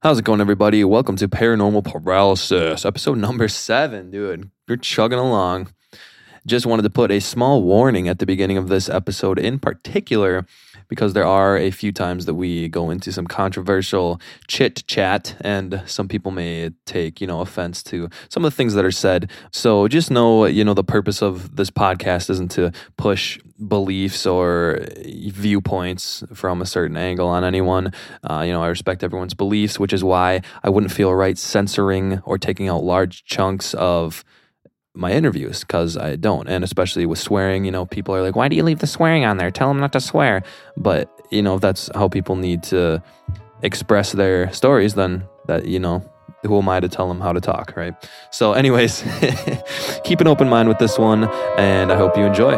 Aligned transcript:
How's 0.00 0.20
it 0.20 0.24
going, 0.24 0.40
everybody? 0.40 0.84
Welcome 0.84 1.16
to 1.16 1.26
Paranormal 1.26 1.82
Paralysis, 1.84 2.84
episode 2.84 3.18
number 3.18 3.48
seven, 3.48 4.12
dude. 4.12 4.48
You're 4.68 4.76
chugging 4.76 5.18
along. 5.18 5.72
Just 6.46 6.66
wanted 6.66 6.82
to 6.82 6.90
put 6.90 7.10
a 7.10 7.18
small 7.18 7.64
warning 7.64 8.06
at 8.06 8.20
the 8.20 8.24
beginning 8.24 8.58
of 8.58 8.68
this 8.68 8.88
episode, 8.88 9.40
in 9.40 9.58
particular, 9.58 10.46
because 10.88 11.12
there 11.12 11.26
are 11.26 11.56
a 11.56 11.70
few 11.70 11.92
times 11.92 12.26
that 12.26 12.34
we 12.34 12.68
go 12.68 12.90
into 12.90 13.12
some 13.12 13.26
controversial 13.26 14.20
chit 14.46 14.84
chat, 14.86 15.36
and 15.40 15.82
some 15.86 16.08
people 16.08 16.30
may 16.30 16.70
take, 16.86 17.20
you 17.20 17.26
know, 17.26 17.40
offense 17.40 17.82
to 17.84 18.08
some 18.28 18.44
of 18.44 18.52
the 18.52 18.56
things 18.56 18.74
that 18.74 18.84
are 18.84 18.90
said. 18.90 19.30
So 19.52 19.88
just 19.88 20.10
know, 20.10 20.46
you 20.46 20.64
know, 20.64 20.74
the 20.74 20.84
purpose 20.84 21.22
of 21.22 21.56
this 21.56 21.70
podcast 21.70 22.30
isn't 22.30 22.50
to 22.52 22.72
push 22.96 23.38
beliefs 23.66 24.24
or 24.26 24.80
viewpoints 25.04 26.22
from 26.32 26.62
a 26.62 26.66
certain 26.66 26.96
angle 26.96 27.28
on 27.28 27.44
anyone. 27.44 27.92
Uh, 28.22 28.42
you 28.46 28.52
know, 28.52 28.62
I 28.62 28.68
respect 28.68 29.02
everyone's 29.02 29.34
beliefs, 29.34 29.78
which 29.78 29.92
is 29.92 30.04
why 30.04 30.42
I 30.62 30.70
wouldn't 30.70 30.92
feel 30.92 31.14
right 31.14 31.36
censoring 31.36 32.20
or 32.24 32.38
taking 32.38 32.68
out 32.68 32.84
large 32.84 33.24
chunks 33.24 33.74
of 33.74 34.24
my 34.98 35.12
interviews 35.12 35.60
because 35.60 35.96
I 35.96 36.16
don't. 36.16 36.48
And 36.48 36.64
especially 36.64 37.06
with 37.06 37.20
swearing, 37.20 37.64
you 37.64 37.70
know, 37.70 37.86
people 37.86 38.14
are 38.14 38.22
like, 38.22 38.34
why 38.34 38.48
do 38.48 38.56
you 38.56 38.64
leave 38.64 38.80
the 38.80 38.86
swearing 38.86 39.24
on 39.24 39.36
there? 39.36 39.50
Tell 39.50 39.68
them 39.68 39.78
not 39.78 39.92
to 39.92 40.00
swear. 40.00 40.42
But, 40.76 41.08
you 41.30 41.40
know, 41.40 41.54
if 41.54 41.60
that's 41.60 41.88
how 41.94 42.08
people 42.08 42.34
need 42.34 42.64
to 42.64 43.02
express 43.62 44.12
their 44.12 44.52
stories, 44.52 44.94
then 44.94 45.24
that, 45.46 45.66
you 45.66 45.78
know, 45.78 46.02
who 46.42 46.58
am 46.58 46.68
I 46.68 46.80
to 46.80 46.88
tell 46.88 47.08
them 47.08 47.20
how 47.20 47.32
to 47.32 47.40
talk, 47.40 47.74
right? 47.76 47.94
So, 48.32 48.52
anyways, 48.52 49.02
keep 50.04 50.20
an 50.20 50.26
open 50.26 50.48
mind 50.48 50.68
with 50.68 50.78
this 50.78 50.98
one, 50.98 51.24
and 51.56 51.92
I 51.92 51.96
hope 51.96 52.16
you 52.16 52.24
enjoy. 52.24 52.52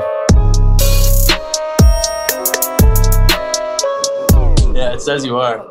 Yeah, 4.74 4.94
it 4.94 5.02
says 5.02 5.24
you 5.24 5.38
are. 5.38 5.66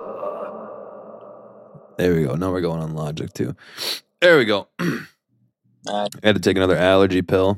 There 1.98 2.16
we 2.16 2.24
go. 2.24 2.36
Now 2.36 2.52
we're 2.52 2.62
going 2.62 2.82
on 2.82 2.94
logic 2.94 3.34
too. 3.34 3.56
There 4.22 4.38
we 4.38 4.46
go. 4.46 4.68
Uh, 5.90 6.08
I 6.24 6.28
had 6.28 6.36
to 6.36 6.42
take 6.42 6.56
another 6.56 6.78
allergy 6.78 7.22
pill, 7.22 7.58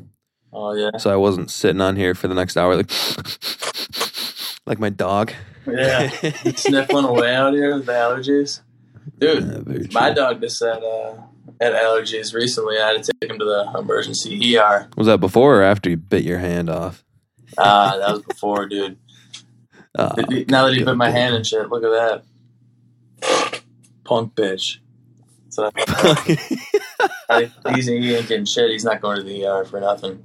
oh 0.53 0.73
yeah, 0.73 0.97
so 0.97 1.11
I 1.11 1.17
wasn't 1.17 1.51
sitting 1.51 1.81
on 1.81 1.95
here 1.97 2.15
for 2.15 2.27
the 2.27 2.35
next 2.35 2.55
hour 2.55 2.75
like 2.75 2.89
like 4.65 4.79
my 4.79 4.89
dog. 4.89 5.33
yeah. 5.67 6.09
Sniffling 6.55 7.05
away 7.05 7.35
out 7.35 7.53
here 7.53 7.75
with 7.75 7.85
the 7.85 7.91
allergies, 7.91 8.61
dude. 9.17 9.43
Yeah, 9.43 9.87
my 9.91 10.07
true. 10.07 10.15
dog 10.15 10.41
just 10.41 10.63
had 10.63 10.81
uh, 10.83 11.15
had 11.59 11.73
allergies 11.73 12.33
recently. 12.33 12.77
I 12.77 12.93
had 12.93 13.03
to 13.03 13.13
take 13.19 13.29
him 13.29 13.39
to 13.39 13.45
the 13.45 13.77
emergency 13.77 14.57
ER. 14.57 14.87
Was 14.95 15.07
that 15.07 15.19
before 15.19 15.59
or 15.59 15.63
after 15.63 15.89
you 15.89 15.97
bit 15.97 16.23
your 16.23 16.39
hand 16.39 16.69
off? 16.69 17.03
Ah, 17.57 17.97
that 17.97 18.11
was 18.13 18.21
before, 18.23 18.67
dude. 18.67 18.97
Uh, 19.93 20.13
now 20.47 20.65
that 20.65 20.73
he 20.73 20.83
bit 20.83 20.95
my 20.95 21.09
hand 21.09 21.35
and 21.35 21.45
shit, 21.45 21.69
look 21.69 21.83
at 21.83 22.23
that, 23.21 23.61
punk 24.05 24.35
bitch. 24.35 24.77
So 25.51 25.69
I, 27.29 27.51
he's 27.75 27.85
he 27.87 28.15
ain't 28.15 28.27
getting 28.27 28.45
shit. 28.45 28.69
He's 28.71 28.85
not 28.85 29.01
going 29.01 29.17
to 29.17 29.23
the 29.23 29.45
ER 29.45 29.65
for 29.65 29.79
nothing. 29.81 30.23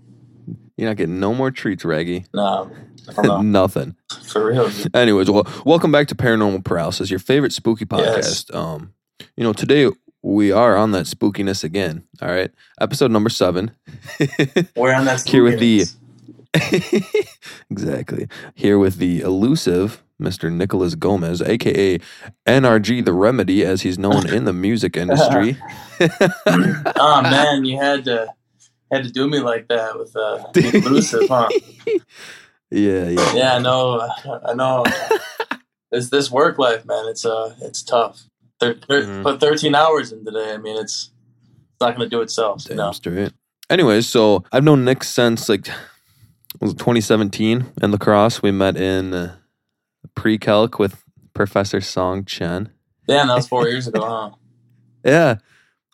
You're 0.77 0.89
not 0.91 0.97
getting 0.97 1.19
no 1.19 1.35
more 1.35 1.51
treats, 1.51 1.85
Reggie. 1.85 2.27
No, 2.33 2.71
I 3.09 3.13
don't 3.13 3.27
know. 3.27 3.43
Nothing. 3.61 3.97
for 4.25 4.47
real. 4.47 4.69
dude. 4.69 4.95
Anyways, 4.95 5.29
well, 5.31 5.47
welcome 5.65 5.91
back 5.91 6.07
to 6.09 6.15
Paranormal 6.15 6.65
Paralysis, 6.65 7.11
your 7.11 7.19
favorite 7.19 7.53
spooky 7.53 7.87
Yes. 7.91 8.45
podcast. 8.45 8.55
Um, 8.55 8.93
you 9.37 9.43
know, 9.43 9.53
today 9.53 9.91
we 10.23 10.53
are 10.53 10.77
on 10.77 10.93
that 10.93 11.07
spookiness 11.07 11.65
again. 11.65 12.05
All 12.23 12.29
right, 12.29 12.53
episode 12.81 13.11
number 13.11 13.31
seven. 13.31 13.73
We're 14.77 14.95
on 14.95 15.07
that. 15.07 15.27
Here 15.27 15.43
with 15.43 15.59
the- 15.59 15.87
exactly. 17.71 18.29
Here 18.55 18.79
with 18.79 18.97
the 18.99 19.21
elusive 19.23 20.03
Mr. 20.21 20.51
Nicholas 20.53 20.95
Gomez, 20.95 21.43
aka 21.43 21.99
NRG 22.47 23.05
the 23.05 23.13
Remedy, 23.13 23.65
as 23.65 23.83
he's 23.83 23.99
known 23.99 24.29
in 24.29 24.45
the 24.45 24.53
music 24.53 24.97
industry. 25.05 25.57
oh 26.01 27.21
man, 27.23 27.65
you 27.65 27.79
had 27.79 28.05
to 28.05 28.29
had 28.91 29.05
to 29.05 29.11
do 29.11 29.29
me 29.29 29.41
like 29.41 29.69
that 29.69 29.99
with 29.99 30.15
uh, 30.17 30.45
elusive, 30.55 31.29
huh? 31.29 31.49
yeah, 32.71 33.09
yeah. 33.09 33.35
Yeah, 33.35 33.55
I 33.55 33.59
know. 33.59 34.09
I 34.47 34.55
know. 34.55 34.85
it's 35.91 36.11
this 36.11 36.31
work 36.31 36.59
life, 36.59 36.85
man. 36.87 37.07
It's 37.09 37.25
uh, 37.25 37.55
it's 37.63 37.83
tough. 37.83 38.23
Thir- 38.61 38.79
thir- 38.89 39.03
Mhm. 39.05 39.23
Put 39.23 39.41
thirteen 39.41 39.75
hours 39.75 40.13
in 40.13 40.25
today. 40.25 40.53
I 40.55 40.57
mean, 40.57 40.77
it's 40.81 41.11
it's 41.73 41.81
not 41.81 41.97
going 41.97 42.09
to 42.09 42.17
do 42.17 42.23
itself. 42.23 42.65
You 42.71 42.77
know. 42.77 42.93
straight. 42.93 43.33
Anyways, 43.69 44.07
so 44.09 44.45
I've 44.53 44.65
known 44.65 44.85
Nick 44.85 45.05
since 45.05 45.49
like 45.49 45.67
was 46.61 46.73
2017 46.75 47.67
in 47.83 47.91
lacrosse. 47.91 48.41
We 48.43 48.51
met 48.53 48.77
in 48.77 49.13
uh, 49.13 49.37
pre-calc 50.15 50.79
with 50.79 51.03
Professor 51.35 51.81
Song 51.81 52.25
Chen. 52.25 52.71
Damn, 53.09 53.29
that 53.29 53.35
was 53.35 53.49
four 53.49 53.69
years 53.69 53.87
ago, 53.87 54.01
huh? 54.05 54.31
Yeah, 55.05 55.37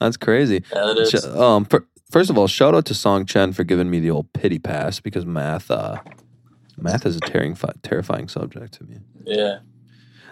that's 0.00 0.16
crazy. 0.16 0.64
Yeah, 0.72 0.92
it 0.92 0.98
is. 1.14 1.26
Um, 1.26 1.66
fir- 1.66 1.86
first 2.10 2.30
of 2.30 2.38
all, 2.38 2.46
shout 2.46 2.74
out 2.74 2.86
to 2.86 2.94
Song 2.94 3.26
Chen 3.26 3.52
for 3.52 3.62
giving 3.62 3.90
me 3.90 4.00
the 4.00 4.10
old 4.10 4.32
pity 4.32 4.58
pass 4.58 5.00
because 5.00 5.26
math, 5.26 5.70
uh, 5.70 5.96
math 6.78 7.04
is 7.04 7.16
a 7.16 7.20
terrifying, 7.20 7.78
terrifying 7.82 8.28
subject 8.28 8.72
to 8.74 8.84
me. 8.84 9.00
Yeah. 9.26 9.58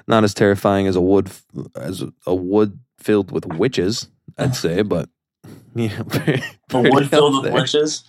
Not 0.06 0.24
as 0.24 0.32
terrifying 0.32 0.86
as 0.86 0.96
a 0.96 1.00
wood, 1.02 1.30
as 1.76 2.02
a, 2.26 2.34
wood 2.34 2.80
filled 2.98 3.30
with 3.32 3.44
witches, 3.44 4.08
I'd 4.38 4.56
say, 4.56 4.80
but 4.94 5.10
yeah, 5.74 6.02
pretty- 6.08 6.42
A 6.72 6.80
wood 6.80 7.10
filled 7.10 7.44
with 7.44 7.52
witches. 7.52 8.04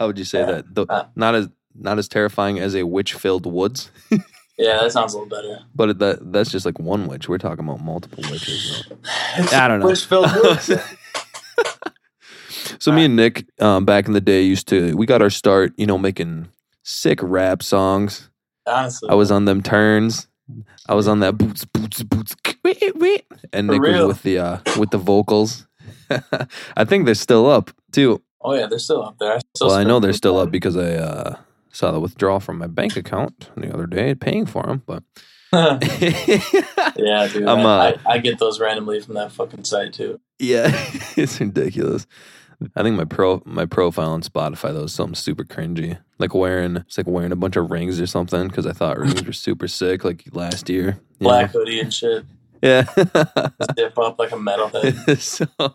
How 0.00 0.08
would 0.08 0.18
you 0.18 0.24
say 0.24 0.40
Yeah. 0.40 0.46
that? 0.46 0.74
The, 0.74 0.86
Uh, 0.86 1.06
not 1.14 1.34
as 1.36 1.48
not 1.74 1.98
as 1.98 2.08
terrifying 2.08 2.58
as 2.58 2.74
a 2.74 2.84
witch 2.84 3.14
filled 3.14 3.46
woods, 3.46 3.90
Yeah, 4.58 4.78
that 4.82 4.92
sounds 4.92 5.14
a 5.14 5.18
little 5.18 5.28
better. 5.30 5.60
but 5.74 5.98
that 5.98 6.32
that's 6.32 6.50
just 6.50 6.66
like 6.66 6.78
one 6.78 7.06
witch. 7.06 7.28
We're 7.28 7.38
talking 7.38 7.64
about 7.64 7.80
multiple 7.80 8.22
witches. 8.30 8.84
I 9.52 9.66
don't 9.68 9.80
know. 9.80 9.86
Witch 9.86 10.04
filled 10.04 10.30
woods. 10.44 10.70
so 12.78 12.92
me 12.92 13.04
and 13.06 13.16
Nick, 13.16 13.46
um, 13.60 13.84
back 13.84 14.06
in 14.06 14.12
the 14.12 14.20
day, 14.20 14.42
used 14.42 14.68
to 14.68 14.96
we 14.96 15.06
got 15.06 15.22
our 15.22 15.30
start, 15.30 15.72
you 15.76 15.86
know, 15.86 15.98
making 15.98 16.48
sick 16.82 17.18
rap 17.22 17.62
songs. 17.62 18.28
Honestly, 18.66 19.08
I 19.08 19.14
was 19.14 19.30
on 19.30 19.44
them 19.46 19.62
turns. 19.62 20.28
I 20.86 20.94
was 20.94 21.08
on 21.08 21.20
that 21.20 21.38
boots, 21.38 21.64
boots, 21.64 22.02
boots, 22.02 22.34
and 23.52 23.68
Nick 23.68 23.80
was 23.80 24.06
with 24.06 24.22
the 24.22 24.38
uh, 24.38 24.58
with 24.78 24.90
the 24.90 24.98
vocals. 24.98 25.66
I 26.76 26.84
think 26.84 27.06
they're 27.06 27.14
still 27.14 27.48
up 27.50 27.70
too. 27.90 28.22
Oh 28.40 28.54
yeah, 28.54 28.66
they're 28.66 28.78
still 28.78 29.02
up 29.02 29.18
there. 29.18 29.34
I 29.34 29.40
well, 29.60 29.72
I 29.72 29.84
know 29.84 29.98
they're 30.00 30.12
still 30.12 30.38
up 30.38 30.50
because 30.50 30.76
I 30.76 30.94
uh, 30.94 31.36
saw 31.72 31.90
the 31.90 32.00
withdrawal 32.00 32.40
from 32.40 32.58
my 32.58 32.66
bank 32.68 32.96
account 32.96 33.50
the 33.56 33.72
other 33.72 33.86
day, 33.86 34.14
paying 34.14 34.46
for 34.46 34.62
them. 34.62 34.82
But 34.86 35.02
yeah, 35.52 37.28
dude. 37.28 37.48
I'm, 37.48 37.60
I, 37.60 37.92
uh, 37.92 37.98
I, 38.06 38.12
I 38.12 38.18
get 38.18 38.38
those 38.38 38.60
randomly 38.60 39.00
from 39.00 39.14
that 39.14 39.32
fucking 39.32 39.64
site 39.64 39.92
too. 39.92 40.20
yeah, 40.38 40.70
it's 41.16 41.40
ridiculous. 41.40 42.06
I 42.76 42.82
think 42.82 42.96
my 42.96 43.04
pro 43.04 43.42
my 43.44 43.66
profile 43.66 44.12
on 44.12 44.22
Spotify 44.22 44.72
though 44.72 44.84
is 44.84 44.94
something 44.94 45.14
super 45.14 45.44
cringy, 45.44 45.98
like 46.18 46.34
wearing 46.34 46.76
it's 46.76 46.96
like 46.96 47.06
wearing 47.06 47.32
a 47.32 47.36
bunch 47.36 47.56
of 47.56 47.70
rings 47.70 48.00
or 48.00 48.06
something 48.06 48.46
because 48.48 48.66
I 48.66 48.72
thought 48.72 48.98
rings 48.98 49.24
were 49.24 49.32
super 49.32 49.66
sick 49.66 50.04
like 50.04 50.24
last 50.32 50.68
year. 50.68 51.00
Black 51.18 51.50
hoodie 51.50 51.80
and 51.80 51.92
shit. 51.92 52.24
yeah. 52.62 52.82
Dip 53.76 53.98
up 53.98 54.18
like 54.18 54.32
a 54.32 54.36
metalhead. 54.36 55.18
so, 55.20 55.74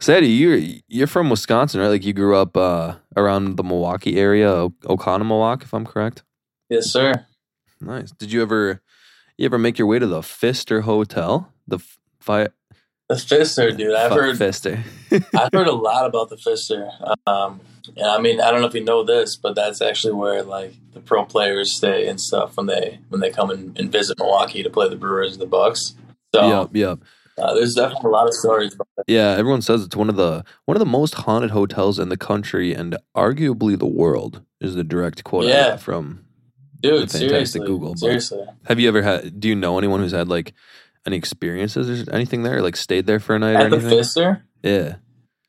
Sadie, 0.00 0.28
you're 0.28 0.60
you're 0.88 1.06
from 1.06 1.30
Wisconsin, 1.30 1.80
right? 1.80 1.88
Like 1.88 2.04
you 2.04 2.12
grew 2.12 2.36
up 2.36 2.56
uh, 2.56 2.94
around 3.16 3.56
the 3.56 3.62
Milwaukee 3.64 4.16
area, 4.18 4.48
o- 4.50 4.74
Oconomowoc, 4.84 5.62
if 5.62 5.72
I'm 5.74 5.84
correct. 5.86 6.22
yes, 6.68 6.90
sir. 6.90 7.26
Nice. 7.80 8.10
Did 8.12 8.32
you 8.32 8.42
ever 8.42 8.80
you 9.36 9.46
ever 9.46 9.58
make 9.58 9.78
your 9.78 9.86
way 9.88 9.98
to 9.98 10.06
the 10.06 10.22
Pfister 10.22 10.82
Hotel? 10.82 11.52
The 11.66 11.76
f- 11.76 11.98
fi- 12.20 12.48
The 13.08 13.16
Pfister, 13.16 13.70
dude. 13.72 13.94
I've 13.94 14.12
heard 14.12 14.38
Pfister. 14.38 14.82
I've 15.36 15.50
heard 15.52 15.66
a 15.66 15.72
lot 15.72 16.06
about 16.06 16.30
the 16.30 16.36
Pfister. 16.36 16.88
Um, 17.26 17.60
and 17.96 18.06
I 18.06 18.18
mean, 18.20 18.40
I 18.40 18.50
don't 18.50 18.60
know 18.62 18.66
if 18.66 18.74
you 18.74 18.84
know 18.84 19.04
this, 19.04 19.36
but 19.36 19.54
that's 19.54 19.82
actually 19.82 20.14
where 20.14 20.42
like 20.42 20.72
the 20.94 21.00
pro 21.00 21.24
players 21.24 21.76
stay 21.76 22.06
and 22.08 22.18
stuff 22.20 22.56
when 22.56 22.66
they 22.66 23.00
when 23.10 23.20
they 23.20 23.30
come 23.30 23.50
and, 23.50 23.78
and 23.78 23.92
visit 23.92 24.18
Milwaukee 24.18 24.62
to 24.62 24.70
play 24.70 24.88
the 24.88 24.96
Brewers 24.96 25.32
and 25.32 25.42
the 25.42 25.46
Bucks. 25.46 25.94
So 26.34 26.48
Yep, 26.62 26.70
yep. 26.74 26.98
Uh, 27.36 27.52
there's 27.54 27.74
definitely 27.74 28.08
a 28.08 28.12
lot 28.12 28.26
of 28.28 28.34
stories 28.34 28.74
about 28.74 28.88
that. 28.96 29.04
Yeah, 29.08 29.30
everyone 29.36 29.60
says 29.62 29.82
it's 29.82 29.96
one 29.96 30.08
of 30.08 30.16
the 30.16 30.44
one 30.66 30.76
of 30.76 30.78
the 30.78 30.86
most 30.86 31.14
haunted 31.14 31.50
hotels 31.50 31.98
in 31.98 32.08
the 32.08 32.16
country 32.16 32.72
and 32.72 32.96
arguably 33.16 33.78
the 33.78 33.86
world 33.86 34.42
is 34.60 34.74
the 34.76 34.84
direct 34.84 35.24
quote 35.24 35.46
Yeah. 35.46 35.76
from 35.76 36.24
Dude, 36.80 37.00
fantastic 37.10 37.28
seriously, 37.30 37.60
Google, 37.66 37.90
but- 37.90 37.98
seriously. 37.98 38.44
Have 38.66 38.78
you 38.78 38.88
ever 38.88 39.02
had 39.02 39.40
do 39.40 39.48
you 39.48 39.54
know 39.56 39.78
anyone 39.78 40.00
who's 40.00 40.12
had 40.12 40.28
like 40.28 40.52
any 41.06 41.16
experiences 41.16 42.06
or 42.08 42.12
anything 42.14 42.42
there? 42.44 42.62
Like 42.62 42.76
stayed 42.76 43.06
there 43.06 43.18
for 43.20 43.34
a 43.34 43.38
night 43.38 43.54
or 43.54 43.58
At 43.58 43.70
the 43.70 43.76
anything? 43.78 43.98
Pfister? 43.98 44.44
Yeah. 44.62 44.96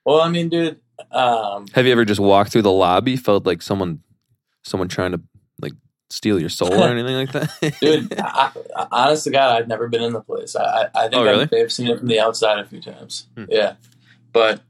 Well, 0.05 0.21
I 0.21 0.29
mean, 0.29 0.49
dude, 0.49 0.79
um, 1.11 1.65
Have 1.73 1.85
you 1.85 1.91
ever 1.91 2.05
just 2.05 2.19
walked 2.19 2.51
through 2.51 2.61
the 2.63 2.71
lobby, 2.71 3.15
felt 3.15 3.45
like 3.45 3.61
someone 3.61 3.99
someone 4.63 4.87
trying 4.87 5.11
to 5.11 5.21
like 5.61 5.73
steal 6.15 6.39
your 6.39 6.49
soul 6.49 6.73
or 6.73 6.87
anything 6.87 7.15
like 7.15 7.31
that? 7.33 7.77
dude, 7.81 8.13
I, 8.19 8.51
I, 8.75 8.87
honest 8.91 9.25
to 9.25 9.31
God, 9.31 9.61
I've 9.61 9.67
never 9.67 9.87
been 9.87 10.01
in 10.01 10.13
the 10.13 10.21
place. 10.21 10.55
I, 10.55 10.63
I, 10.63 10.89
I 10.95 11.01
think 11.03 11.15
Oh, 11.15 11.23
really? 11.23 11.43
I've, 11.43 11.53
I've 11.53 11.71
seen 11.71 11.87
it 11.87 11.99
from 11.99 12.07
the 12.07 12.19
outside 12.19 12.59
a 12.59 12.65
few 12.65 12.81
times. 12.81 13.27
Hmm. 13.35 13.45
Yeah, 13.49 13.75
but 14.31 14.61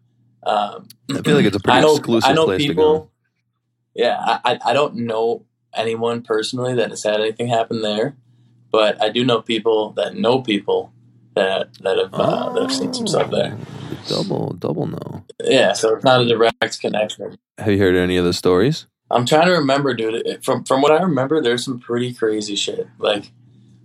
um, 0.44 0.88
I 1.14 1.22
feel 1.22 1.36
like 1.36 1.46
it's 1.46 1.56
a 1.56 1.60
pretty 1.60 1.80
I 1.80 1.82
know, 1.82 1.96
exclusive 1.96 2.30
I 2.30 2.34
know 2.34 2.46
place 2.46 2.62
people, 2.62 2.74
to 2.74 3.00
go. 3.06 3.10
Yeah, 3.94 4.18
I, 4.20 4.40
I 4.44 4.60
I 4.66 4.74
don't 4.74 4.96
know 4.96 5.46
anyone 5.74 6.22
personally 6.22 6.76
that 6.76 6.90
has 6.90 7.04
had 7.04 7.20
anything 7.20 7.48
happen 7.48 7.82
there, 7.82 8.16
but 8.72 9.02
I 9.02 9.10
do 9.10 9.24
know 9.24 9.42
people 9.42 9.92
that 9.92 10.16
know 10.16 10.42
people 10.42 10.92
that 11.36 11.74
that 11.82 11.98
have 11.98 12.14
uh, 12.14 12.54
that 12.54 12.62
have 12.62 12.74
seen 12.74 12.94
some 12.94 13.08
stuff 13.08 13.32
there. 13.32 13.58
Double, 14.08 14.54
double 14.54 14.88
no. 14.88 15.24
Yeah, 15.44 15.74
so 15.74 15.96
it's 15.96 16.04
not 16.04 16.22
a 16.22 16.26
direct 16.26 16.80
connection. 16.80 17.38
Have 17.58 17.72
you 17.72 17.78
heard 17.78 17.96
any 17.96 18.18
of 18.18 18.26
the 18.26 18.34
stories? 18.34 18.88
I'm 19.12 19.26
trying 19.26 19.46
to 19.48 19.54
remember, 19.54 19.94
dude. 19.94 20.44
From 20.44 20.64
from 20.64 20.82
what 20.82 20.92
I 20.92 21.02
remember, 21.04 21.42
there's 21.42 21.64
some 21.66 21.80
pretty 21.80 22.14
crazy 22.14 22.56
shit, 22.56 22.88
like 22.98 23.32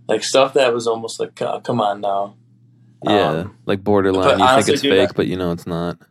like 0.09 0.25
stuff 0.25 0.55
that 0.55 0.73
was 0.75 0.87
almost 0.87 1.21
like, 1.21 1.41
uh, 1.43 1.61
come 1.61 1.81
on 1.81 2.01
now. 2.01 2.35
Yeah, 3.05 3.29
Um, 3.31 3.57
like 3.67 3.83
borderline. 3.85 4.39
You 4.41 4.47
think 4.57 4.69
it's 4.69 4.83
dude, 4.83 4.93
fake, 4.93 5.11
I- 5.11 5.13
but 5.15 5.27
you 5.27 5.37
know 5.37 5.53
it's 5.53 5.67
not. 5.67 5.99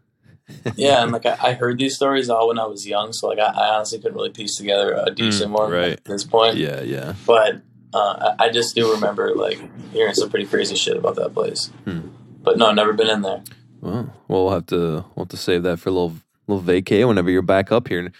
Yeah, 0.76 1.04
and 1.04 1.12
like 1.12 1.28
I, 1.28 1.38
I 1.50 1.54
heard 1.54 1.78
these 1.78 1.96
stories 1.96 2.28
all 2.28 2.48
when 2.48 2.58
I 2.58 2.66
was 2.66 2.88
young, 2.88 3.14
so 3.14 3.28
like 3.28 3.38
I, 3.38 3.52
I 3.52 3.76
honestly 3.76 4.00
couldn't 4.00 4.16
really 4.16 4.32
piece 4.32 4.56
together 4.56 4.94
a 5.06 5.12
decent 5.12 5.52
one 5.52 5.70
Mm, 5.70 5.80
right. 5.80 5.92
at 5.94 6.06
this 6.06 6.24
point. 6.24 6.58
Yeah, 6.58 6.82
yeah. 6.82 7.14
But 7.28 7.62
uh, 7.94 8.34
I, 8.40 8.46
I 8.46 8.50
just 8.50 8.74
do 8.74 8.92
remember 8.94 9.36
like 9.36 9.60
hearing 9.92 10.16
some 10.16 10.28
pretty 10.32 10.48
crazy 10.48 10.76
shit 10.76 10.98
about 10.98 11.16
that 11.18 11.36
place. 11.36 11.68
Hmm. 11.86 12.08
But 12.42 12.58
no, 12.58 12.72
never 12.72 12.94
been 12.94 13.10
in 13.10 13.22
there. 13.22 13.44
Well, 13.82 14.12
we'll 14.28 14.50
have 14.50 14.66
to 14.68 15.06
we'll 15.16 15.26
have 15.26 15.30
to 15.30 15.38
save 15.38 15.62
that 15.64 15.78
for 15.80 15.90
a 15.90 15.92
little 15.92 16.16
little 16.48 16.64
vacay 16.64 17.08
whenever 17.08 17.30
you're 17.30 17.44
back 17.44 17.72
up 17.72 17.88
here, 17.88 18.12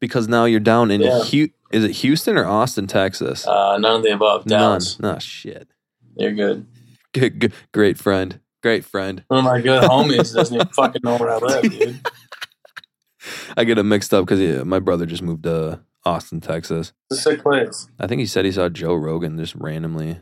because 0.00 0.26
now 0.28 0.44
you're 0.46 0.60
down 0.60 0.90
in 0.90 1.00
Yeah. 1.02 1.22
Hu- 1.22 1.48
is 1.70 1.84
it 1.84 1.92
Houston 1.92 2.36
or 2.36 2.46
Austin, 2.46 2.86
Texas? 2.86 3.46
Uh, 3.46 3.78
none 3.78 3.96
of 3.96 4.02
the 4.02 4.12
above. 4.12 4.44
None. 4.46 4.58
Dallas, 4.58 4.98
No 4.98 5.18
shit. 5.18 5.68
you're 6.16 6.32
good. 6.32 6.66
Good, 7.12 7.38
good, 7.38 7.52
great 7.72 7.96
friend. 7.98 8.40
Great 8.62 8.84
friend. 8.84 9.24
One 9.28 9.38
of 9.40 9.44
my 9.44 9.60
good 9.60 9.82
homies 9.84 10.34
doesn't 10.34 10.54
even 10.54 10.66
fucking 10.68 11.00
know 11.04 11.16
where 11.16 11.30
I 11.30 11.38
live, 11.38 11.62
dude. 11.62 12.00
I 13.56 13.64
get 13.64 13.78
it 13.78 13.82
mixed 13.84 14.12
up 14.14 14.24
because 14.24 14.40
yeah, 14.40 14.62
my 14.64 14.78
brother 14.78 15.06
just 15.06 15.22
moved 15.22 15.42
to 15.44 15.80
Austin, 16.04 16.40
Texas. 16.40 16.92
It's 17.10 17.20
a 17.20 17.22
sick 17.22 17.42
place. 17.42 17.88
I 17.98 18.06
think 18.06 18.20
he 18.20 18.26
said 18.26 18.44
he 18.44 18.52
saw 18.52 18.68
Joe 18.68 18.94
Rogan 18.94 19.36
just 19.38 19.54
randomly 19.54 20.18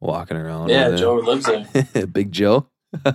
walking 0.00 0.36
around. 0.36 0.68
Yeah, 0.68 0.96
Joe 0.96 1.16
lives 1.16 1.46
there. 1.46 2.06
Big 2.12 2.32
Joe. 2.32 2.66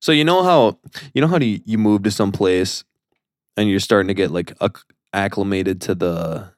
so 0.00 0.12
you 0.12 0.24
know 0.24 0.42
how 0.42 0.78
you 1.14 1.20
know 1.22 1.28
how 1.28 1.38
do 1.38 1.46
you, 1.46 1.60
you 1.64 1.78
move 1.78 2.02
to 2.02 2.10
some 2.10 2.32
place 2.32 2.84
and 3.56 3.68
you're 3.68 3.80
starting 3.80 4.08
to 4.08 4.14
get 4.14 4.30
like 4.30 4.52
acc- 4.60 4.84
acclimated 5.12 5.80
to 5.82 5.94
the 5.94 6.52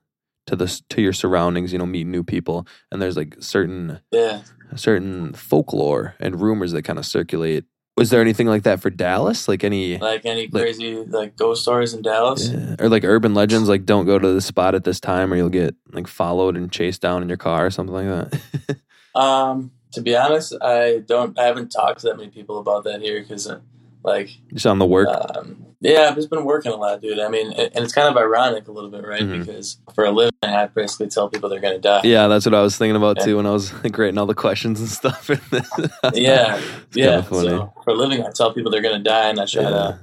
to 0.47 0.57
the 0.57 0.81
to 0.91 1.03
your 1.03 1.13
surroundings. 1.13 1.73
You 1.73 1.79
know, 1.79 1.87
meet 1.87 2.07
new 2.07 2.25
people, 2.25 2.67
and 2.91 3.01
there's 3.01 3.17
like 3.17 3.37
certain 3.41 4.01
Yeah. 4.13 4.43
certain 4.77 5.33
folklore 5.35 6.15
and 6.21 6.41
rumors 6.41 6.73
that 6.73 6.83
kind 6.83 6.99
of 6.99 7.07
circulate. 7.07 7.65
Was 7.97 8.09
there 8.11 8.21
anything 8.23 8.47
like 8.47 8.63
that 8.63 8.81
for 8.81 8.89
Dallas? 8.89 9.47
Like 9.49 9.63
any 9.65 9.99
Like 9.99 10.25
any 10.25 10.49
Like- 10.49 10.63
crazy 10.63 10.97
like 11.05 11.37
ghost 11.37 11.63
stories 11.63 11.93
in 11.93 12.03
Dallas? 12.03 12.49
Yeah. 12.49 12.77
Or 12.79 12.89
like 12.89 13.05
urban 13.05 13.35
legends, 13.35 13.69
like 13.69 13.85
don't 13.85 14.07
go 14.07 14.19
to 14.19 14.33
the 14.33 14.41
spot 14.41 14.75
at 14.75 14.85
this 14.85 15.01
time, 15.01 15.33
or 15.33 15.37
you'll 15.37 15.49
get 15.51 15.75
like 15.93 16.07
followed 16.07 16.57
and 16.57 16.71
chased 16.73 17.03
down 17.03 17.23
in 17.23 17.29
your 17.29 17.37
car 17.37 17.67
or 17.67 17.71
something 17.71 17.95
like 17.95 18.07
that. 18.07 18.79
Um, 19.13 19.73
to 19.93 20.01
be 20.03 20.15
honest, 20.17 20.55
I 20.63 21.03
don't. 21.05 21.37
I 21.37 21.43
haven't 21.43 21.71
talked 21.73 22.01
to 22.03 22.07
that 22.07 22.17
many 22.17 22.31
people 22.31 22.61
about 22.61 22.85
that 22.85 23.01
here 23.03 23.21
because, 23.21 23.49
uh, 23.49 23.59
like, 24.03 24.31
Just 24.53 24.67
on 24.67 24.79
the 24.79 24.87
work. 24.87 25.09
um, 25.37 25.67
yeah, 25.81 26.09
I've 26.09 26.15
just 26.15 26.29
been 26.31 26.45
working 26.45 26.73
a 26.73 26.77
lot, 26.77 27.01
dude. 27.01 27.19
I 27.19 27.29
mean, 27.29 27.53
and 27.53 27.71
it's 27.85 27.93
kind 27.95 28.09
of 28.09 28.17
ironic 28.17 28.69
a 28.69 28.73
little 28.73 28.91
bit, 28.91 29.05
right? 29.07 29.23
Mhm. 29.23 29.41
Because 29.41 29.79
for 29.95 30.05
a 30.05 30.11
living, 30.11 30.33
I 30.43 30.49
have 30.49 30.75
basically 30.75 31.09
tell 31.09 31.29
people 31.29 31.49
they're 31.49 31.61
going 31.61 31.75
to 31.75 31.81
die. 31.81 32.03
yeah, 32.05 32.29
that's 32.29 32.45
what 32.45 32.55
I 32.55 32.61
was 32.63 32.77
thinking 32.77 32.97
about 32.97 33.17
Yeah. 33.19 33.25
too 33.25 33.37
when 33.39 33.47
I 33.47 33.51
was 33.51 33.73
like 33.83 33.97
writing 33.97 34.19
all 34.19 34.27
the 34.27 34.35
questions 34.35 34.81
and 34.81 34.89
stuff. 34.89 35.31
yeah, 36.15 36.61
yeah. 36.95 37.23
So 37.23 37.73
for 37.85 37.91
a 37.91 37.95
living, 37.95 38.23
I 38.25 38.31
tell 38.31 38.53
people 38.53 38.71
they're 38.71 38.83
going 38.83 38.99
to 39.03 39.03
die, 39.03 39.29
and 39.31 39.41
I 39.41 39.47
try 39.47 39.63
Yeah. 39.63 39.69
to, 39.71 39.99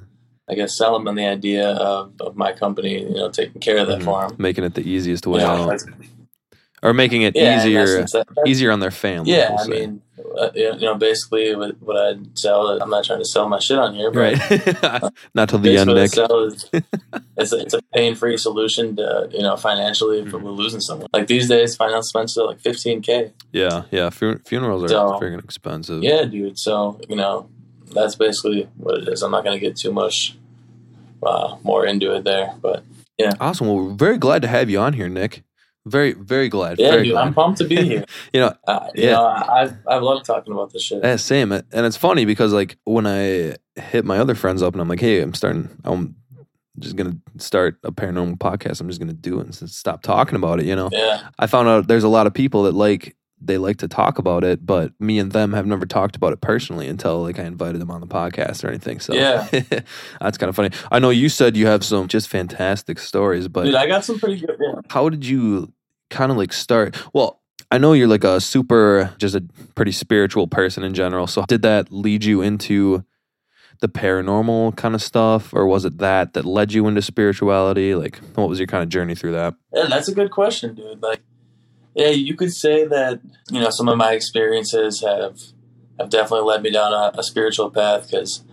I 0.50 0.56
guess, 0.56 0.76
sell 0.78 0.94
them 0.94 1.08
on 1.08 1.16
the 1.16 1.26
idea 1.26 1.70
of, 1.70 2.14
of 2.22 2.36
my 2.36 2.54
company, 2.54 3.04
you 3.04 3.14
know, 3.14 3.30
taking 3.30 3.62
care 3.62 3.78
of 3.78 3.88
that 3.88 4.00
Mhm. 4.00 4.06
for 4.06 4.28
them. 4.30 4.36
Making 4.40 4.64
it 4.64 4.74
the 4.76 4.88
easiest 4.88 5.28
way 5.28 5.42
Yeah, 5.42 5.52
out, 5.52 5.82
or 6.82 6.94
making 6.94 7.22
it 7.24 7.36
yeah, 7.36 7.60
easier 7.60 7.82
essence, 7.82 8.12
that- 8.14 8.28
that's- 8.30 8.48
easier 8.48 8.72
on 8.72 8.80
their 8.80 8.92
family. 8.92 9.32
Yeah, 9.32 9.56
I 9.60 9.68
mean, 9.68 10.02
you 10.56 10.74
know, 10.80 10.96
basically 10.96 11.54
what, 11.56 11.98
I'd 11.98 12.38
sell. 12.38 12.70
I'm 12.82 12.90
not 12.90 13.06
trying 13.06 13.20
to 13.20 13.26
sell 13.26 13.48
my 13.48 13.60
shit 13.60 13.78
on 13.78 13.94
here, 13.96 14.12
but 14.12 14.20
right? 14.52 15.14
Not 15.34 15.50
till 15.50 15.60
the 15.60 15.78
end, 15.78 15.94
Nick. 15.94 16.12
sell 16.12 16.44
is 16.46 16.70
it's 17.38 17.54
a, 17.54 17.58
it's 17.58 17.74
a 17.74 17.82
pain 17.94 18.16
free 18.16 18.38
solution 18.38 18.96
to 18.96 19.30
you 19.32 19.42
know 19.42 19.56
financially 19.58 20.20
if 20.20 20.28
Mm-hmm. 20.28 20.44
we're 20.44 20.52
losing 20.52 20.80
someone. 20.82 21.08
Like 21.14 21.28
these 21.28 21.48
days, 21.48 21.76
financial 21.76 22.00
expenses 22.00 22.38
are 22.38 22.48
like 22.48 22.62
15k. 22.62 23.32
Yeah, 23.52 23.84
yeah. 23.92 24.10
Fu- 24.10 24.40
funerals 24.46 24.84
are 24.86 24.90
So- 24.90 25.20
freaking 25.20 25.44
expensive. 25.44 26.04
Yeah, 26.04 26.24
dude. 26.26 26.58
So 26.60 27.00
you 27.08 27.16
know, 27.16 27.50
that's 27.94 28.16
basically 28.16 28.68
what 28.78 29.02
it 29.02 29.08
is. 29.10 29.22
I'm 29.24 29.32
not 29.32 29.44
gonna 29.44 29.60
get 29.60 29.76
too 29.78 29.92
much 29.92 30.36
uh, 31.24 31.58
more 31.64 31.86
into 31.86 32.14
it 32.16 32.24
there, 32.24 32.54
but 32.62 32.84
yeah. 33.18 33.32
Awesome. 33.40 33.68
Well, 33.68 33.78
we're 33.88 33.94
very 33.94 34.18
glad 34.18 34.42
to 34.44 34.48
have 34.48 34.70
you 34.70 34.80
on 34.80 34.94
here, 34.94 35.10
Nick. 35.10 35.44
Very, 35.88 36.14
very 36.14 36.50
glad. 36.50 36.80
yeah, 36.80 36.92
very 36.92 37.04
dude, 37.04 37.14
glad. 37.14 37.28
I'm 37.28 37.34
pumped 37.34 37.58
to 37.60 37.66
be 37.68 37.76
here. 37.78 38.06
You 38.34 38.42
know, 38.42 38.54
Uh, 38.68 38.88
you 38.96 39.06
Yeah. 39.06 39.12
know, 39.12 39.26
I 39.26 39.62
I've, 39.62 39.74
I've 39.88 40.24
talking 40.24 40.54
about 40.54 40.74
this 40.74 40.84
shit. 40.84 41.04
Yeah, 41.04 41.16
same. 41.16 41.52
And 41.52 41.64
it's 41.74 41.98
funny 41.98 42.26
because 42.26 42.54
like 42.54 42.78
when 42.84 43.08
I 43.08 43.56
hit 43.76 44.06
my 44.06 44.18
other 44.20 44.36
friends 44.36 44.62
up 44.62 44.74
and 44.74 44.82
I'm 44.82 44.88
like, 44.90 45.00
hey, 45.00 45.22
I'm 45.22 45.34
starting, 45.34 45.70
I'm 45.84 46.16
just 46.80 46.96
gonna 46.96 47.18
start 47.38 47.78
a 47.84 47.92
paranormal 47.92 48.38
podcast. 48.38 48.82
I'm 48.82 48.88
just 48.88 49.00
gonna 49.00 49.14
do 49.14 49.40
it 49.40 49.46
and 49.46 49.70
stop 49.70 50.04
talking 50.04 50.36
about 50.36 50.60
it. 50.60 50.66
You 50.66 50.76
know, 50.76 50.90
Yeah, 50.92 51.30
I 51.40 51.48
found 51.48 51.68
out 51.68 51.88
there's 51.88 52.04
a 52.04 52.10
lot 52.10 52.28
of 52.28 52.34
people 52.34 52.64
that 52.64 52.74
like 52.74 53.16
they 53.40 53.60
like 53.60 53.78
to 53.78 53.88
talk 53.88 54.18
about 54.18 54.44
it, 54.44 54.66
but 54.66 54.92
me 55.00 55.20
and 55.20 55.32
them 55.32 55.54
have 55.54 55.68
never 55.68 55.86
talked 55.86 56.16
about 56.16 56.34
it 56.34 56.42
personally 56.42 56.88
until 56.88 57.22
like 57.22 57.38
I 57.38 57.44
invited 57.44 57.80
them 57.80 57.92
on 57.92 58.02
the 58.02 58.08
podcast 58.08 58.64
or 58.64 58.70
anything. 58.70 59.00
So 59.00 59.14
Yeah. 59.14 59.48
that's 60.20 60.40
kind 60.40 60.50
of 60.50 60.56
funny. 60.56 60.72
I 60.92 60.98
know 60.98 61.12
you 61.12 61.30
said 61.30 61.56
you 61.56 61.68
have 61.68 61.84
some 61.86 62.08
just 62.08 62.30
fantastic 62.30 62.98
stories, 62.98 63.48
but 63.48 63.66
dude, 63.66 63.76
I 63.76 63.86
got 63.88 64.04
some 64.06 64.18
pretty 64.18 64.40
good. 64.40 64.58
Yeah. 64.60 64.82
how 64.90 65.10
did 65.10 65.24
you 65.26 65.72
kind 66.10 66.32
of 66.32 66.38
like 66.38 66.54
start 66.54 66.96
well 67.14 67.42
i 67.72 67.78
know 67.78 67.94
you're 67.94 68.08
like 68.08 68.24
a 68.24 68.40
super 68.40 69.14
just 69.18 69.36
a 69.36 69.44
pretty 69.76 69.92
spiritual 69.92 70.48
person 70.48 70.84
in 70.84 70.94
general 70.94 71.28
so 71.28 71.44
did 71.48 71.62
that 71.62 71.92
lead 71.92 72.24
you 72.24 72.42
into 72.42 73.04
the 73.80 73.88
paranormal 73.88 74.76
kind 74.76 74.96
of 74.96 75.02
stuff 75.02 75.54
or 75.54 75.68
was 75.68 75.86
it 75.86 75.98
that 76.00 76.34
that 76.34 76.46
led 76.46 76.74
you 76.74 76.88
into 76.88 77.02
spirituality 77.02 77.94
like 77.96 78.18
what 78.36 78.50
was 78.50 78.60
your 78.60 78.68
kind 78.68 78.84
of 78.84 78.90
journey 78.90 79.16
through 79.16 79.32
that 79.32 79.54
Yeah, 79.74 79.86
that's 79.88 80.08
a 80.08 80.14
good 80.14 80.32
question, 80.32 80.76
dude. 80.76 81.02
Like, 81.02 81.22
yeah, 81.94 82.10
you 82.10 82.36
could 82.36 82.54
say 82.54 82.86
that 82.86 83.22
you 83.52 83.60
know 83.60 83.70
some 83.70 83.88
of 83.88 83.98
my 83.98 84.14
experiences 84.14 85.02
have 85.02 85.40
have 86.00 86.10
definitely 86.10 86.48
led 86.48 86.64
me 86.64 86.72
down 86.72 86.94
a, 86.94 87.12
a 87.20 87.24
spiritual 87.24 87.70
path 87.70 88.10
because 88.10 88.44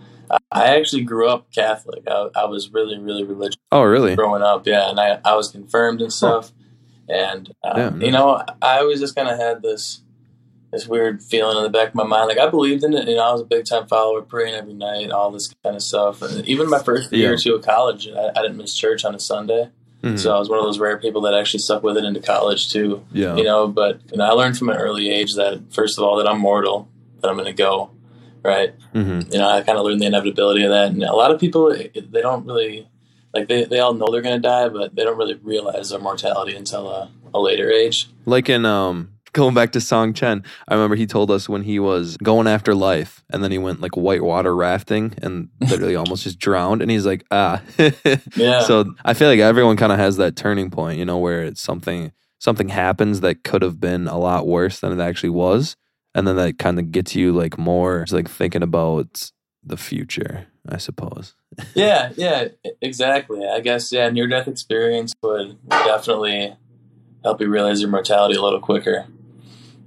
I, 0.51 0.77
actually 0.77 1.03
grew 1.03 1.27
up 1.29 1.51
Catholic. 1.51 2.03
I, 2.07 2.29
I 2.35 2.45
was 2.45 2.71
really, 2.71 2.97
really 2.97 3.23
religious 3.23 3.57
oh 3.71 3.83
really 3.83 4.15
growing 4.15 4.41
up. 4.41 4.65
Yeah, 4.65 4.89
and 4.89 4.99
I, 4.99 5.19
I 5.23 5.35
was 5.35 5.51
confirmed 5.51 6.01
and 6.01 6.11
stuff. 6.11 6.51
And 7.09 7.53
uh, 7.63 7.73
Yeah, 7.77 7.95
you 8.05 8.11
know, 8.11 8.41
I 8.61 8.79
always 8.79 8.99
just 8.99 9.15
kind 9.15 9.29
of 9.29 9.37
had 9.37 9.61
this 9.61 10.01
this 10.71 10.87
weird 10.87 11.21
feeling 11.23 11.55
in 11.57 11.63
the 11.63 11.69
back 11.69 11.89
of 11.89 11.95
my 11.95 12.03
mind. 12.03 12.27
Like 12.27 12.37
I 12.39 12.49
believed 12.49 12.83
in 12.83 12.93
it. 12.93 13.07
You 13.07 13.15
know, 13.15 13.23
I 13.29 13.31
was 13.31 13.41
a 13.41 13.45
big 13.45 13.65
time 13.65 13.87
follower, 13.87 14.21
praying 14.21 14.55
every 14.55 14.73
night, 14.73 15.09
all 15.11 15.31
this 15.31 15.53
kind 15.63 15.75
of 15.75 15.81
stuff. 15.81 16.21
And 16.21 16.45
even 16.47 16.69
my 16.69 16.79
first 16.83 17.11
year 17.13 17.29
Yeah. 17.29 17.33
or 17.35 17.37
two 17.37 17.55
of 17.55 17.63
college, 17.63 18.07
I, 18.09 18.29
I 18.35 18.41
didn't 18.41 18.57
miss 18.57 18.75
church 18.75 19.05
on 19.05 19.15
a 19.15 19.19
Sunday. 19.19 19.69
Mhm. 20.03 20.19
So 20.19 20.35
I 20.35 20.39
was 20.39 20.49
one 20.49 20.59
of 20.59 20.65
those 20.65 20.77
rare 20.79 20.97
people 20.97 21.21
that 21.21 21.33
actually 21.33 21.61
stuck 21.61 21.81
with 21.81 21.95
it 21.97 22.03
into 22.03 22.19
college 22.19 22.69
too. 22.71 23.03
yeah 23.13 23.35
You 23.37 23.43
know, 23.43 23.67
but 23.67 24.01
you 24.11 24.17
know, 24.17 24.25
I 24.25 24.31
learned 24.31 24.57
from 24.57 24.69
an 24.69 24.77
early 24.77 25.09
age 25.09 25.35
that 25.35 25.61
first 25.71 25.97
of 25.97 26.03
all 26.03 26.17
that 26.17 26.27
I'm 26.27 26.39
mortal, 26.39 26.89
that 27.21 27.29
I'm 27.29 27.35
going 27.35 27.45
to 27.47 27.53
go, 27.53 27.91
right? 28.43 28.73
hmm 28.91 29.21
You 29.31 29.39
know, 29.39 29.47
I 29.47 29.61
kind 29.61 29.77
of 29.77 29.85
learned 29.85 30.01
the 30.01 30.07
inevitability 30.07 30.63
of 30.63 30.71
that. 30.71 30.87
And 30.91 31.03
a 31.03 31.13
lot 31.15 31.31
of 31.31 31.39
people, 31.39 31.69
they 31.73 32.21
don't 32.21 32.45
really 32.45 32.87
like 33.35 33.47
they, 33.47 33.65
they 33.65 33.79
all 33.79 33.93
know 33.93 34.07
they're 34.11 34.21
going 34.21 34.41
to 34.41 34.47
die, 34.47 34.69
but 34.69 34.95
they 34.95 35.03
don't 35.03 35.17
really 35.17 35.35
realize 35.43 35.89
their 35.89 35.99
mortality 35.99 36.55
until 36.55 36.89
a, 36.89 37.11
a 37.33 37.39
later 37.39 37.69
age. 37.69 38.07
like 38.25 38.49
in 38.49 38.65
um 38.65 39.09
going 39.33 39.53
back 39.53 39.73
to 39.73 39.81
song 39.81 40.13
chen 40.13 40.41
i 40.69 40.73
remember 40.73 40.95
he 40.95 41.05
told 41.05 41.29
us 41.29 41.49
when 41.49 41.61
he 41.63 41.77
was 41.77 42.15
going 42.23 42.47
after 42.47 42.73
life 42.73 43.21
and 43.29 43.43
then 43.43 43.51
he 43.51 43.57
went 43.57 43.81
like 43.81 43.97
whitewater 43.97 44.55
rafting 44.55 45.13
and 45.21 45.49
literally 45.59 45.95
almost 46.01 46.23
just 46.23 46.39
drowned 46.39 46.81
and 46.81 46.89
he's 46.89 47.05
like 47.05 47.25
ah 47.31 47.61
Yeah. 48.37 48.61
So 48.61 48.95
I 49.03 49.13
feel 49.13 49.27
like 49.27 49.41
everyone 49.41 49.75
kind 49.75 49.91
of 49.91 49.97
has 49.99 50.15
that 50.17 50.37
turning 50.37 50.69
point, 50.71 50.99
you 50.99 51.03
know, 51.05 51.17
where 51.17 51.43
it's 51.43 51.59
something 51.59 52.13
something 52.39 52.69
happens 52.69 53.19
that 53.21 53.43
could 53.43 53.61
have 53.61 53.77
been 53.81 54.07
a 54.07 54.17
lot 54.17 54.47
worse 54.47 54.79
than 54.79 54.97
it 54.97 55.03
actually 55.03 55.31
was, 55.31 55.75
and 56.13 56.25
then 56.25 56.37
that 56.37 56.57
kind 56.57 56.79
of 56.79 56.91
gets 56.93 57.13
you 57.15 57.33
like 57.33 57.57
more 57.57 58.05
like 58.11 58.29
thinking 58.29 58.63
about 58.63 59.31
the 59.65 59.77
future, 59.77 60.47
I 60.67 60.77
suppose. 60.77 61.33
yeah, 61.73 62.11
yeah, 62.15 62.49
exactly. 62.81 63.45
I 63.47 63.59
guess 63.61 63.91
yeah, 63.91 64.09
near 64.09 64.27
death 64.27 64.47
experience 64.47 65.13
would 65.23 65.57
definitely 65.69 66.55
help 67.23 67.41
you 67.41 67.49
realize 67.49 67.81
your 67.81 67.89
mortality 67.89 68.35
a 68.35 68.41
little 68.41 68.59
quicker. 68.59 69.05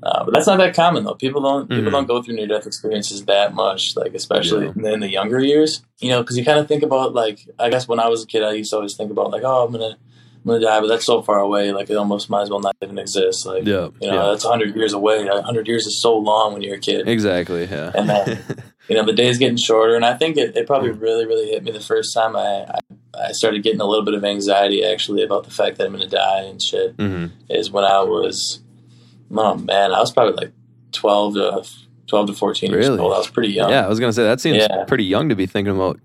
Uh, 0.02 0.24
but 0.24 0.32
that's 0.34 0.46
not 0.46 0.58
that 0.58 0.74
common 0.74 1.04
though. 1.04 1.14
People 1.14 1.42
don't 1.42 1.68
people 1.68 1.86
Mhm. 1.86 1.90
don't 1.92 2.06
go 2.06 2.22
through 2.22 2.34
near 2.36 2.46
death 2.46 2.66
experiences 2.66 3.24
that 3.26 3.54
much, 3.54 3.96
like 3.96 4.14
especially 4.14 4.66
in 4.68 5.00
the 5.00 5.08
younger 5.10 5.40
years. 5.40 5.82
You 5.98 6.10
know, 6.10 6.22
because 6.22 6.38
you 6.38 6.44
kind 6.44 6.58
of 6.60 6.68
think 6.68 6.82
about 6.84 7.14
like 7.14 7.40
I 7.58 7.68
guess 7.68 7.88
when 7.88 7.98
I 7.98 8.08
was 8.08 8.22
a 8.22 8.26
kid, 8.26 8.42
I 8.44 8.52
used 8.52 8.70
to 8.70 8.76
always 8.76 8.94
think 8.96 9.10
about 9.10 9.30
like, 9.32 9.42
oh, 9.44 9.64
I'm 9.64 9.72
gonna 9.72 9.96
I'm 9.96 10.44
gonna 10.52 10.60
die, 10.60 10.80
but 10.80 10.86
that's 10.86 11.04
so 11.04 11.20
far 11.20 11.40
away. 11.40 11.72
Like 11.72 11.90
it 11.90 11.96
almost 11.96 12.30
might 12.30 12.42
as 12.42 12.50
well 12.50 12.60
not 12.60 12.76
even 12.80 12.96
exist. 12.96 13.44
Like 13.44 13.66
Yeah, 13.66 13.88
you 14.00 14.08
know, 14.10 14.30
that's 14.30 14.44
hundred 14.44 14.76
years 14.76 14.92
away. 14.92 15.26
hundred 15.26 15.66
years 15.66 15.84
is 15.86 16.00
so 16.00 16.16
long 16.16 16.52
when 16.52 16.62
you're 16.62 16.76
a 16.76 16.80
kid. 16.80 17.08
exactly. 17.08 17.64
Yeah, 17.64 17.90
And 17.94 18.08
then- 18.08 18.38
you 18.88 18.96
know 18.96 19.04
the 19.04 19.12
day's 19.12 19.38
getting 19.38 19.56
shorter 19.56 19.94
and 19.96 20.04
i 20.04 20.14
think 20.14 20.36
it, 20.36 20.56
it 20.56 20.66
probably 20.66 20.90
really 20.90 21.26
really 21.26 21.48
hit 21.48 21.62
me 21.62 21.70
the 21.70 21.80
first 21.80 22.14
time 22.14 22.34
I, 22.36 22.64
I 22.76 22.78
i 23.28 23.32
started 23.32 23.62
getting 23.62 23.80
a 23.80 23.84
little 23.84 24.04
bit 24.04 24.14
of 24.14 24.24
anxiety 24.24 24.84
actually 24.84 25.22
about 25.22 25.44
the 25.44 25.50
fact 25.50 25.76
that 25.78 25.86
i'm 25.86 25.92
going 25.96 26.08
to 26.08 26.16
die 26.16 26.42
and 26.42 26.60
shit 26.62 26.94
hmm 26.98 27.26
is 27.50 27.70
when 27.70 27.84
i 27.84 28.00
was 28.02 28.60
Oh 29.30 29.56
man, 29.56 29.92
I 29.92 30.00
was 30.00 30.10
probably 30.10 30.36
like 30.36 30.52
twelve 30.90 31.34
to 31.34 31.62
twelve 32.06 32.28
to 32.28 32.32
fourteen 32.32 32.70
years 32.70 32.88
Really? 32.88 32.98
old. 32.98 33.12
I 33.12 33.18
was 33.18 33.28
pretty 33.28 33.50
young. 33.52 33.68
Yeah, 33.70 33.84
I 33.84 33.88
was 33.88 34.00
gonna 34.00 34.12
say 34.14 34.22
that 34.22 34.40
seems 34.40 34.56
Yeah. 34.56 34.84
pretty 34.86 35.04
young 35.04 35.28
to 35.28 35.36
be 35.36 35.44
thinking 35.44 35.74
about 35.76 36.00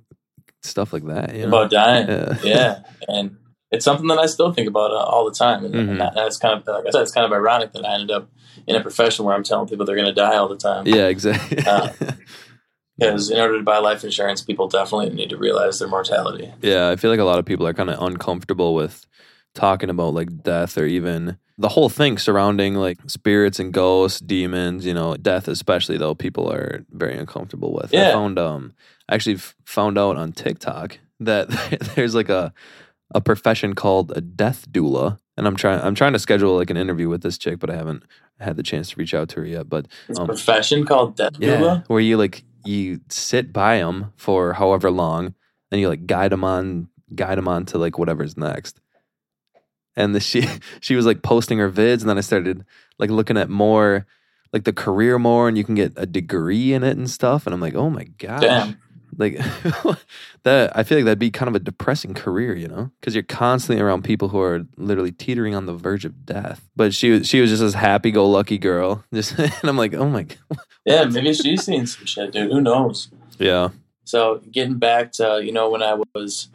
stuff 0.62 0.92
like 0.92 1.06
that. 1.06 1.34
You 1.34 1.44
know? 1.44 1.48
about 1.48 1.72
dying. 1.72 2.08
Yeah. 2.10 2.38
yeah, 2.44 2.80
and 3.08 3.38
it's 3.72 3.86
something 3.86 4.08
that 4.08 4.20
I 4.20 4.25
still 4.25 4.52
think 4.52 4.68
about 4.68 4.92
uh, 4.92 4.96
all 4.96 5.24
the 5.24 5.32
time. 5.34 5.63
And, 5.63 5.74
Mhm. 5.74 5.90
and 5.92 6.02
that, 6.02 6.16
that's 6.16 6.36
kind 6.38 6.60
of 6.60 6.68
like 6.68 6.86
I 6.86 6.90
said, 6.90 7.02
it's 7.04 7.13
kind 7.13 7.25
of 7.25 7.32
ironic 7.32 7.72
that 7.74 7.86
I 7.86 7.94
ended 7.94 8.12
up 8.12 8.30
in 8.68 8.75
a 8.75 8.82
profession 8.82 9.24
where 9.24 9.34
I'm 9.36 9.44
telling 9.44 9.70
people 9.70 9.86
they're 9.86 9.96
going 9.96 10.06
to 10.08 10.13
die 10.13 10.36
all 10.36 10.50
the 10.50 10.58
time. 10.58 10.86
yeah, 10.86 11.08
exactly. 11.08 11.66
Uh, 11.66 11.94
Because 12.98 13.30
in 13.32 13.40
order 13.40 13.58
to 13.58 13.64
buy 13.64 13.80
life 13.80 14.04
insurance, 14.04 14.42
people 14.42 14.68
definitely 14.68 15.10
need 15.16 15.30
to 15.32 15.38
realize 15.38 15.80
their 15.80 15.88
mortality. 15.88 16.54
yeah, 16.62 16.90
I 16.90 16.96
feel 16.96 17.10
like 17.12 17.20
a 17.20 17.24
lot 17.24 17.40
of 17.40 17.46
people 17.46 17.66
are 17.68 17.74
kind 17.74 17.90
of 17.90 18.02
uncomfortable 18.02 18.76
with 18.76 19.06
talking 19.56 19.90
about 19.90 20.14
like 20.14 20.44
death 20.44 20.78
or 20.78 20.86
even 20.86 21.38
the 21.58 21.70
whole 21.70 21.90
thing 21.90 22.18
surrounding 22.18 22.76
like 22.76 22.98
spirits 23.08 23.60
and 23.60 23.72
ghosts, 23.74 24.20
demons. 24.20 24.86
You 24.86 24.94
know, 24.94 25.16
death 25.16 25.48
especially 25.48 25.98
though 25.98 26.16
people 26.16 26.52
are 26.52 26.86
very 26.92 27.18
uncomfortable 27.18 27.74
with. 27.74 27.94
I 27.96 28.12
found 28.12 28.38
um 28.40 28.74
I 29.10 29.16
actually 29.16 29.38
found 29.66 29.98
out 29.98 30.16
on 30.16 30.32
TikTok 30.32 31.00
that 31.20 31.50
there's 31.96 32.16
like 32.16 32.30
a 32.30 32.54
a 33.16 33.22
profession 33.22 33.74
called 33.76 34.12
a 34.16 34.22
death 34.22 34.68
doula, 34.72 35.20
and 35.38 35.46
I'm 35.48 35.56
trying 35.56 35.82
I'm 35.82 35.96
trying 35.96 36.14
to 36.14 36.20
schedule 36.20 36.56
like 36.58 36.70
an 36.72 36.78
interview 36.78 37.10
with 37.10 37.22
this 37.22 37.38
chick, 37.38 37.60
but 37.60 37.70
I 37.70 37.76
haven't 37.76 38.04
had 38.40 38.56
the 38.56 38.64
chance 38.64 38.90
to 38.92 38.96
reach 38.98 39.14
out 39.14 39.30
to 39.30 39.42
her 39.42 39.46
yet. 39.46 39.70
But 39.70 39.88
It's 40.10 40.18
Um, 40.20 40.26
a 40.26 40.28
profession 40.28 40.86
called 40.86 41.16
death 41.16 41.34
yeah, 41.40 41.58
doula. 41.58 41.84
where 41.88 42.00
you 42.00 42.18
like 42.18 42.44
you 42.65 43.01
sit 43.10 43.53
by 43.53 43.77
them 43.77 44.13
for 44.15 44.53
however 44.53 44.91
long, 44.91 45.36
and 45.72 45.82
you 45.82 45.89
like 45.89 46.05
guide 46.05 46.32
them 46.32 46.43
on 46.43 46.89
guide 47.15 47.38
them 47.38 47.48
on 47.48 47.65
to 47.65 47.77
like 47.77 47.98
whatever's 47.98 48.38
next. 48.38 48.79
And 49.96 50.15
the, 50.15 50.20
she 50.22 50.48
she 50.79 50.96
was 50.96 51.05
like 51.05 51.22
posting 51.22 51.60
her 51.60 51.70
vids, 51.72 52.01
and 52.01 52.10
then 52.10 52.17
I 52.17 52.22
started 52.22 52.65
like 53.00 53.10
looking 53.10 53.38
at 53.38 53.50
more 53.50 54.05
like 54.51 54.63
the 54.63 54.74
career 54.74 55.17
more, 55.20 55.48
and 55.48 55.58
you 55.58 55.63
can 55.63 55.75
get 55.75 55.93
a 55.96 56.05
degree 56.05 56.74
in 56.74 56.84
it 56.84 56.98
and 56.98 57.10
stuff. 57.10 57.46
And 57.46 57.53
I'm 57.53 57.62
like, 57.62 57.75
oh 57.75 57.89
my 57.89 58.03
god, 58.03 58.41
Damn. 58.41 58.77
like 59.17 59.38
that. 60.43 60.75
I 60.77 60.84
feel 60.84 61.00
like 61.00 61.05
that'd 61.05 61.20
be 61.20 61.32
kind 61.32 61.50
of 61.50 61.55
a 61.55 61.60
depressing 61.60 62.13
career, 62.13 62.55
you 62.55 62.67
know, 62.67 62.91
because 63.00 63.15
you're 63.15 63.24
constantly 63.24 63.84
around 63.84 64.03
people 64.03 64.29
who 64.29 64.39
are 64.39 64.65
literally 64.77 65.12
teetering 65.12 65.55
on 65.55 65.65
the 65.65 65.74
verge 65.74 66.05
of 66.05 66.25
death. 66.25 66.70
But 66.75 66.93
she 66.93 67.12
was 67.12 67.27
she 67.27 67.41
was 67.41 67.50
just 67.50 67.62
this 67.62 67.74
happy 67.74 68.12
go 68.12 68.29
lucky 68.29 68.58
girl, 68.58 69.03
just 69.13 69.38
and 69.38 69.63
I'm 69.63 69.77
like, 69.77 69.93
oh 69.93 70.10
my, 70.10 70.24
god. 70.24 70.60
Yeah, 70.86 71.06
maybe 71.06 71.34
she's 71.34 71.63
seen 71.63 71.86
some 71.88 72.06
shit, 72.06 72.32
dude. 72.34 72.52
Who 72.52 72.62
knows? 72.62 73.10
yeah, 73.40 73.70
So 74.06 74.42
getting 74.52 74.75
back 74.78 75.12
to 75.13 75.42
you 75.44 75.52
know 75.52 75.70
when 75.70 75.82
I 75.84 75.96
was 76.13 76.50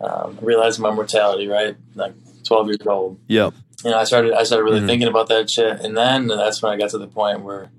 um, 0.00 0.38
realizing 0.40 0.82
my 0.82 0.90
mortality, 0.90 1.46
right? 1.48 1.76
Like 1.94 2.14
12 2.44 2.66
years 2.68 2.86
old. 2.86 3.18
Yeah. 3.28 3.50
you 3.84 3.90
know, 3.90 3.98
I 3.98 4.04
started 4.04 4.32
I 4.32 4.44
started 4.44 4.64
really 4.64 4.80
Mhm. 4.80 4.86
thinking 4.86 5.08
about 5.08 5.28
that 5.28 5.50
shit, 5.50 5.80
and 5.80 5.96
then 5.96 6.26
that's 6.28 6.62
when 6.62 6.72
I 6.72 6.76
got 6.76 6.90
to 6.90 6.98
the 6.98 7.06
point 7.08 7.42
where, 7.42 7.70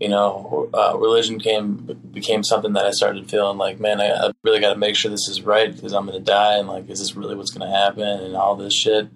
you 0.00 0.08
know, 0.08 0.68
uh, 0.72 0.96
religion 0.96 1.38
came 1.40 1.98
became 2.12 2.42
something 2.44 2.72
that 2.74 2.86
I 2.86 2.90
started 2.92 3.28
feeling 3.30 3.58
like, 3.58 3.78
man, 3.80 4.00
I, 4.00 4.08
I 4.28 4.32
really 4.44 4.60
got 4.60 4.72
to 4.72 4.78
make 4.78 4.94
sure 4.96 5.10
this 5.10 5.28
is 5.28 5.42
right 5.42 5.74
because 5.74 5.92
I'm 5.92 6.06
going 6.06 6.18
to 6.18 6.24
die, 6.24 6.56
and 6.58 6.68
like, 6.68 6.88
is 6.88 7.00
this 7.00 7.14
really 7.16 7.34
what's 7.36 7.50
going 7.50 7.68
to 7.70 7.76
happen, 7.76 8.02
and 8.24 8.34
all 8.36 8.54
this 8.56 8.74
shit. 8.74 9.08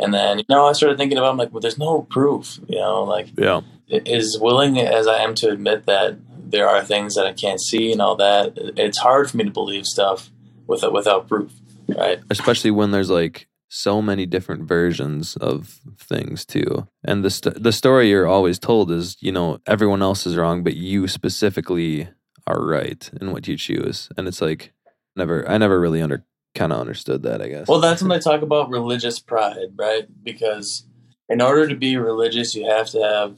And 0.00 0.14
then, 0.14 0.38
you 0.38 0.44
know, 0.48 0.66
I 0.66 0.72
started 0.74 0.96
thinking 0.96 1.18
about, 1.18 1.30
I'm 1.32 1.36
like, 1.36 1.52
well, 1.52 1.60
there's 1.60 1.76
no 1.78 2.02
proof, 2.02 2.60
you 2.68 2.78
know, 2.78 3.02
like, 3.02 3.28
yeah. 3.36 3.62
As 3.90 4.36
willing 4.40 4.78
as 4.78 5.06
I 5.06 5.18
am 5.18 5.34
to 5.36 5.50
admit 5.50 5.86
that 5.86 6.18
there 6.50 6.68
are 6.68 6.82
things 6.84 7.14
that 7.14 7.26
I 7.26 7.32
can't 7.32 7.60
see 7.60 7.92
and 7.92 8.00
all 8.00 8.16
that, 8.16 8.52
it's 8.56 8.98
hard 8.98 9.30
for 9.30 9.36
me 9.36 9.44
to 9.44 9.50
believe 9.50 9.86
stuff 9.86 10.30
without 10.66 10.92
without 10.92 11.28
proof, 11.28 11.52
right? 11.88 12.20
especially 12.30 12.70
when 12.70 12.90
there's 12.90 13.10
like 13.10 13.46
so 13.70 14.00
many 14.00 14.24
different 14.24 14.66
versions 14.66 15.36
of 15.36 15.78
things 15.98 16.46
too 16.46 16.88
and 17.04 17.22
the 17.22 17.28
st- 17.28 17.62
the 17.62 17.70
story 17.72 18.08
you're 18.08 18.26
always 18.26 18.58
told 18.58 18.90
is 18.90 19.14
you 19.20 19.30
know 19.30 19.60
everyone 19.66 20.00
else 20.00 20.26
is 20.26 20.36
wrong 20.36 20.64
but 20.64 20.74
you 20.74 21.06
specifically 21.06 22.08
are 22.46 22.64
right 22.64 23.10
in 23.20 23.30
what 23.30 23.46
you 23.46 23.58
choose 23.58 24.08
and 24.16 24.26
it's 24.26 24.40
like 24.40 24.72
never 25.16 25.46
i 25.46 25.58
never 25.58 25.78
really 25.78 26.00
under 26.00 26.24
kind 26.54 26.72
of 26.72 26.80
understood 26.80 27.22
that 27.22 27.42
i 27.42 27.48
guess 27.48 27.68
Well, 27.68 27.78
that's 27.80 28.00
when 28.00 28.08
they 28.08 28.18
talk 28.18 28.40
about 28.40 28.70
religious 28.70 29.18
pride, 29.20 29.68
right? 29.76 30.06
Because 30.24 30.84
in 31.28 31.42
order 31.42 31.68
to 31.68 31.76
be 31.76 31.98
religious, 31.98 32.54
you 32.54 32.66
have 32.68 32.88
to 32.90 33.02
have 33.02 33.36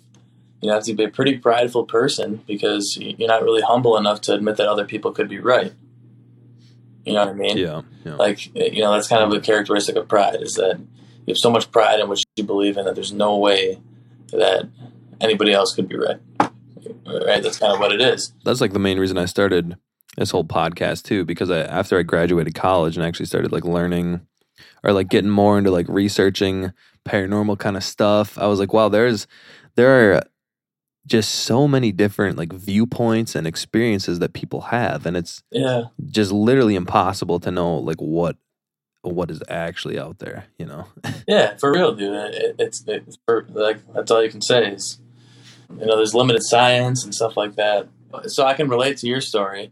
you 0.62 0.71
have 0.71 0.85
to 0.85 0.95
be 0.95 1.05
a 1.05 1.09
pretty 1.09 1.38
prideful 1.38 1.85
person 1.85 2.43
because 2.47 2.97
you're 3.00 3.29
not 3.29 3.43
really 3.43 3.62
humble 3.62 3.97
enough 3.97 4.21
to 4.23 4.35
admit 4.35 4.57
that 4.57 4.69
other 4.69 4.85
people 4.85 5.12
could 5.12 5.29
be 5.29 5.38
right. 5.38 5.73
You 7.05 7.14
know 7.14 7.21
what 7.21 7.29
I 7.31 7.33
mean? 7.35 7.57
yeah 7.57 7.83
yeah 8.05 8.14
Like 8.14 8.50
eh, 8.57 8.71
you 8.73 8.83
know, 8.83 8.93
that's 8.93 9.09
kind 9.09 9.23
of 9.23 9.33
a 9.33 9.40
characteristic 9.40 9.97
of 9.97 10.07
pride 10.09 10.43
is 10.43 10.55
that 10.55 10.79
you 10.79 11.33
have 11.33 11.38
so 11.38 11.50
much 11.50 11.71
pride 11.73 11.99
in 12.00 12.09
what 12.09 12.19
you 12.37 12.45
believe 12.45 12.76
in 12.76 12.85
that 12.85 12.95
there's 12.95 13.12
no 13.12 13.37
way 13.37 13.79
that 14.33 14.69
anybody 15.21 15.52
else 15.52 15.75
could 15.75 15.88
be 15.88 15.97
right. 15.97 16.21
Right? 17.07 17.43
That's 17.43 17.59
kind 17.59 17.73
of 17.73 17.81
what 17.81 17.93
it 17.93 18.00
is. 18.00 18.33
that's 18.45 18.61
like 18.61 18.73
the 18.73 18.79
main 18.79 18.99
reason 18.99 19.19
i 19.19 19.25
started 19.25 19.76
this 20.17 20.31
whole 20.31 20.45
podcast 20.45 21.02
too 21.02 21.25
because 21.25 21.50
i 21.50 21.59
after 21.61 21.99
i 21.99 22.02
graduated 22.02 22.55
college 22.55 22.97
and 22.97 23.05
actually 23.05 23.26
started 23.26 23.52
like 23.52 23.64
learning 23.64 24.21
or 24.83 24.93
like 24.93 25.09
getting 25.09 25.31
more 25.31 25.59
into 25.59 25.71
like 25.71 25.87
researching 25.88 26.73
paranormal 27.05 27.59
kind 27.59 27.76
of 27.76 27.85
stuff 27.85 28.38
i 28.38 28.47
was 28.47 28.59
like 28.59 28.73
wow 28.73 28.88
there's 28.88 29.26
there 29.76 30.14
are 30.17 30.23
just 31.07 31.30
so 31.30 31.66
many 31.66 31.92
different 31.92 32.37
like 32.37 32.52
viewpoints 32.52 33.35
and 33.35 33.47
experiences 33.47 34.19
that 34.19 34.33
people 34.35 34.61
have 34.61 35.07
and 35.07 35.16
it's 35.16 35.42
Yeah. 35.50 35.85
just 36.07 36.30
literally 36.30 36.76
impossible 36.76 37.40
to 37.40 37.50
know 37.50 37.76
like 37.78 37.99
what 37.99 38.37
what 39.02 39.30
is 39.30 39.42
actually 39.49 39.99
out 39.99 40.19
there 40.19 40.45
you 40.59 40.66
know 40.66 40.85
Yeah, 41.26 41.57
for 41.57 41.73
real, 41.73 41.95
dude. 41.95 42.35
It, 42.35 42.57
it's 42.59 42.85
it's 42.87 43.19
for, 43.25 43.47
like 43.50 43.78
that's 43.95 44.11
all 44.11 44.23
you 44.23 44.30
can 44.30 44.42
say 44.42 44.73
is, 44.73 44.99
you 45.78 45.87
know, 45.87 45.97
there's 45.97 46.14
limited 46.14 46.42
science 46.42 47.04
and 47.04 47.14
stuff 47.14 47.37
like 47.37 47.54
that. 47.54 47.88
So 48.26 48.45
I 48.45 48.54
can 48.54 48.69
relate 48.69 48.97
to 48.99 49.07
your 49.07 49.21
story 49.21 49.71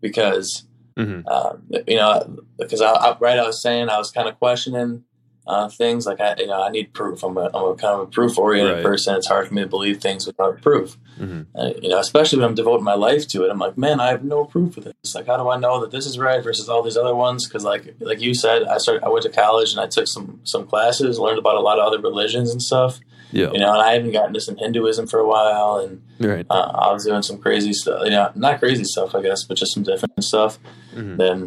because, 0.00 0.64
Mhm. 0.96 1.26
um, 1.26 1.68
you 1.88 1.96
know, 1.96 2.38
because 2.58 2.80
I, 2.80 2.92
I, 2.92 3.16
right, 3.18 3.38
I 3.38 3.46
was 3.46 3.60
saying 3.60 3.88
I 3.88 3.98
was 3.98 4.12
kind 4.12 4.28
of 4.28 4.38
questioning 4.38 5.04
uh, 5.50 5.68
things 5.68 6.06
like 6.06 6.20
I, 6.20 6.34
you 6.38 6.46
know, 6.46 6.62
I 6.62 6.68
need 6.70 6.92
proof. 6.92 7.22
I'm 7.24 7.36
a, 7.36 7.46
I'm 7.52 7.64
a 7.72 7.74
kind 7.74 7.94
of 7.94 8.00
a 8.00 8.06
proof 8.06 8.38
oriented 8.38 8.74
Right. 8.76 8.84
person. 8.84 9.16
It's 9.16 9.26
hard 9.26 9.48
for 9.48 9.54
me 9.54 9.62
to 9.62 9.66
believe 9.76 10.00
things 10.00 10.26
without 10.26 10.62
proof. 10.62 10.96
Mhm. 11.18 11.46
Uh, 11.58 11.70
you 11.82 11.88
know, 11.88 11.98
especially 11.98 12.38
when 12.38 12.48
I'm 12.48 12.54
devoting 12.54 12.84
my 12.84 12.94
life 13.08 13.26
to 13.32 13.44
it. 13.44 13.50
I'm 13.50 13.58
like, 13.58 13.76
man, 13.76 13.98
I 14.00 14.08
have 14.14 14.22
no 14.24 14.44
proof 14.44 14.76
of 14.78 14.84
this. 14.84 15.14
Like, 15.14 15.26
how 15.26 15.36
do 15.42 15.48
I 15.50 15.58
know 15.58 15.80
that 15.80 15.90
this 15.90 16.06
is 16.06 16.18
right 16.18 16.42
versus 16.42 16.68
all 16.68 16.82
these 16.82 16.96
other 16.96 17.14
ones? 17.14 17.46
Because, 17.46 17.64
like, 17.64 17.94
like 18.00 18.20
you 18.20 18.32
said, 18.34 18.62
I 18.74 18.78
started. 18.78 19.02
I 19.04 19.08
went 19.08 19.24
to 19.24 19.30
college 19.44 19.72
and 19.72 19.80
I 19.80 19.86
took 19.96 20.06
some 20.06 20.40
some 20.44 20.66
classes, 20.66 21.18
learned 21.18 21.38
about 21.44 21.56
a 21.56 21.60
lot 21.68 21.78
of 21.80 21.84
other 21.88 21.98
religions 22.10 22.48
and 22.52 22.62
stuff. 22.62 23.00
yeah 23.32 23.50
You 23.54 23.58
know, 23.62 23.72
and 23.76 23.82
I 23.82 23.96
even 23.98 24.12
gotten 24.12 24.30
into 24.30 24.40
some 24.40 24.56
Hinduism 24.56 25.06
for 25.08 25.18
a 25.20 25.28
while, 25.34 25.72
and 25.82 26.00
right 26.30 26.46
uh, 26.48 26.68
I 26.86 26.92
was 26.92 27.04
doing 27.04 27.22
some 27.22 27.38
crazy 27.38 27.72
stuff. 27.72 27.98
You 28.04 28.10
know, 28.16 28.30
not 28.46 28.58
crazy 28.60 28.84
stuff, 28.84 29.14
I 29.14 29.20
guess, 29.22 29.40
but 29.44 29.56
just 29.62 29.72
some 29.74 29.82
different 29.90 30.22
stuff 30.32 30.58
Mhm. 30.96 31.16
than 31.18 31.38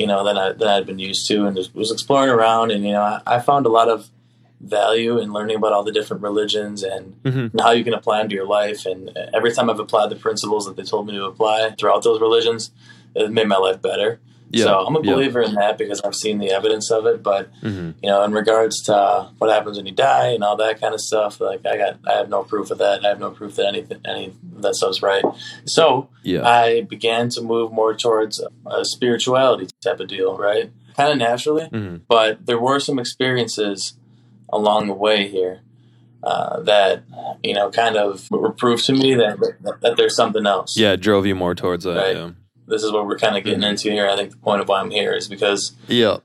you 0.00 0.06
know 0.10 0.20
than 0.26 0.36
I 0.38 0.52
than 0.52 0.68
I'd 0.68 0.86
been 0.86 0.98
used 1.10 1.26
to, 1.28 1.36
and 1.46 1.56
just 1.56 1.74
was 1.74 1.90
exploring 1.92 2.30
around. 2.30 2.70
And 2.72 2.84
you 2.84 2.92
know, 2.92 3.02
I, 3.02 3.20
I 3.34 3.38
found 3.50 3.66
a 3.66 3.68
lot 3.80 3.88
of 3.88 4.08
value 4.60 5.18
in 5.18 5.32
learning 5.32 5.56
about 5.56 5.72
all 5.72 5.82
the 5.84 5.92
different 5.98 6.22
religions 6.22 6.82
and 6.82 7.04
Mhm. 7.22 7.52
and 7.52 7.60
how 7.60 7.70
you 7.78 7.84
can 7.84 7.94
apply 7.94 8.18
them 8.18 8.28
to 8.30 8.34
your 8.34 8.46
life. 8.46 8.84
And 8.86 9.00
every 9.38 9.52
time 9.52 9.70
I've 9.70 9.78
applied 9.86 10.10
the 10.10 10.16
principles 10.16 10.66
that 10.66 10.76
they 10.76 10.82
told 10.82 11.06
me 11.06 11.12
to 11.14 11.24
apply 11.24 11.56
throughout 11.78 12.02
those 12.02 12.20
religions, 12.20 12.70
it 13.14 13.30
made 13.30 13.48
my 13.48 13.56
life 13.56 13.80
better. 13.90 14.20
Yeah 14.50 14.64
so 14.64 14.80
I'm 14.86 14.96
a 14.96 15.00
yeah. 15.02 15.12
believer 15.14 15.40
in 15.42 15.54
that 15.54 15.78
because 15.78 16.00
I've 16.02 16.14
seen 16.14 16.38
the 16.38 16.50
evidence 16.50 16.90
of 16.90 17.06
it. 17.06 17.22
But 17.22 17.50
Mhm. 17.62 17.94
you 18.02 18.08
know, 18.10 18.22
in 18.24 18.32
regards 18.32 18.82
to 18.84 19.28
what 19.38 19.50
happens 19.50 19.76
when 19.76 19.86
you 19.86 19.92
die 19.92 20.28
and 20.28 20.42
all 20.44 20.56
that 20.56 20.80
kind 20.80 20.92
of 20.94 21.00
stuff, 21.00 21.40
like 21.40 21.64
I 21.66 21.76
got, 21.76 21.96
I 22.06 22.12
have 22.14 22.28
no 22.28 22.42
proof 22.44 22.70
of 22.70 22.78
that. 22.78 23.04
I 23.04 23.08
have 23.08 23.20
no 23.20 23.30
proof 23.30 23.56
that 23.56 23.66
anything, 23.66 24.00
any 24.04 24.32
that 24.58 24.74
stuff's 24.74 25.02
right. 25.02 25.24
So 25.66 26.08
yeah 26.22 26.46
I 26.48 26.82
began 26.82 27.28
to 27.30 27.40
move 27.42 27.72
more 27.72 27.94
towards 27.94 28.40
a 28.66 28.84
spirituality 28.84 29.68
type 29.82 30.00
of 30.00 30.08
deal, 30.08 30.36
right? 30.36 30.70
Kind 30.96 31.12
of 31.12 31.18
naturally 31.18 31.68
Mhm. 31.72 32.00
but 32.08 32.44
there 32.46 32.58
were 32.58 32.80
some 32.80 32.98
experiences 32.98 33.94
along 34.52 34.88
the 34.88 34.94
way 34.94 35.28
here 35.28 35.60
uh, 36.22 36.60
that 36.60 37.02
you 37.42 37.54
know 37.54 37.70
kind 37.70 37.96
of 37.96 38.30
were 38.30 38.50
proof 38.50 38.84
to 38.84 38.92
me 38.92 39.14
that, 39.14 39.38
that 39.80 39.96
there's 39.96 40.14
something 40.16 40.44
else. 40.46 40.76
yeah 40.76 40.92
it 40.92 41.00
drove 41.00 41.24
you 41.24 41.34
more 41.34 41.54
towards 41.54 41.84
that 41.84 41.96
Right. 41.96 42.16
yeah 42.16 42.30
this 42.70 42.82
is 42.82 42.92
what 42.92 43.06
we're 43.06 43.18
kind 43.18 43.36
of 43.36 43.44
getting 43.44 43.60
Mhm. 43.60 43.70
into 43.70 43.90
here. 43.90 44.08
I 44.08 44.16
think 44.16 44.30
the 44.30 44.36
point 44.38 44.60
of 44.62 44.68
why 44.68 44.80
I'm 44.80 44.90
here 44.90 45.12
is 45.12 45.28
because 45.28 45.72
yeah 45.88 46.18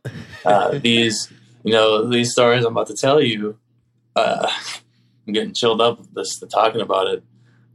uh, 0.46 0.78
these 0.84 1.32
you 1.64 1.74
know 1.74 2.08
these 2.08 2.32
stories 2.32 2.64
I'm 2.64 2.74
about 2.74 2.88
to 2.88 2.96
tell 2.96 3.22
you. 3.22 3.58
Uh, 4.16 4.48
I'm 5.28 5.34
getting 5.34 5.54
chilled 5.54 5.82
up 5.82 6.00
with 6.00 6.14
this 6.14 6.40
talking 6.54 6.82
about 6.82 7.08
it, 7.08 7.24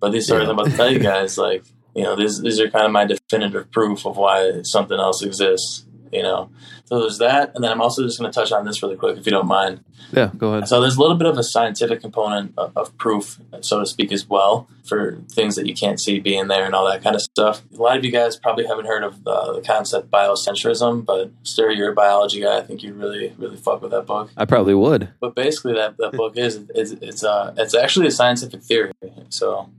but 0.00 0.10
these 0.12 0.24
stories 0.26 0.44
Yeah. 0.44 0.50
I'm 0.52 0.58
about 0.58 0.70
to 0.70 0.76
tell 0.76 0.90
you 0.90 1.00
guys, 1.00 1.36
like 1.36 1.64
you 1.94 2.04
know, 2.04 2.14
these 2.16 2.40
these 2.40 2.60
are 2.60 2.70
kind 2.70 2.86
of 2.86 2.92
my 2.92 3.04
definitive 3.04 3.70
proof 3.72 4.06
of 4.06 4.16
why 4.16 4.62
something 4.62 4.98
else 4.98 5.22
exists. 5.22 5.84
You 6.12 6.22
know, 6.22 6.50
so 6.84 7.00
there's 7.00 7.18
that, 7.18 7.52
and 7.54 7.62
then 7.62 7.70
I'm 7.70 7.80
also 7.80 8.02
just 8.02 8.18
going 8.18 8.30
to 8.30 8.34
touch 8.34 8.50
on 8.50 8.64
this 8.64 8.82
really 8.82 8.96
quick, 8.96 9.16
if 9.16 9.24
you 9.24 9.30
don't 9.30 9.46
mind. 9.46 9.84
Yeah, 10.12 10.30
go 10.36 10.54
ahead. 10.54 10.68
So 10.68 10.80
there's 10.80 10.96
a 10.96 11.00
little 11.00 11.16
bit 11.16 11.28
of 11.28 11.38
a 11.38 11.44
scientific 11.44 12.00
component 12.00 12.52
of, 12.58 12.76
of, 12.76 12.96
proof, 12.98 13.38
so 13.60 13.78
to 13.78 13.86
speak, 13.86 14.10
as 14.10 14.28
well 14.28 14.68
for 14.84 15.18
things 15.30 15.54
that 15.54 15.66
you 15.66 15.74
can't 15.74 16.00
see 16.00 16.18
being 16.18 16.48
there 16.48 16.64
and 16.64 16.74
all 16.74 16.84
that 16.86 17.02
kind 17.02 17.14
of 17.14 17.22
stuff. 17.22 17.62
A 17.72 17.80
lot 17.80 17.96
of 17.96 18.04
you 18.04 18.10
guys 18.10 18.36
probably 18.36 18.66
haven't 18.66 18.86
heard 18.86 19.04
of 19.04 19.22
the, 19.22 19.52
the 19.54 19.60
concept 19.60 20.10
biocentrism, 20.10 21.04
but 21.04 21.30
Stir, 21.44 21.70
you're 21.70 21.92
a 21.92 21.94
biology 21.94 22.40
guy. 22.40 22.58
I 22.58 22.62
think 22.62 22.82
you 22.82 22.92
really, 22.92 23.32
really 23.38 23.56
fuck 23.56 23.82
with 23.82 23.92
that 23.92 24.06
book. 24.06 24.30
I 24.36 24.44
probably 24.44 24.74
would. 24.74 25.10
But 25.20 25.36
basically, 25.36 25.74
that, 25.74 25.96
that 25.98 26.12
book 26.12 26.36
is 26.36 26.60
it's 26.74 26.90
it's 26.90 27.22
uh 27.22 27.54
it's 27.56 27.74
actually 27.74 28.08
a 28.08 28.10
scientific 28.10 28.62
theory. 28.62 28.92
So 29.28 29.70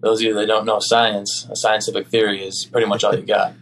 those 0.00 0.20
of 0.20 0.26
you 0.26 0.34
that 0.34 0.46
don't 0.46 0.66
know 0.66 0.78
science, 0.80 1.46
a 1.50 1.56
scientific 1.56 2.06
theory 2.08 2.46
is 2.46 2.64
pretty 2.64 2.86
much 2.86 3.02
all 3.02 3.14
you 3.14 3.26
got. 3.26 3.54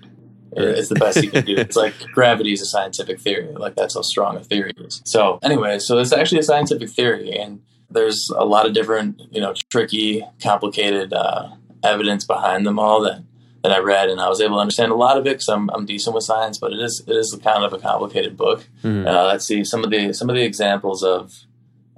It's 0.53 0.89
the 0.89 0.95
best 0.95 1.23
you 1.23 1.31
can 1.31 1.45
do. 1.45 1.55
It's 1.59 1.77
like 1.77 1.95
gravity 2.13 2.53
is 2.53 2.63
a 2.63 2.67
scientific 2.67 3.21
theory. 3.21 3.53
Like 3.53 3.75
that's 3.75 3.95
how 3.95 4.03
strong 4.03 4.37
a 4.37 4.45
theory 4.45 4.73
is. 4.79 5.03
So 5.05 5.39
anyway, 5.43 5.79
so 5.79 5.99
it's 5.99 6.13
actually 6.13 6.39
a 6.39 6.45
scientific 6.45 6.91
theory, 6.91 7.33
and 7.33 7.61
there's 7.91 8.31
a 8.37 8.45
lot 8.45 8.67
of 8.67 8.73
different, 8.75 9.21
you 9.31 9.41
know, 9.41 9.55
tricky, 9.71 10.25
complicated 10.43 11.13
uh, 11.13 11.51
evidence 11.83 12.25
behind 12.25 12.67
them 12.67 12.79
all 12.79 13.01
that 13.03 13.23
that 13.63 13.73
I 13.73 13.79
read, 13.79 14.09
and 14.09 14.21
I 14.21 14.29
was 14.29 14.41
able 14.41 14.57
to 14.57 14.61
understand 14.61 14.93
a 14.93 14.95
lot 14.95 15.19
of 15.19 15.27
it 15.27 15.31
because 15.31 15.49
I'm, 15.49 15.69
I'm 15.71 15.85
decent 15.85 16.15
with 16.15 16.25
science. 16.25 16.59
But 16.59 16.73
it 16.73 16.81
is 16.81 17.03
it 17.07 17.17
is 17.17 17.37
kind 17.43 17.65
of 17.65 17.73
a 17.73 17.79
complicated 17.79 18.37
book. 18.37 18.69
Mm-hmm. 18.83 19.07
Uh, 19.07 19.25
let's 19.25 19.47
see 19.47 19.65
some 19.65 19.85
of 19.85 19.91
the 19.91 20.13
some 20.13 20.31
of 20.31 20.37
the 20.37 20.45
examples 20.45 21.03
of 21.03 21.35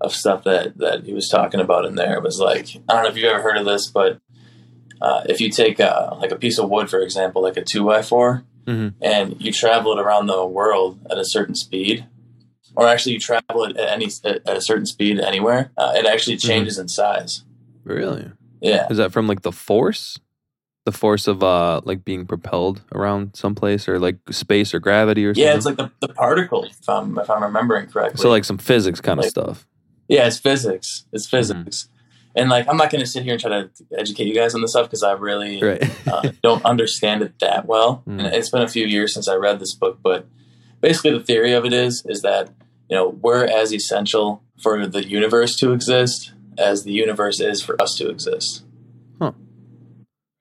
of 0.00 0.14
stuff 0.14 0.44
that 0.44 0.78
that 0.78 1.04
he 1.04 1.12
was 1.12 1.28
talking 1.28 1.60
about 1.60 1.84
in 1.84 1.94
there 1.94 2.20
was 2.20 2.40
like 2.40 2.68
I 2.88 2.94
don't 2.94 3.02
know 3.04 3.10
if 3.10 3.16
you've 3.16 3.30
ever 3.30 3.42
heard 3.42 3.58
of 3.58 3.66
this, 3.66 3.88
but 3.88 4.20
uh, 5.00 5.22
if 5.26 5.40
you 5.40 5.50
take 5.50 5.80
a, 5.80 6.16
like 6.20 6.30
a 6.30 6.36
piece 6.36 6.58
of 6.58 6.68
wood, 6.68 6.90
for 6.90 7.00
example, 7.00 7.42
like 7.42 7.56
a 7.56 7.64
two 7.64 7.84
by 7.84 8.02
4 8.02 8.44
mm-hmm. 8.66 9.02
and 9.02 9.40
you 9.40 9.52
travel 9.52 9.92
it 9.92 10.00
around 10.00 10.26
the 10.26 10.44
world 10.44 10.98
at 11.10 11.18
a 11.18 11.24
certain 11.24 11.54
speed, 11.54 12.06
or 12.76 12.86
actually 12.86 13.12
you 13.12 13.20
travel 13.20 13.64
it 13.64 13.76
at 13.76 13.88
any 13.88 14.08
at 14.24 14.56
a 14.56 14.60
certain 14.60 14.86
speed 14.86 15.18
anywhere, 15.18 15.70
uh, 15.76 15.92
it 15.96 16.06
actually 16.06 16.36
mm-hmm. 16.36 16.48
changes 16.48 16.74
mm-hmm. 16.74 16.82
in 16.82 16.88
size. 16.88 17.44
Really? 17.84 18.30
Yeah. 18.60 18.86
Is 18.90 18.98
that 18.98 19.12
from 19.12 19.26
like 19.26 19.42
the 19.42 19.52
force? 19.52 20.18
The 20.86 20.92
force 20.92 21.28
of 21.28 21.42
uh 21.42 21.82
like 21.84 22.04
being 22.04 22.26
propelled 22.26 22.82
around 22.92 23.36
someplace 23.36 23.86
or 23.86 23.98
like 23.98 24.16
space 24.30 24.74
or 24.74 24.80
gravity 24.80 25.24
or 25.26 25.34
something? 25.34 25.44
Yeah, 25.44 25.54
it's 25.54 25.66
like 25.66 25.76
the, 25.76 25.90
the 26.00 26.08
particles, 26.08 26.74
if 26.80 26.88
I'm 26.88 27.18
if 27.18 27.28
I'm 27.28 27.42
remembering 27.42 27.86
correctly. 27.86 28.20
So 28.20 28.30
like 28.30 28.44
some 28.44 28.58
physics 28.58 29.00
kind 29.00 29.18
like, 29.18 29.26
of 29.26 29.30
stuff. 29.30 29.66
Yeah, 30.08 30.26
it's 30.26 30.38
physics. 30.38 31.04
It's 31.12 31.28
physics. 31.28 31.84
Mm-hmm 31.84 31.99
and 32.34 32.48
like 32.48 32.68
I'm 32.68 32.76
not 32.76 32.90
going 32.90 33.00
to 33.00 33.10
sit 33.10 33.24
here 33.24 33.32
and 33.32 33.40
try 33.40 33.50
to 33.50 33.70
educate 33.96 34.26
you 34.26 34.34
guys 34.34 34.54
on 34.54 34.60
this 34.60 34.72
stuff 34.72 34.86
because 34.86 35.02
I 35.02 35.12
really 35.12 35.62
right. 35.62 36.08
uh, 36.08 36.30
don't 36.42 36.64
understand 36.64 37.22
it 37.22 37.38
that 37.40 37.66
well. 37.66 38.02
Mm. 38.06 38.24
And 38.24 38.34
it's 38.34 38.50
been 38.50 38.62
a 38.62 38.68
few 38.68 38.86
years 38.86 39.14
since 39.14 39.28
I 39.28 39.34
read 39.34 39.58
this 39.58 39.74
book, 39.74 39.98
but 40.02 40.26
basically 40.80 41.12
the 41.12 41.24
theory 41.24 41.52
of 41.52 41.64
it 41.64 41.72
is 41.72 42.04
is 42.06 42.22
that 42.22 42.50
you 42.88 42.96
know 42.96 43.08
we're 43.08 43.44
as 43.44 43.72
essential 43.72 44.42
for 44.62 44.86
the 44.86 45.06
universe 45.06 45.56
to 45.56 45.72
exist 45.72 46.32
as 46.58 46.84
the 46.84 46.92
universe 46.92 47.40
is 47.40 47.62
for 47.62 47.80
us 47.80 47.94
to 47.96 48.08
exist. 48.08 48.64
Huh. 49.20 49.32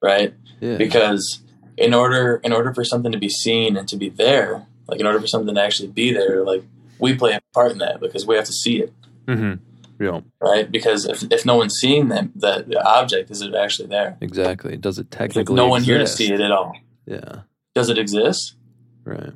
Right? 0.01 0.33
Yeah. 0.59 0.77
Because 0.77 1.41
in 1.77 1.93
order 1.93 2.39
in 2.43 2.53
order 2.53 2.73
for 2.73 2.83
something 2.83 3.11
to 3.11 3.17
be 3.17 3.29
seen 3.29 3.77
and 3.77 3.87
to 3.87 3.97
be 3.97 4.09
there, 4.09 4.67
like 4.87 4.99
in 4.99 5.07
order 5.07 5.19
for 5.19 5.27
something 5.27 5.55
to 5.55 5.61
actually 5.61 5.89
be 5.89 6.11
there, 6.11 6.43
like 6.43 6.63
we 6.99 7.15
play 7.15 7.33
a 7.33 7.41
part 7.53 7.71
in 7.71 7.77
that 7.79 7.99
because 7.99 8.25
we 8.25 8.35
have 8.35 8.45
to 8.45 8.53
see 8.53 8.81
it. 8.81 8.93
Mm-hmm. 9.25 9.63
Yeah. 9.99 10.21
Right? 10.41 10.71
Because 10.71 11.05
if, 11.05 11.23
if 11.31 11.45
no 11.45 11.55
one's 11.57 11.75
seeing 11.75 12.07
them, 12.07 12.31
the, 12.35 12.63
the 12.65 12.81
object, 12.81 13.29
is 13.31 13.41
it 13.41 13.53
actually 13.53 13.89
there? 13.89 14.17
Exactly. 14.21 14.77
Does 14.77 14.97
it 14.97 15.11
technically 15.11 15.55
no 15.55 15.67
one 15.67 15.81
exist? 15.81 15.89
here 15.89 15.99
to 15.99 16.07
see 16.07 16.33
it 16.33 16.39
at 16.39 16.51
all. 16.51 16.73
Yeah. 17.05 17.41
Does 17.75 17.89
it 17.89 17.97
exist? 17.97 18.55
Right. 19.03 19.33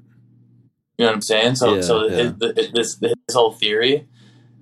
You 0.97 1.05
know 1.05 1.07
what 1.07 1.15
I'm 1.15 1.21
saying? 1.21 1.55
So, 1.55 1.75
yeah, 1.75 1.81
so 1.81 2.07
yeah. 2.07 2.31
It, 2.41 2.57
it, 2.57 2.73
this, 2.73 2.95
this 2.95 3.13
whole 3.33 3.51
theory, 3.51 4.07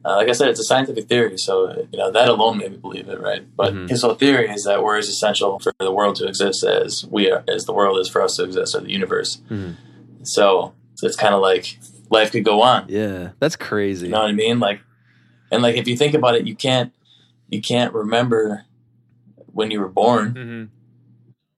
uh, 0.04 0.16
like 0.16 0.30
I 0.30 0.32
said, 0.32 0.50
it's 0.50 0.60
a 0.60 0.64
scientific 0.64 1.08
theory. 1.08 1.38
So, 1.38 1.88
you 1.92 2.00
know, 2.00 2.12
that 2.12 2.28
alone 2.28 2.58
made 2.58 2.72
me 2.72 2.78
believe 2.78 3.08
it, 3.08 3.20
right? 3.20 3.46
But 3.56 3.74
mm-hmm. 3.74 3.88
his 3.88 4.02
whole 4.02 4.16
theory 4.16 4.50
is 4.50 4.64
that 4.64 4.84
we're 4.84 4.98
as 4.98 5.08
essential 5.08 5.60
for 5.60 5.74
the 5.80 5.92
world 5.92 6.16
to 6.16 6.28
exist 6.28 6.64
as 6.64 7.06
we 7.06 7.30
are, 7.30 7.44
as 7.48 7.66
the 7.66 7.74
world 7.74 8.00
is 8.00 8.10
for 8.10 8.22
us 8.22 8.38
to 8.38 8.44
exist, 8.44 8.74
or 8.74 8.82
the 8.82 8.92
universe. 8.92 9.42
Mm-hmm. 9.50 9.74
So, 10.24 10.74
so 10.96 11.06
it's 11.06 11.16
kind 11.16 11.36
of 11.36 11.42
like 11.42 11.78
life 12.10 12.32
could 12.32 12.46
go 12.46 12.62
on. 12.62 12.86
Yeah. 12.90 13.32
That's 13.40 13.56
crazy. 13.56 14.08
You 14.08 14.14
know 14.14 14.22
what 14.22 14.30
I 14.30 14.34
mean? 14.34 14.60
Like, 14.60 14.82
and 15.52 15.62
like 15.62 15.76
if 15.76 15.88
you 15.88 15.98
think 15.98 16.14
about 16.14 16.36
it, 16.36 16.48
you 16.48 16.56
can't 16.56 16.94
you 17.50 17.62
can't 17.62 17.94
remember 17.94 18.66
when 19.48 19.72
you 19.72 19.80
were 19.80 19.90
born. 19.90 20.34
Mm-hmm. 20.34 20.64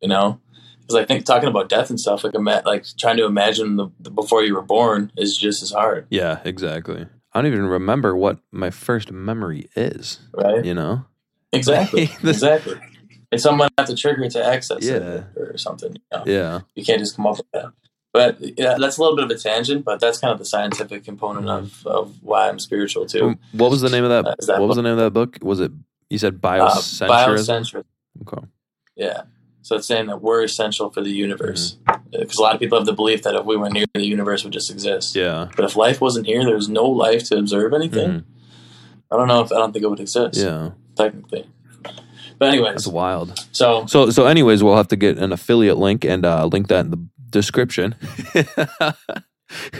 You 0.01 0.09
know, 0.09 0.41
because 0.81 0.95
I 0.95 1.05
think 1.05 1.25
talking 1.25 1.47
about 1.47 1.69
death 1.69 1.89
and 1.89 1.99
stuff, 1.99 2.23
like 2.23 2.33
ima- 2.33 2.63
like 2.65 2.85
trying 2.97 3.17
to 3.17 3.25
imagine 3.25 3.77
the, 3.77 3.89
the, 3.99 4.11
before 4.11 4.43
you 4.43 4.53
were 4.55 4.61
born 4.61 5.11
is 5.15 5.37
just 5.37 5.63
as 5.63 5.71
hard. 5.71 6.07
Yeah, 6.09 6.39
exactly. 6.43 7.07
I 7.31 7.41
don't 7.41 7.51
even 7.51 7.65
remember 7.65 8.15
what 8.15 8.39
my 8.51 8.69
first 8.69 9.11
memory 9.11 9.69
is. 9.75 10.19
Right. 10.33 10.65
You 10.65 10.73
know. 10.73 11.05
Exactly. 11.53 12.03
exactly. 12.23 12.79
And 13.31 13.41
someone 13.41 13.69
has 13.77 13.89
to 13.89 13.95
trigger 13.95 14.23
it 14.23 14.31
to 14.31 14.45
access 14.45 14.83
yeah. 14.83 14.95
it 14.95 15.23
or 15.37 15.57
something. 15.57 15.93
You 15.93 16.01
know? 16.11 16.23
Yeah. 16.25 16.59
You 16.75 16.83
can't 16.83 16.99
just 16.99 17.15
come 17.15 17.27
up 17.27 17.37
with 17.37 17.51
that. 17.53 17.71
But 18.13 18.37
yeah, 18.59 18.75
that's 18.79 18.97
a 18.97 19.01
little 19.01 19.15
bit 19.15 19.25
of 19.25 19.31
a 19.31 19.37
tangent, 19.37 19.83
but 19.83 19.99
that's 19.99 20.19
kind 20.19 20.31
of 20.31 20.37
the 20.37 20.45
scientific 20.45 21.03
component 21.03 21.49
of, 21.49 21.85
of 21.87 22.15
why 22.21 22.47
I'm 22.47 22.59
spiritual 22.59 23.07
too. 23.07 23.39
What 23.53 23.71
was 23.71 23.81
the 23.81 23.89
name 23.89 24.03
of 24.03 24.11
that? 24.11 24.25
Uh, 24.25 24.35
that 24.45 24.59
what 24.59 24.59
book? 24.59 24.67
was 24.67 24.77
the 24.77 24.83
name 24.83 24.93
of 24.93 24.99
that 24.99 25.11
book? 25.11 25.39
Was 25.41 25.59
it 25.59 25.71
you 26.11 26.19
said 26.19 26.39
biocentrism? 26.39 27.09
Uh, 27.09 27.27
biocentrism. 27.27 27.83
Okay. 28.21 28.47
Yeah. 28.95 29.23
So 29.63 29.77
it's 29.77 29.87
saying 29.87 30.07
that 30.07 30.21
we're 30.21 30.43
essential 30.43 30.91
for 30.91 31.01
the 31.01 31.09
universe. 31.09 31.77
Because 31.85 32.11
mm-hmm. 32.11 32.39
a 32.39 32.41
lot 32.41 32.53
of 32.53 32.59
people 32.59 32.77
have 32.77 32.85
the 32.85 32.93
belief 32.93 33.23
that 33.23 33.33
if 33.33 33.45
we 33.45 33.57
were 33.57 33.69
near 33.69 33.85
the 33.93 34.05
universe 34.05 34.43
would 34.43 34.53
just 34.53 34.69
exist. 34.69 35.15
Yeah. 35.15 35.49
But 35.55 35.65
if 35.65 35.75
life 35.75 35.99
wasn't 35.99 36.27
here, 36.27 36.43
there 36.45 36.55
was 36.55 36.69
no 36.69 36.85
life 36.85 37.23
to 37.29 37.37
observe 37.37 37.73
anything. 37.73 38.09
Mm-hmm. 38.09 38.29
I 39.11 39.17
don't 39.17 39.27
know 39.27 39.41
if 39.41 39.51
I 39.51 39.55
don't 39.55 39.71
think 39.71 39.83
it 39.83 39.89
would 39.89 39.99
exist. 39.99 40.35
Yeah. 40.35 40.71
Technically. 40.95 41.49
But 42.37 42.49
anyways, 42.49 42.73
that's 42.73 42.87
wild. 42.87 43.37
So 43.51 43.85
so 43.85 44.09
so 44.09 44.25
anyways, 44.25 44.63
we'll 44.63 44.77
have 44.77 44.87
to 44.89 44.95
get 44.95 45.17
an 45.17 45.31
affiliate 45.31 45.77
link 45.77 46.03
and 46.03 46.25
uh, 46.25 46.45
link 46.45 46.67
that 46.67 46.85
in 46.85 46.91
the 46.91 47.07
description. 47.29 47.95
right. 48.35 48.95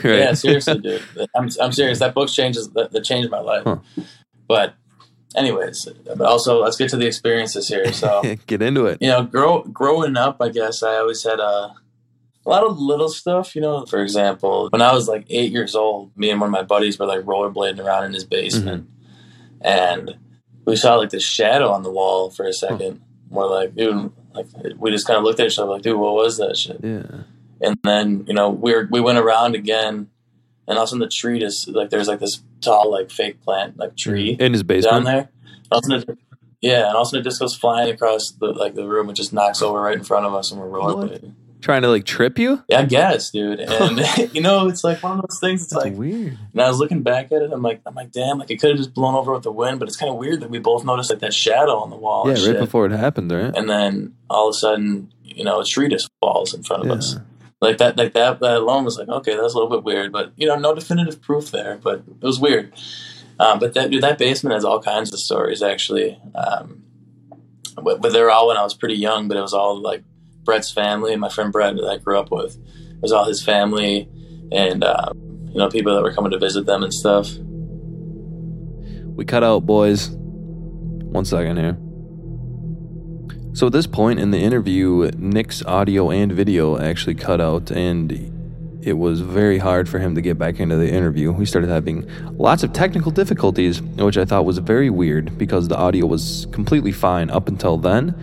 Yeah, 0.04 0.34
seriously, 0.34 0.78
dude. 0.78 1.02
I'm, 1.34 1.48
I'm 1.60 1.72
serious. 1.72 2.00
That 2.00 2.14
book 2.14 2.28
changes 2.28 2.70
that, 2.70 2.92
that 2.92 3.04
changed 3.04 3.30
my 3.30 3.40
life. 3.40 3.64
Huh. 3.64 3.78
But 4.46 4.74
anyways, 5.34 5.88
but 6.04 6.20
also 6.20 6.62
let's 6.62 6.76
get 6.76 6.90
to 6.90 6.96
the 6.96 7.06
experiences 7.06 7.68
here. 7.68 7.92
So 7.92 8.22
get 8.46 8.62
into 8.62 8.86
it. 8.86 8.98
You 9.00 9.08
know, 9.08 9.22
grow 9.22 9.62
growing 9.62 10.16
up, 10.16 10.36
I 10.40 10.50
guess 10.50 10.82
I 10.82 10.96
always 10.96 11.22
had 11.22 11.40
a 11.40 11.74
a 12.46 12.50
lot 12.50 12.64
of 12.64 12.78
little 12.78 13.08
stuff. 13.08 13.54
You 13.54 13.62
know, 13.62 13.86
for 13.86 14.02
example, 14.02 14.68
when 14.70 14.82
I 14.82 14.92
was 14.92 15.08
like 15.08 15.24
eight 15.30 15.52
years 15.52 15.74
old, 15.74 16.16
me 16.16 16.30
and 16.30 16.40
one 16.40 16.48
of 16.48 16.52
my 16.52 16.62
buddies 16.62 16.98
were 16.98 17.06
like 17.06 17.22
rollerblading 17.22 17.82
around 17.82 18.04
in 18.04 18.12
his 18.12 18.24
basement, 18.24 18.86
mm-hmm. 18.86 19.66
and 19.66 20.18
we 20.64 20.76
saw 20.76 20.96
like 20.96 21.10
this 21.10 21.24
shadow 21.24 21.70
on 21.70 21.82
the 21.82 21.90
wall 21.90 22.30
for 22.30 22.46
a 22.46 22.52
second. 22.52 22.98
Huh. 22.98 23.04
We're 23.30 23.50
like, 23.50 23.74
dude, 23.74 24.12
like 24.32 24.46
we 24.76 24.90
just 24.90 25.06
kind 25.06 25.18
of 25.18 25.24
looked 25.24 25.40
at 25.40 25.46
each 25.46 25.58
other 25.58 25.70
like, 25.70 25.82
dude, 25.82 25.98
what 25.98 26.14
was 26.14 26.36
that 26.38 26.56
shit? 26.56 26.80
Yeah. 26.82 27.22
And 27.60 27.78
then, 27.82 28.24
you 28.26 28.34
know, 28.34 28.50
we 28.50 28.74
were, 28.74 28.88
we 28.90 29.00
went 29.00 29.18
around 29.18 29.54
again 29.54 30.08
and 30.68 30.78
also 30.78 30.96
in 30.96 31.00
the 31.00 31.08
tree 31.08 31.42
is 31.42 31.68
like, 31.68 31.90
there's 31.90 32.08
like 32.08 32.20
this 32.20 32.42
tall, 32.60 32.90
like 32.90 33.10
fake 33.10 33.42
plant, 33.42 33.76
like 33.76 33.96
tree 33.96 34.36
in 34.38 34.52
his 34.52 34.62
basement 34.62 34.92
down 34.92 35.04
there. 35.04 35.28
And 35.72 36.18
yeah. 36.60 36.88
And 36.88 36.96
also 36.96 37.18
it 37.18 37.22
just 37.22 37.40
goes 37.40 37.54
flying 37.54 37.92
across 37.92 38.30
the, 38.30 38.46
like 38.46 38.74
the 38.74 38.86
room 38.86 39.08
and 39.08 39.16
just 39.16 39.32
knocks 39.32 39.62
over 39.62 39.80
right 39.80 39.96
in 39.96 40.04
front 40.04 40.26
of 40.26 40.34
us 40.34 40.52
and 40.52 40.60
we're 40.60 40.68
rollerblading. 40.68 41.34
Trying 41.64 41.80
to 41.80 41.88
like 41.88 42.04
trip 42.04 42.38
you? 42.38 42.62
Yeah, 42.68 42.80
I 42.80 42.84
guess, 42.84 43.30
dude. 43.30 43.58
And 43.58 43.98
you 44.34 44.42
know, 44.42 44.68
it's 44.68 44.84
like 44.84 45.02
one 45.02 45.18
of 45.18 45.24
those 45.26 45.40
things. 45.40 45.62
It's 45.62 45.72
That's 45.72 45.86
like 45.86 45.94
weird. 45.94 46.36
And 46.52 46.60
I 46.60 46.68
was 46.68 46.78
looking 46.78 47.00
back 47.00 47.32
at 47.32 47.40
it. 47.40 47.52
I'm 47.54 47.62
like, 47.62 47.80
I'm 47.86 47.94
like, 47.94 48.12
damn! 48.12 48.38
Like 48.38 48.50
it 48.50 48.60
could 48.60 48.68
have 48.68 48.76
just 48.76 48.92
blown 48.92 49.14
over 49.14 49.32
with 49.32 49.44
the 49.44 49.50
wind, 49.50 49.78
but 49.78 49.88
it's 49.88 49.96
kind 49.96 50.10
of 50.10 50.16
weird 50.18 50.40
that 50.40 50.50
we 50.50 50.58
both 50.58 50.84
noticed 50.84 51.08
like 51.08 51.20
that 51.20 51.32
shadow 51.32 51.78
on 51.78 51.88
the 51.88 51.96
wall. 51.96 52.30
Yeah, 52.30 52.50
right 52.50 52.58
before 52.58 52.84
it 52.84 52.92
happened, 52.92 53.32
right? 53.32 53.56
And 53.56 53.70
then 53.70 54.14
all 54.28 54.48
of 54.48 54.52
a 54.52 54.58
sudden, 54.58 55.10
you 55.22 55.42
know, 55.42 55.60
a 55.60 55.64
tree 55.64 55.88
just 55.88 56.10
falls 56.20 56.52
in 56.52 56.62
front 56.64 56.82
of 56.82 56.88
yeah. 56.88 56.94
us 56.96 57.16
like 57.62 57.78
that 57.78 57.96
like 57.96 58.12
that 58.12 58.40
that 58.40 58.58
alone 58.58 58.84
was 58.84 58.98
like 58.98 59.08
okay 59.08 59.34
that's 59.34 59.54
a 59.54 59.56
little 59.56 59.70
bit 59.70 59.84
weird 59.84 60.12
but 60.12 60.32
you 60.36 60.46
know 60.46 60.56
no 60.56 60.74
definitive 60.74 61.22
proof 61.22 61.50
there 61.50 61.78
but 61.82 62.02
it 62.20 62.26
was 62.26 62.38
weird 62.38 62.74
um, 63.40 63.58
but 63.58 63.72
that 63.72 63.90
dude, 63.90 64.02
that 64.02 64.18
basement 64.18 64.52
has 64.52 64.66
all 64.66 64.82
kinds 64.82 65.12
of 65.14 65.18
stories 65.18 65.62
actually 65.62 66.20
um, 66.34 66.82
but, 67.82 68.02
but 68.02 68.12
they 68.12 68.20
were 68.20 68.30
all 68.30 68.48
when 68.48 68.58
I 68.58 68.62
was 68.62 68.74
pretty 68.74 68.96
young 68.96 69.28
but 69.28 69.38
it 69.38 69.40
was 69.40 69.54
all 69.54 69.80
like 69.80 70.04
Brett's 70.44 70.70
family 70.70 71.16
my 71.16 71.28
friend 71.28 71.52
Brett 71.52 71.76
that 71.76 71.88
I 71.88 71.98
grew 71.98 72.18
up 72.18 72.30
with 72.30 72.56
it 72.56 73.02
was 73.02 73.12
all 73.12 73.24
his 73.24 73.42
family 73.42 74.08
and 74.52 74.84
uh, 74.84 75.10
you 75.14 75.58
know 75.58 75.68
people 75.68 75.94
that 75.94 76.02
were 76.02 76.12
coming 76.12 76.30
to 76.30 76.38
visit 76.38 76.66
them 76.66 76.82
and 76.82 76.92
stuff 76.92 77.32
we 79.16 79.24
cut 79.24 79.42
out 79.42 79.66
boys 79.66 80.10
one 80.10 81.24
second 81.24 81.56
here 81.56 81.78
so 83.54 83.68
at 83.68 83.72
this 83.72 83.86
point 83.86 84.18
in 84.18 84.32
the 84.32 84.38
interview, 84.38 85.12
Nick's 85.16 85.64
audio 85.64 86.10
and 86.10 86.32
video 86.32 86.76
actually 86.76 87.14
cut 87.14 87.40
out, 87.40 87.70
and 87.70 88.10
it 88.84 88.94
was 88.94 89.20
very 89.20 89.58
hard 89.58 89.88
for 89.88 90.00
him 90.00 90.16
to 90.16 90.20
get 90.20 90.36
back 90.36 90.58
into 90.58 90.74
the 90.76 90.90
interview. 90.90 91.30
We 91.30 91.46
started 91.46 91.70
having 91.70 92.04
lots 92.36 92.64
of 92.64 92.72
technical 92.72 93.12
difficulties, 93.12 93.80
which 93.80 94.18
I 94.18 94.24
thought 94.24 94.44
was 94.44 94.58
very 94.58 94.90
weird 94.90 95.38
because 95.38 95.68
the 95.68 95.76
audio 95.76 96.04
was 96.04 96.48
completely 96.50 96.90
fine 96.90 97.30
up 97.30 97.46
until 97.46 97.78
then. 97.78 98.16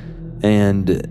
And 0.44 1.08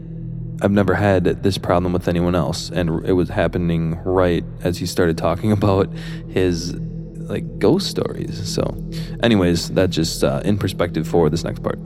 I've 0.63 0.71
never 0.71 0.95
had 0.95 1.25
this 1.25 1.57
problem 1.59 1.93
with 1.93 2.09
anyone 2.09 2.35
else, 2.35 2.71
and 2.71 3.05
it 3.07 3.13
was 3.13 3.29
happening 3.29 3.97
right 4.05 4.45
as 4.63 4.79
he 4.79 4.87
started 4.87 5.17
talking 5.17 5.53
about 5.61 5.93
his 6.29 6.75
like 6.75 7.59
ghost 7.59 7.89
stories. 7.89 8.53
So, 8.53 8.77
anyways, 9.23 9.71
that 9.71 9.91
just 9.91 10.25
uh, 10.25 10.43
in 10.45 10.59
perspective 10.59 11.07
for 11.07 11.31
this 11.31 11.45
next 11.45 11.63
part. 11.63 11.79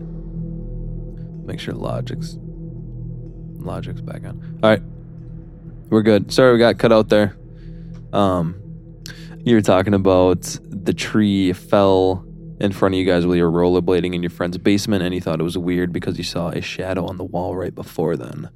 Make 1.44 1.60
sure 1.60 1.74
logic's 1.74 2.38
logic's 3.58 4.00
back 4.00 4.24
on. 4.24 4.58
All 4.62 4.70
right, 4.70 4.82
we're 5.90 6.02
good. 6.02 6.32
Sorry, 6.32 6.52
we 6.52 6.58
got 6.58 6.78
cut 6.78 6.92
out 6.92 7.08
there. 7.08 7.36
Um, 8.12 8.60
you 9.44 9.54
were 9.54 9.62
talking 9.62 9.94
about 9.94 10.58
the 10.62 10.94
tree 10.94 11.52
fell 11.52 12.24
in 12.60 12.72
front 12.72 12.94
of 12.94 12.98
you 12.98 13.04
guys 13.04 13.26
while 13.26 13.36
you 13.36 13.42
were 13.44 13.50
rollerblading 13.50 14.14
in 14.14 14.22
your 14.22 14.30
friend's 14.30 14.58
basement, 14.58 15.02
and 15.02 15.14
you 15.14 15.20
thought 15.20 15.40
it 15.40 15.44
was 15.44 15.58
weird 15.58 15.92
because 15.92 16.18
you 16.18 16.24
saw 16.24 16.48
a 16.50 16.60
shadow 16.60 17.06
on 17.06 17.16
the 17.16 17.24
wall 17.24 17.54
right 17.56 17.74
before 17.74 18.16
then. 18.16 18.48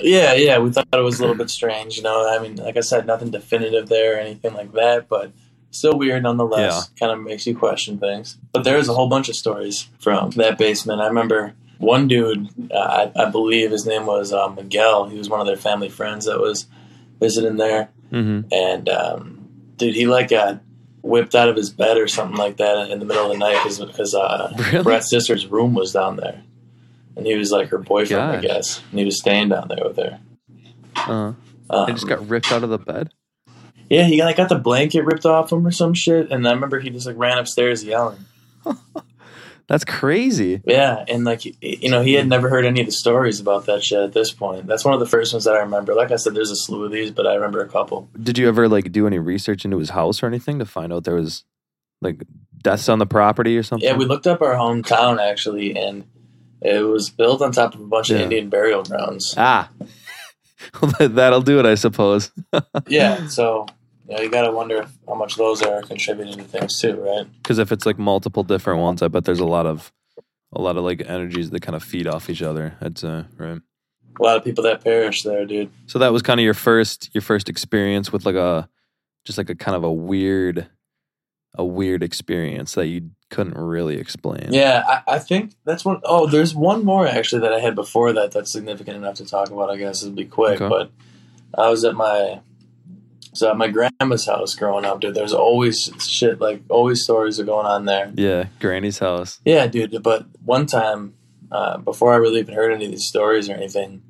Yeah, 0.00 0.34
yeah, 0.34 0.58
we 0.58 0.70
thought 0.70 0.86
it 0.92 0.96
was 0.98 1.18
a 1.18 1.22
little 1.22 1.36
bit 1.36 1.48
strange. 1.48 1.96
You 1.96 2.02
know, 2.02 2.28
I 2.28 2.38
mean, 2.42 2.56
like 2.56 2.76
I 2.76 2.80
said, 2.80 3.06
nothing 3.06 3.30
definitive 3.30 3.88
there 3.88 4.16
or 4.16 4.18
anything 4.20 4.52
like 4.52 4.72
that, 4.72 5.08
but 5.08 5.32
still 5.70 5.96
weird 5.98 6.22
nonetheless. 6.22 6.90
Kind 7.00 7.12
of 7.12 7.20
makes 7.20 7.46
you 7.46 7.56
question 7.56 7.98
things. 7.98 8.36
But 8.52 8.64
there's 8.64 8.88
a 8.88 8.94
whole 8.94 9.08
bunch 9.08 9.28
of 9.30 9.36
stories 9.36 9.88
from 9.98 10.30
that 10.32 10.58
basement. 10.58 11.00
I 11.00 11.06
remember 11.06 11.54
one 11.78 12.08
dude, 12.08 12.48
uh, 12.70 13.10
I, 13.16 13.22
I 13.24 13.30
believe 13.30 13.70
his 13.70 13.86
name 13.86 14.04
was 14.06 14.32
uh, 14.32 14.48
Miguel. 14.48 15.08
He 15.08 15.16
was 15.18 15.28
one 15.30 15.40
of 15.40 15.46
their 15.46 15.56
family 15.56 15.88
friends 15.88 16.26
that 16.26 16.40
was 16.40 16.66
visiting 17.20 17.56
there, 17.56 17.90
Mm-hmm. 18.12 18.48
and 18.52 18.88
um, 18.88 19.48
dude, 19.76 19.94
he 19.96 20.06
like 20.06 20.28
got 20.30 20.60
whipped 21.06 21.34
out 21.34 21.48
of 21.48 21.56
his 21.56 21.70
bed 21.70 21.96
or 21.96 22.08
something 22.08 22.36
like 22.36 22.56
that 22.56 22.90
in 22.90 22.98
the 22.98 23.04
middle 23.04 23.26
of 23.26 23.32
the 23.32 23.38
night 23.38 23.62
because 23.64 24.14
uh, 24.14 24.52
Really? 24.72 24.82
Brett's 24.82 25.08
sister's 25.10 25.46
room 25.46 25.74
was 25.74 25.92
down 25.92 26.16
there, 26.16 26.42
and 27.16 27.26
he 27.26 27.34
was 27.36 27.50
like 27.50 27.68
her 27.68 27.78
boyfriend, 27.78 28.22
I 28.22 28.40
guess, 28.40 28.82
and 28.90 28.98
he 28.98 29.04
was 29.04 29.18
staying 29.18 29.50
down 29.50 29.68
there 29.68 29.84
with 29.86 29.96
her. 29.96 30.18
Uh, 30.96 31.32
Um, 31.68 31.88
it 31.88 31.92
just 31.94 32.08
got 32.08 32.28
ripped 32.28 32.52
out 32.52 32.62
of 32.62 32.70
the 32.70 32.78
bed. 32.78 33.10
yeah, 33.88 34.04
he 34.04 34.22
like 34.22 34.36
got 34.36 34.48
the 34.48 34.58
blanket 34.58 35.02
ripped 35.02 35.26
off 35.26 35.50
him 35.52 35.66
or 35.66 35.70
some 35.72 35.94
shit, 35.94 36.30
and 36.30 36.46
I 36.46 36.52
remember 36.52 36.78
he 36.80 36.90
just 36.90 37.06
like 37.06 37.16
ran 37.18 37.38
upstairs 37.38 37.82
yelling. 37.84 38.24
That's 39.68 39.84
crazy. 39.84 40.62
Yeah, 40.64 41.04
and 41.08 41.24
like 41.24 41.44
you 41.44 41.90
know, 41.90 42.02
he 42.02 42.14
had 42.14 42.28
never 42.28 42.48
heard 42.48 42.64
any 42.64 42.80
of 42.80 42.86
the 42.86 42.92
stories 42.92 43.40
about 43.40 43.66
that 43.66 43.82
shit 43.82 43.98
at 44.00 44.12
this 44.12 44.30
point. 44.32 44.66
That's 44.66 44.84
one 44.84 44.94
of 44.94 45.00
the 45.00 45.06
first 45.06 45.32
ones 45.32 45.44
that 45.44 45.54
I 45.56 45.60
remember. 45.60 45.94
Like 45.94 46.12
I 46.12 46.16
said, 46.16 46.34
there's 46.34 46.52
a 46.52 46.56
slew 46.56 46.84
of 46.84 46.92
these, 46.92 47.10
but 47.10 47.26
I 47.26 47.34
remember 47.34 47.60
a 47.60 47.68
couple. 47.68 48.08
Did 48.20 48.38
you 48.38 48.46
ever 48.46 48.68
like 48.68 48.92
do 48.92 49.06
any 49.06 49.18
research 49.18 49.64
into 49.64 49.78
his 49.78 49.90
house 49.90 50.22
or 50.22 50.26
anything 50.26 50.60
to 50.60 50.66
find 50.66 50.92
out 50.92 51.02
there 51.04 51.16
was 51.16 51.44
like 52.00 52.22
deaths 52.62 52.88
on 52.88 53.00
the 53.00 53.06
property 53.06 53.56
or 53.58 53.64
something? 53.64 53.88
Yeah, 53.88 53.96
we 53.96 54.04
looked 54.04 54.28
up 54.28 54.40
our 54.40 54.54
hometown 54.54 55.18
actually, 55.18 55.76
and 55.76 56.04
it 56.62 56.82
was 56.86 57.10
built 57.10 57.42
on 57.42 57.50
top 57.50 57.74
of 57.74 57.80
a 57.80 57.86
bunch 57.86 58.10
of 58.10 58.20
Indian 58.20 58.48
burial 58.48 58.84
grounds. 58.84 59.34
ah, 59.36 59.68
Well, 60.80 61.08
that'll 61.08 61.42
do 61.42 61.58
it, 61.58 61.66
I 61.66 61.74
suppose. 61.74 62.32
yeah, 62.88 63.26
so 63.28 63.66
you, 64.08 64.16
know, 64.16 64.22
you 64.22 64.30
got 64.30 64.42
to 64.42 64.52
wonder 64.52 64.86
how 65.06 65.14
much 65.14 65.36
those 65.36 65.62
are 65.62 65.82
contributing 65.82 66.36
to 66.38 66.44
things 66.44 66.80
too, 66.80 66.94
right? 66.96 67.26
Because 67.42 67.58
if 67.58 67.72
it's 67.72 67.86
like 67.86 67.98
multiple 67.98 68.42
different 68.42 68.80
ones, 68.80 69.02
I 69.02 69.08
bet 69.08 69.24
there's 69.24 69.40
a 69.40 69.46
lot 69.46 69.66
of 69.66 69.92
a 70.52 70.60
lot 70.60 70.76
of 70.76 70.84
like 70.84 71.02
energies 71.06 71.50
that 71.50 71.62
kind 71.62 71.74
of 71.76 71.82
feed 71.82 72.06
off 72.06 72.30
each 72.30 72.42
other. 72.42 72.76
I'd 72.80 72.98
say, 72.98 73.24
right? 73.36 73.60
A 74.18 74.22
lot 74.22 74.36
of 74.36 74.44
people 74.44 74.64
that 74.64 74.82
perish 74.82 75.22
there, 75.24 75.44
dude. 75.44 75.70
So 75.86 75.98
that 75.98 76.12
was 76.12 76.22
kind 76.22 76.40
of 76.40 76.44
your 76.44 76.54
first 76.54 77.10
your 77.14 77.22
first 77.22 77.48
experience 77.48 78.12
with 78.12 78.24
like 78.24 78.36
a 78.36 78.68
just 79.24 79.38
like 79.38 79.50
a 79.50 79.54
kind 79.54 79.76
of 79.76 79.84
a 79.84 79.92
weird 79.92 80.68
a 81.58 81.64
weird 81.64 82.02
experience 82.02 82.74
that 82.74 82.86
you 82.86 83.10
couldn't 83.30 83.56
really 83.58 83.98
explain. 83.98 84.52
Yeah, 84.52 84.84
I, 84.86 85.14
I 85.14 85.18
think 85.18 85.52
that's 85.64 85.84
one 85.84 86.00
oh 86.04 86.26
there's 86.26 86.54
one 86.54 86.84
more 86.84 87.06
actually 87.06 87.40
that 87.42 87.52
I 87.52 87.58
had 87.60 87.74
before 87.74 88.12
that 88.12 88.30
that's 88.30 88.52
significant 88.52 88.96
enough 88.96 89.16
to 89.16 89.26
talk 89.26 89.50
about. 89.50 89.68
I 89.70 89.76
guess 89.76 90.02
it'd 90.02 90.14
be 90.14 90.26
quick, 90.26 90.60
Okay. 90.60 90.68
but 90.68 90.90
I 91.58 91.68
was 91.68 91.84
at 91.84 91.94
my 91.94 92.40
so 93.36 93.50
at 93.50 93.56
my 93.56 93.68
grandma's 93.68 94.26
house 94.26 94.54
growing 94.54 94.84
up, 94.84 95.00
dude. 95.00 95.14
There's 95.14 95.32
always 95.32 95.90
shit 96.00 96.40
like 96.40 96.62
always 96.68 97.02
stories 97.02 97.38
are 97.40 97.44
going 97.44 97.66
on 97.66 97.84
there. 97.84 98.12
Yeah, 98.14 98.46
Granny's 98.60 98.98
house. 98.98 99.40
Yeah, 99.44 99.66
dude. 99.66 100.02
But 100.02 100.26
one 100.44 100.66
time, 100.66 101.14
uh, 101.52 101.78
before 101.78 102.12
I 102.12 102.16
really 102.16 102.40
even 102.40 102.54
heard 102.54 102.72
any 102.72 102.86
of 102.86 102.90
these 102.90 103.06
stories 103.06 103.48
or 103.48 103.54
anything, 103.54 104.02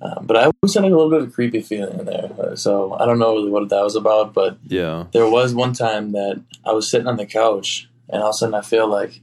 um, 0.00 0.26
but 0.26 0.36
I 0.36 0.40
always 0.44 0.74
had 0.74 0.82
like, 0.82 0.92
a 0.92 0.96
little 0.96 1.10
bit 1.10 1.22
of 1.22 1.28
a 1.28 1.30
creepy 1.30 1.60
feeling 1.60 2.00
in 2.00 2.06
there. 2.06 2.30
Uh, 2.38 2.56
So 2.56 2.94
I 2.98 3.04
don't 3.06 3.18
know 3.18 3.34
really 3.34 3.50
what 3.50 3.68
that 3.68 3.82
was 3.84 3.94
about, 3.96 4.32
but 4.34 4.56
Yeah. 4.66 5.04
there 5.12 5.28
was 5.28 5.54
one 5.54 5.72
time 5.74 6.12
that 6.12 6.40
I 6.64 6.72
was 6.72 6.90
sitting 6.90 7.06
on 7.06 7.16
the 7.18 7.26
couch, 7.26 7.88
and 8.08 8.22
all 8.22 8.30
of 8.30 8.34
a 8.34 8.38
sudden 8.38 8.54
I 8.54 8.62
feel 8.62 8.88
like 8.88 9.20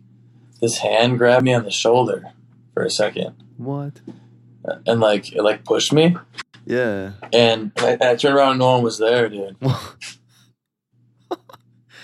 this 0.62 0.78
hand 0.80 1.17
grabbed 1.17 1.45
me 1.45 1.54
on 1.54 1.63
the 1.63 1.71
shoulder 1.71 2.32
for 2.73 2.84
a 2.84 2.89
second, 2.91 3.34
What? 3.58 3.93
And 4.86 5.00
like 5.00 5.34
it 5.34 5.42
like 5.42 5.64
pushed 5.66 5.94
me, 5.94 6.16
Yeah. 6.66 7.12
and 7.34 7.72
I, 7.78 7.98
I 8.02 8.16
turned 8.16 8.36
around 8.36 8.52
and 8.52 8.60
no 8.60 8.72
one 8.74 8.84
was 8.84 8.98
there, 8.98 9.30
dude. 9.30 9.56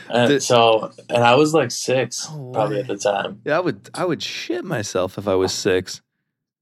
And 0.08 0.30
Did- 0.30 0.43
so, 0.43 0.91
and 1.10 1.23
I 1.23 1.34
was 1.34 1.54
like 1.56 1.71
six, 1.71 2.28
oh, 2.30 2.38
No 2.38 2.51
probably 2.51 2.80
at 2.80 2.88
the 2.88 2.95
time. 2.95 3.41
Yeah, 3.43 3.58
I 3.58 3.60
would 3.60 3.89
I 3.95 4.06
would 4.06 4.21
shit 4.21 4.63
myself 4.63 5.17
if 5.17 5.28
I 5.28 5.34
was 5.34 5.51
six. 5.51 6.01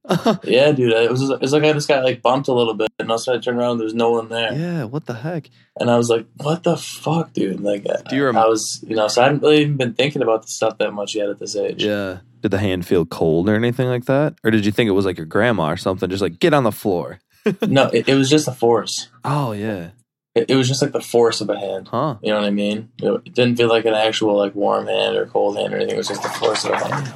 Yeah, 0.43 0.71
dude. 0.71 0.93
It 0.93 1.11
was 1.11 1.29
it 1.29 1.41
was 1.41 1.51
like 1.51 1.63
I 1.63 1.73
just 1.73 1.89
got 1.89 2.05
like 2.05 2.21
bumped 2.21 2.47
a 2.47 2.53
little 2.53 2.73
bit, 2.73 2.87
and 2.99 3.11
also 3.11 3.33
I 3.35 3.39
turned 3.39 3.57
around, 3.57 3.79
there's 3.79 3.93
no 3.93 4.11
one 4.11 4.29
there, 4.29 4.53
yeah, 4.53 4.83
what 4.85 5.05
the 5.07 5.13
heck? 5.13 5.49
and 5.77 5.89
I 5.91 5.97
was 5.97 6.09
like, 6.09 6.25
"What 6.37 6.63
the 6.63 6.77
fuck, 6.77 7.33
dude?" 7.33 7.59
Like, 7.59 7.83
Do 8.09 8.15
you 8.15 8.25
I 8.29 8.47
was, 8.47 8.83
you 8.87 8.95
know, 8.95 9.07
so 9.09 9.21
I 9.21 9.25
hadn't 9.25 9.41
really 9.41 9.61
even 9.61 9.75
been 9.77 9.93
thinking 9.93 10.21
about 10.21 10.43
the 10.43 10.47
stuff 10.49 10.77
that 10.77 10.93
much 10.93 11.13
yet 11.15 11.29
at 11.29 11.39
this 11.39 11.55
age. 11.57 11.83
Yeah. 11.83 12.19
Did 12.43 12.51
the 12.51 12.59
hand 12.59 12.85
feel 12.85 13.05
cold 13.05 13.47
or 13.47 13.55
anything 13.55 13.87
like 13.87 14.03
that? 14.05 14.35
Or 14.43 14.51
did 14.51 14.65
you 14.65 14.71
think 14.73 14.89
it 14.89 14.91
was 14.91 15.05
like 15.05 15.15
your 15.17 15.25
grandma 15.25 15.71
or 15.71 15.77
something? 15.77 16.09
Just 16.09 16.21
like 16.21 16.39
get 16.39 16.53
on 16.53 16.63
the 16.63 16.71
floor. 16.71 17.19
No, 17.67 17.87
it, 17.87 18.07
it 18.07 18.15
was 18.15 18.29
just 18.29 18.45
the 18.45 18.53
force. 18.53 19.09
Oh 19.25 19.51
yeah. 19.51 19.89
It, 20.33 20.49
it 20.49 20.55
was 20.55 20.67
just 20.67 20.81
like 20.81 20.93
the 20.93 21.01
force 21.01 21.41
of 21.41 21.49
a 21.49 21.59
hand. 21.59 21.89
Huh. 21.89 22.15
You 22.21 22.31
know 22.31 22.39
what 22.39 22.45
I 22.45 22.51
mean? 22.51 22.89
It 23.01 23.33
didn't 23.33 23.57
feel 23.57 23.67
like 23.67 23.83
an 23.83 23.93
actual 23.93 24.37
like 24.37 24.55
warm 24.55 24.87
hand 24.87 25.17
or 25.17 25.25
cold 25.25 25.57
hand 25.57 25.73
or 25.73 25.77
anything. 25.77 25.95
It 25.95 25.97
was 25.97 26.07
just 26.07 26.23
the 26.23 26.29
force 26.29 26.63
of 26.63 26.71
a 26.71 26.77
hand. 26.77 27.13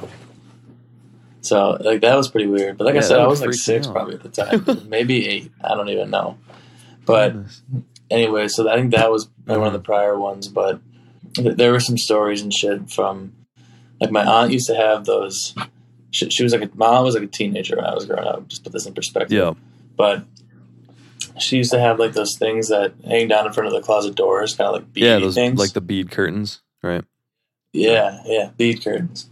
So 1.40 1.78
like 1.80 2.02
that 2.02 2.14
was 2.14 2.28
pretty 2.28 2.46
weird. 2.46 2.76
But 2.76 2.84
like 2.84 2.94
Yeah, 2.94 3.00
I 3.00 3.04
said, 3.04 3.20
I 3.20 3.26
was 3.26 3.40
like 3.40 3.54
six 3.54 3.86
out. 3.86 3.92
probably 3.94 4.16
at 4.16 4.22
the 4.22 4.28
time, 4.28 4.64
maybe 4.88 5.26
eight. 5.26 5.50
I 5.62 5.74
don't 5.74 5.88
even 5.88 6.10
know. 6.10 6.36
But 7.06 7.32
Goodness. 7.32 7.62
anyway, 8.10 8.48
so 8.48 8.68
I 8.68 8.76
think 8.76 8.90
that 8.92 9.10
was 9.10 9.28
one 9.44 9.62
of 9.62 9.72
the 9.72 9.80
mm. 9.80 9.84
prior 9.84 10.18
ones. 10.18 10.48
But 10.48 10.80
th- 11.34 11.56
there 11.56 11.72
were 11.72 11.80
some 11.80 11.96
stories 11.96 12.42
and 12.42 12.52
shit 12.52 12.90
from 12.90 13.32
like 14.00 14.10
my 14.10 14.24
aunt 14.24 14.52
used 14.52 14.66
to 14.68 14.74
have 14.76 15.04
those. 15.04 15.54
She, 16.10 16.30
she 16.30 16.42
was 16.42 16.52
like 16.52 16.62
a, 16.62 16.70
my 16.74 16.86
aunt 16.86 17.04
was 17.04 17.14
like 17.14 17.24
a 17.24 17.28
teenager 17.28 17.76
when 17.76 17.84
I 17.84 17.94
was 17.94 18.06
growing 18.06 18.26
up. 18.26 18.48
Just 18.48 18.64
put 18.64 18.72
this 18.72 18.86
in 18.86 18.94
perspective. 18.94 19.36
Yeah. 19.36 19.52
But 19.96 20.24
she 21.38 21.56
used 21.58 21.70
to 21.72 21.78
have 21.80 21.98
like 21.98 22.12
those 22.12 22.36
things 22.36 22.68
that 22.68 22.94
hang 23.04 23.28
down 23.28 23.46
in 23.46 23.52
front 23.52 23.66
of 23.66 23.72
the 23.72 23.80
closet 23.82 24.14
doors, 24.14 24.54
kind 24.54 24.68
of 24.68 24.74
like 24.74 24.92
bead 24.92 25.04
Yeah, 25.04 25.18
those 25.18 25.34
things. 25.34 25.58
like 25.58 25.72
the 25.72 25.80
bead 25.80 26.10
curtains, 26.10 26.62
right? 26.82 27.04
Yeah, 27.72 28.22
yeah, 28.24 28.50
bead 28.56 28.82
curtains. 28.82 29.28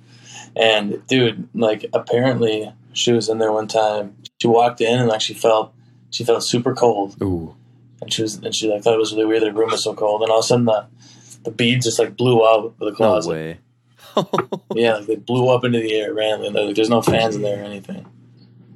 And 0.55 1.07
dude, 1.07 1.49
like 1.55 1.87
apparently 1.93 2.73
she 2.93 3.13
was 3.13 3.29
in 3.29 3.39
there 3.39 3.53
one 3.53 3.69
time. 3.69 4.17
She 4.41 4.49
walked 4.49 4.81
in 4.81 4.99
and 4.99 5.09
like 5.09 5.21
she 5.21 5.35
felt 5.35 5.73
she 6.11 6.25
felt 6.25 6.45
super 6.45 6.75
cold, 6.75 7.17
Ooh. 7.23 7.55
and 8.01 8.13
she 8.13 8.23
was 8.23 8.37
and 8.37 8.55
she 8.55 8.69
like 8.71 8.83
thought 8.83 8.95
it 8.95 8.99
was 8.99 9.13
really 9.13 9.27
weird. 9.27 9.43
The 9.43 9.53
room 9.53 9.71
was 9.71 9.85
so 9.85 9.95
cold, 9.95 10.23
and 10.23 10.31
all 10.31 10.39
of 10.41 10.45
a 10.45 10.47
sudden 10.47 10.67
the 10.67 10.87
the 11.45 11.51
beads 11.51 11.87
just 11.87 11.99
like 11.99 12.17
blew 12.17 12.47
out 12.47 12.65
of 12.65 12.79
the 12.79 12.93
closet. 12.93 13.29
No 13.31 13.35
way. 13.35 13.59
Yeah, 14.75 14.97
like 14.97 15.07
they 15.07 15.17
blew 15.17 15.49
up 15.49 15.65
into 15.65 15.79
the 15.81 15.95
air 15.95 16.13
randomly. 16.15 16.67
Like, 16.67 16.77
there's 16.77 16.91
no 16.91 17.03
fans 17.03 17.37
in 17.37 17.43
there 17.43 17.61
or 17.63 17.65
anything, 17.65 18.07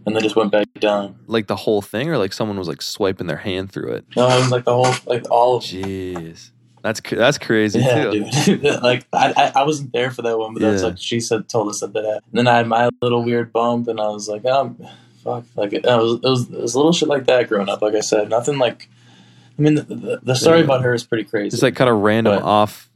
and 0.06 0.16
they 0.16 0.20
just 0.20 0.36
went 0.36 0.50
back 0.52 0.66
down. 0.78 1.16
like 1.26 1.46
the 1.46 1.56
whole 1.56 1.82
thing, 1.82 2.08
or 2.08 2.16
like 2.18 2.32
someone 2.32 2.58
was 2.58 2.68
like 2.68 2.82
swiping 2.82 3.26
their 3.26 3.36
hand 3.38 3.70
through 3.72 3.92
it. 3.92 4.04
No, 4.16 4.28
it 4.28 4.36
was 4.38 4.50
like 4.50 4.64
the 4.64 4.72
whole 4.74 4.92
like 5.06 5.30
all 5.30 5.56
of 5.56 5.62
Jeez, 5.64 6.50
that's 6.82 7.00
that's 7.00 7.38
crazy 7.38 7.80
Yeah, 7.80 8.10
too. 8.10 8.30
dude. 8.30 8.62
like 8.82 9.06
I, 9.12 9.32
I, 9.54 9.60
I 9.60 9.62
wasn't 9.64 9.92
there 9.92 10.10
for 10.10 10.22
that 10.22 10.38
one, 10.38 10.54
but 10.54 10.62
that's 10.62 10.82
like 10.82 10.98
she 10.98 11.20
said, 11.20 11.48
told 11.48 11.68
us 11.68 11.80
that 11.80 11.92
that. 11.92 12.22
And 12.30 12.38
then 12.38 12.46
I 12.48 12.56
had 12.58 12.66
my 12.68 12.88
little 13.02 13.22
weird 13.22 13.52
bump, 13.52 13.88
and 13.88 14.00
I 14.00 14.08
was 14.08 14.28
like, 14.28 14.44
um, 14.46 14.78
fuck, 15.22 15.44
like 15.56 15.72
it, 15.74 15.84
was, 15.84 16.14
it 16.22 16.28
was 16.28 16.50
it 16.50 16.60
was 16.60 16.76
little 16.76 16.92
shit 16.92 17.08
like 17.08 17.26
that 17.26 17.48
growing 17.48 17.68
up. 17.68 17.82
Like 17.82 17.94
I 17.94 18.00
said, 18.00 18.30
nothing 18.30 18.58
like. 18.58 18.88
I 19.58 19.62
mean, 19.62 19.74
the, 19.74 19.82
the, 19.82 20.20
the 20.22 20.34
story 20.34 20.58
Yeah. 20.60 20.64
about 20.64 20.82
her 20.84 20.94
is 20.94 21.04
pretty 21.04 21.24
crazy. 21.24 21.54
It's 21.54 21.62
like 21.62 21.76
kind 21.76 21.90
of 21.90 21.98
random 21.98 22.36
But- 22.36 22.42
off, 22.44 22.89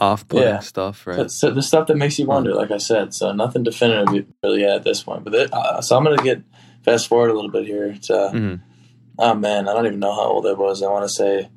off 0.00 0.26
putting 0.28 0.48
Yeah. 0.48 0.58
stuff, 0.60 1.06
right? 1.06 1.16
so, 1.30 1.48
so 1.48 1.50
the 1.50 1.62
stuff 1.62 1.86
that 1.88 1.96
makes 1.96 2.18
you 2.18 2.26
wonder, 2.26 2.54
like 2.54 2.70
I 2.70 2.78
said. 2.78 3.12
So 3.14 3.32
nothing 3.32 3.62
definitive 3.62 4.26
really 4.42 4.64
at 4.64 4.82
this 4.84 5.02
point. 5.02 5.24
But 5.24 5.34
it, 5.34 5.52
uh, 5.52 5.80
so 5.82 5.96
I'm 5.96 6.04
gonna 6.04 6.22
get 6.22 6.42
fast 6.82 7.06
forward 7.08 7.30
a 7.30 7.34
little 7.34 7.50
bit 7.50 7.66
here. 7.66 7.94
To, 8.04 8.12
Mhm. 8.34 8.60
Oh 9.18 9.34
man, 9.34 9.68
I 9.68 9.74
don't 9.74 9.86
even 9.86 9.98
know 10.00 10.14
how 10.14 10.22
old 10.24 10.46
I 10.46 10.52
was. 10.52 10.82
I 10.82 10.90
want 10.90 11.04
to 11.04 11.08
say 11.14 11.50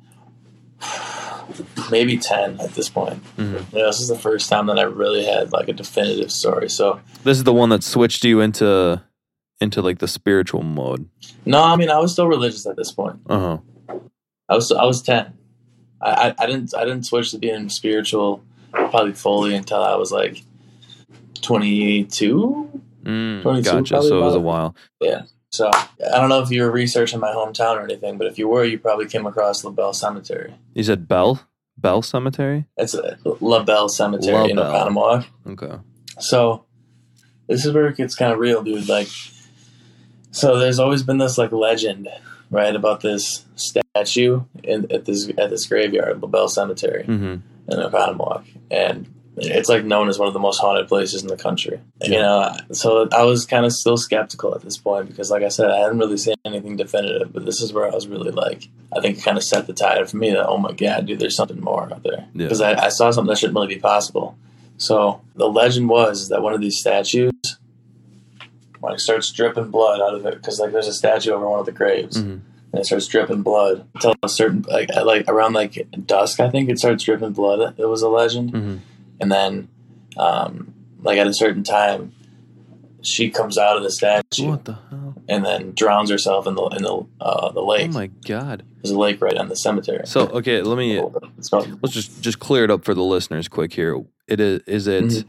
maybe 1.90 2.16
ten 2.16 2.60
at 2.60 2.74
this 2.74 2.88
point. 2.88 3.22
Mhm. 3.36 3.72
You 3.72 3.78
know, 3.78 3.86
this 3.86 4.00
is 4.00 4.08
the 4.08 4.18
first 4.18 4.48
time 4.48 4.66
that 4.66 4.78
I 4.78 4.82
really 4.82 5.24
had 5.24 5.52
like 5.52 5.68
a 5.68 5.72
definitive 5.72 6.30
story. 6.30 6.68
So 6.68 7.00
This 7.22 7.38
is 7.38 7.44
the 7.44 7.52
one 7.52 7.68
that 7.70 7.82
switched 7.82 8.24
you 8.24 8.40
into 8.40 9.00
into 9.60 9.80
like 9.80 9.98
the 9.98 10.08
spiritual 10.08 10.62
mode. 10.62 11.08
no, 11.46 11.62
I 11.62 11.76
mean 11.76 11.88
I 11.90 11.98
was 11.98 12.12
still 12.12 12.26
religious 12.26 12.66
at 12.66 12.76
this 12.76 12.92
point. 12.92 13.16
Uh 13.28 13.38
huh. 13.88 13.96
I 14.48 14.54
was 14.56 14.70
I 14.72 14.84
was 14.84 15.00
ten. 15.02 15.32
I, 16.04 16.34
I, 16.38 16.46
didn't 16.46 16.74
I 16.76 16.84
didn't 16.84 17.04
switch 17.04 17.30
to 17.30 17.38
being 17.38 17.68
spiritual 17.68 18.42
probably 18.72 19.14
fully 19.14 19.54
until 19.54 19.82
I 19.82 19.96
was 19.96 20.12
like 20.12 20.42
twenty 21.40 22.04
two. 22.04 22.82
Mm, 23.02 23.42
22 23.42 23.70
gotcha. 23.70 24.02
So 24.02 24.18
it 24.18 24.20
was 24.20 24.34
a 24.34 24.40
while. 24.40 24.74
Yeah. 25.00 25.22
So 25.50 25.70
I 25.70 26.18
don't 26.18 26.30
know 26.30 26.40
if 26.42 26.50
you 26.50 26.62
were 26.62 26.70
researching 26.70 27.20
my 27.20 27.32
hometown 27.32 27.76
or 27.76 27.84
anything, 27.84 28.18
but 28.18 28.26
if 28.26 28.38
you 28.38 28.48
were, 28.48 28.64
you 28.64 28.78
probably 28.78 29.06
came 29.06 29.26
across 29.26 29.62
La 29.62 29.70
Belle 29.70 29.92
Cemetery. 29.92 30.54
You 30.72 30.82
said 30.82 31.06
Bell 31.06 31.46
Bell 31.76 32.02
Cemetery. 32.02 32.66
It's 32.76 32.96
La 33.40 33.62
Belle 33.62 33.88
Cemetery 33.88 34.50
in 34.50 34.56
La 34.56 34.72
Belle. 34.72 34.90
Oconomowoc. 34.90 35.26
Okay. 35.48 35.78
So 36.18 36.64
this 37.46 37.64
is 37.64 37.72
where 37.72 37.88
it 37.88 37.96
gets 37.96 38.14
kind 38.14 38.32
of 38.32 38.38
real, 38.38 38.62
dude. 38.62 38.88
Like, 38.88 39.08
so 40.30 40.58
there's 40.58 40.78
always 40.78 41.02
been 41.02 41.18
this 41.18 41.38
like 41.38 41.52
legend, 41.52 42.08
right, 42.50 42.74
about 42.74 43.02
this 43.02 43.44
statue 43.54 43.83
in 43.96 44.86
at 44.90 45.04
this 45.04 45.28
at 45.38 45.50
this 45.50 45.66
graveyard, 45.66 46.20
La 46.22 46.28
Belle 46.28 46.48
Cemetery 46.48 47.04
hmm 47.04 47.36
in 47.66 47.78
Oconomowoc, 47.78 48.44
and 48.70 49.06
it's 49.38 49.70
like 49.70 49.86
known 49.86 50.10
as 50.10 50.18
one 50.18 50.28
of 50.28 50.34
the 50.34 50.38
most 50.40 50.58
haunted 50.58 50.86
places 50.86 51.22
in 51.22 51.28
the 51.28 51.36
country. 51.36 51.80
You 52.02 52.18
know, 52.18 52.54
so 52.72 53.08
I 53.10 53.22
was 53.24 53.46
kind 53.46 53.64
of 53.64 53.72
still 53.72 53.96
skeptical 53.96 54.54
at 54.54 54.60
this 54.60 54.76
point 54.76 55.08
because, 55.08 55.30
like 55.30 55.42
I 55.42 55.48
said, 55.48 55.70
I 55.70 55.78
hadn't 55.78 55.98
really 55.98 56.18
seen 56.18 56.34
anything 56.44 56.76
definitive. 56.76 57.32
But 57.32 57.46
this 57.46 57.62
is 57.62 57.72
where 57.72 57.90
I 57.90 57.94
was 57.94 58.06
really 58.06 58.30
like, 58.32 58.68
I 58.94 59.00
think 59.00 59.16
it 59.16 59.22
kind 59.24 59.38
of 59.38 59.42
set 59.44 59.66
the 59.66 59.72
tide 59.72 60.08
for 60.10 60.18
me 60.18 60.30
that 60.32 60.46
oh 60.46 60.58
my 60.58 60.72
god, 60.72 61.06
dude, 61.06 61.20
there's 61.20 61.36
something 61.36 61.58
more 61.60 61.84
out 61.90 62.02
there 62.02 62.26
Yeah. 62.34 62.44
because 62.46 62.60
I, 62.60 62.74
I 62.74 62.88
saw 62.90 63.10
something 63.10 63.30
that 63.30 63.38
shouldn't 63.38 63.54
really 63.56 63.74
be 63.74 63.80
possible. 63.80 64.36
So 64.76 65.22
the 65.36 65.48
legend 65.48 65.88
was 65.88 66.28
that 66.28 66.42
one 66.42 66.52
of 66.52 66.60
these 66.60 66.78
statues 66.78 67.32
like 68.82 69.00
starts 69.00 69.32
dripping 69.32 69.70
blood 69.70 70.00
out 70.02 70.14
of 70.14 70.26
it 70.26 70.34
because 70.34 70.60
like 70.60 70.72
there's 70.72 70.86
a 70.88 70.92
statue 70.92 71.30
over 71.32 71.48
one 71.48 71.60
of 71.60 71.64
the 71.66 71.72
graves 71.72 72.22
Mhm. 72.22 72.40
And 72.74 72.80
it 72.80 72.86
starts 72.86 73.06
dripping 73.06 73.42
blood 73.42 73.86
until 73.94 74.14
a 74.24 74.28
certain 74.28 74.62
like 74.62 74.88
like 74.94 75.28
around 75.28 75.52
like 75.52 75.86
dusk 76.06 76.40
I 76.40 76.50
think 76.50 76.68
it 76.68 76.78
starts 76.80 77.04
dripping 77.04 77.30
blood. 77.32 77.74
It 77.78 77.86
was 77.86 78.02
a 78.02 78.08
legend, 78.08 78.50
hmm 78.50 78.76
and 79.20 79.30
then 79.30 79.68
um, 80.16 80.74
like 81.02 81.18
at 81.18 81.28
a 81.28 81.32
certain 81.34 81.62
time 81.62 82.12
she 83.00 83.30
comes 83.30 83.56
out 83.58 83.76
of 83.76 83.82
the 83.84 83.90
statue 83.92 84.48
What 84.48 84.64
the 84.64 84.72
hell? 84.90 85.14
and 85.28 85.44
then 85.44 85.72
drowns 85.72 86.10
herself 86.10 86.46
in 86.48 86.54
the 86.56 86.64
in 86.76 86.82
the 86.82 87.06
uh, 87.20 87.52
the 87.52 87.62
lake. 87.62 87.90
Oh 87.90 87.92
my 87.92 88.06
god. 88.26 88.64
There's 88.82 88.90
a 88.92 88.98
lake 88.98 89.20
right 89.22 89.36
on 89.36 89.48
the 89.48 89.56
cemetery. 89.56 90.06
So 90.06 90.22
okay, 90.28 90.62
let 90.62 90.76
me 90.76 91.00
let's 91.00 91.94
just 91.94 92.20
just 92.22 92.40
clear 92.40 92.64
it 92.64 92.70
up 92.70 92.84
for 92.84 92.92
the 92.94 93.02
listeners 93.04 93.46
quick 93.48 93.72
here. 93.72 94.02
It 94.26 94.40
is 94.40 94.60
is 94.66 94.86
it 94.88 95.04
Mhm. 95.04 95.24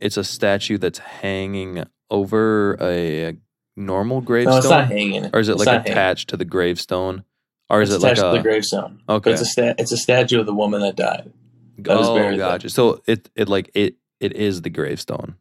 it's 0.00 0.16
a 0.18 0.24
statue 0.24 0.76
that's 0.78 0.98
hanging 0.98 1.84
over 2.10 2.76
a 2.80 3.34
normal 3.76 4.20
no, 4.20 4.26
gravestone, 4.26 4.58
it's 4.58 4.68
not 4.68 4.86
hanging. 4.88 5.30
or 5.32 5.40
is 5.40 5.48
it 5.48 5.52
It's 5.52 5.66
like 5.66 5.68
hanging. 5.82 5.92
attached 5.92 6.28
to 6.30 6.36
the 6.36 6.44
gravestone, 6.44 7.24
or 7.70 7.82
is 7.82 7.92
It's 7.92 8.02
it 8.02 8.06
like 8.06 8.16
to 8.16 8.22
the 8.22 8.32
a 8.32 8.42
gravestone. 8.42 9.00
But 9.06 9.14
okay? 9.14 9.32
it's 9.32 9.40
a 9.42 9.46
sta- 9.46 9.74
it's 9.78 9.92
a 9.92 9.96
statue 9.96 10.40
of 10.40 10.46
the 10.46 10.54
woman 10.54 10.80
that 10.82 10.96
died. 10.96 11.32
that 11.78 11.96
oh, 11.96 12.14
there. 12.14 12.36
gotcha. 12.36 12.68
So 12.70 13.02
it 13.06 13.30
it 13.34 13.48
like 13.48 13.70
it 13.74 13.96
it 14.20 14.34
is 14.34 14.62
the 14.62 14.70
gravestone. 14.70 15.36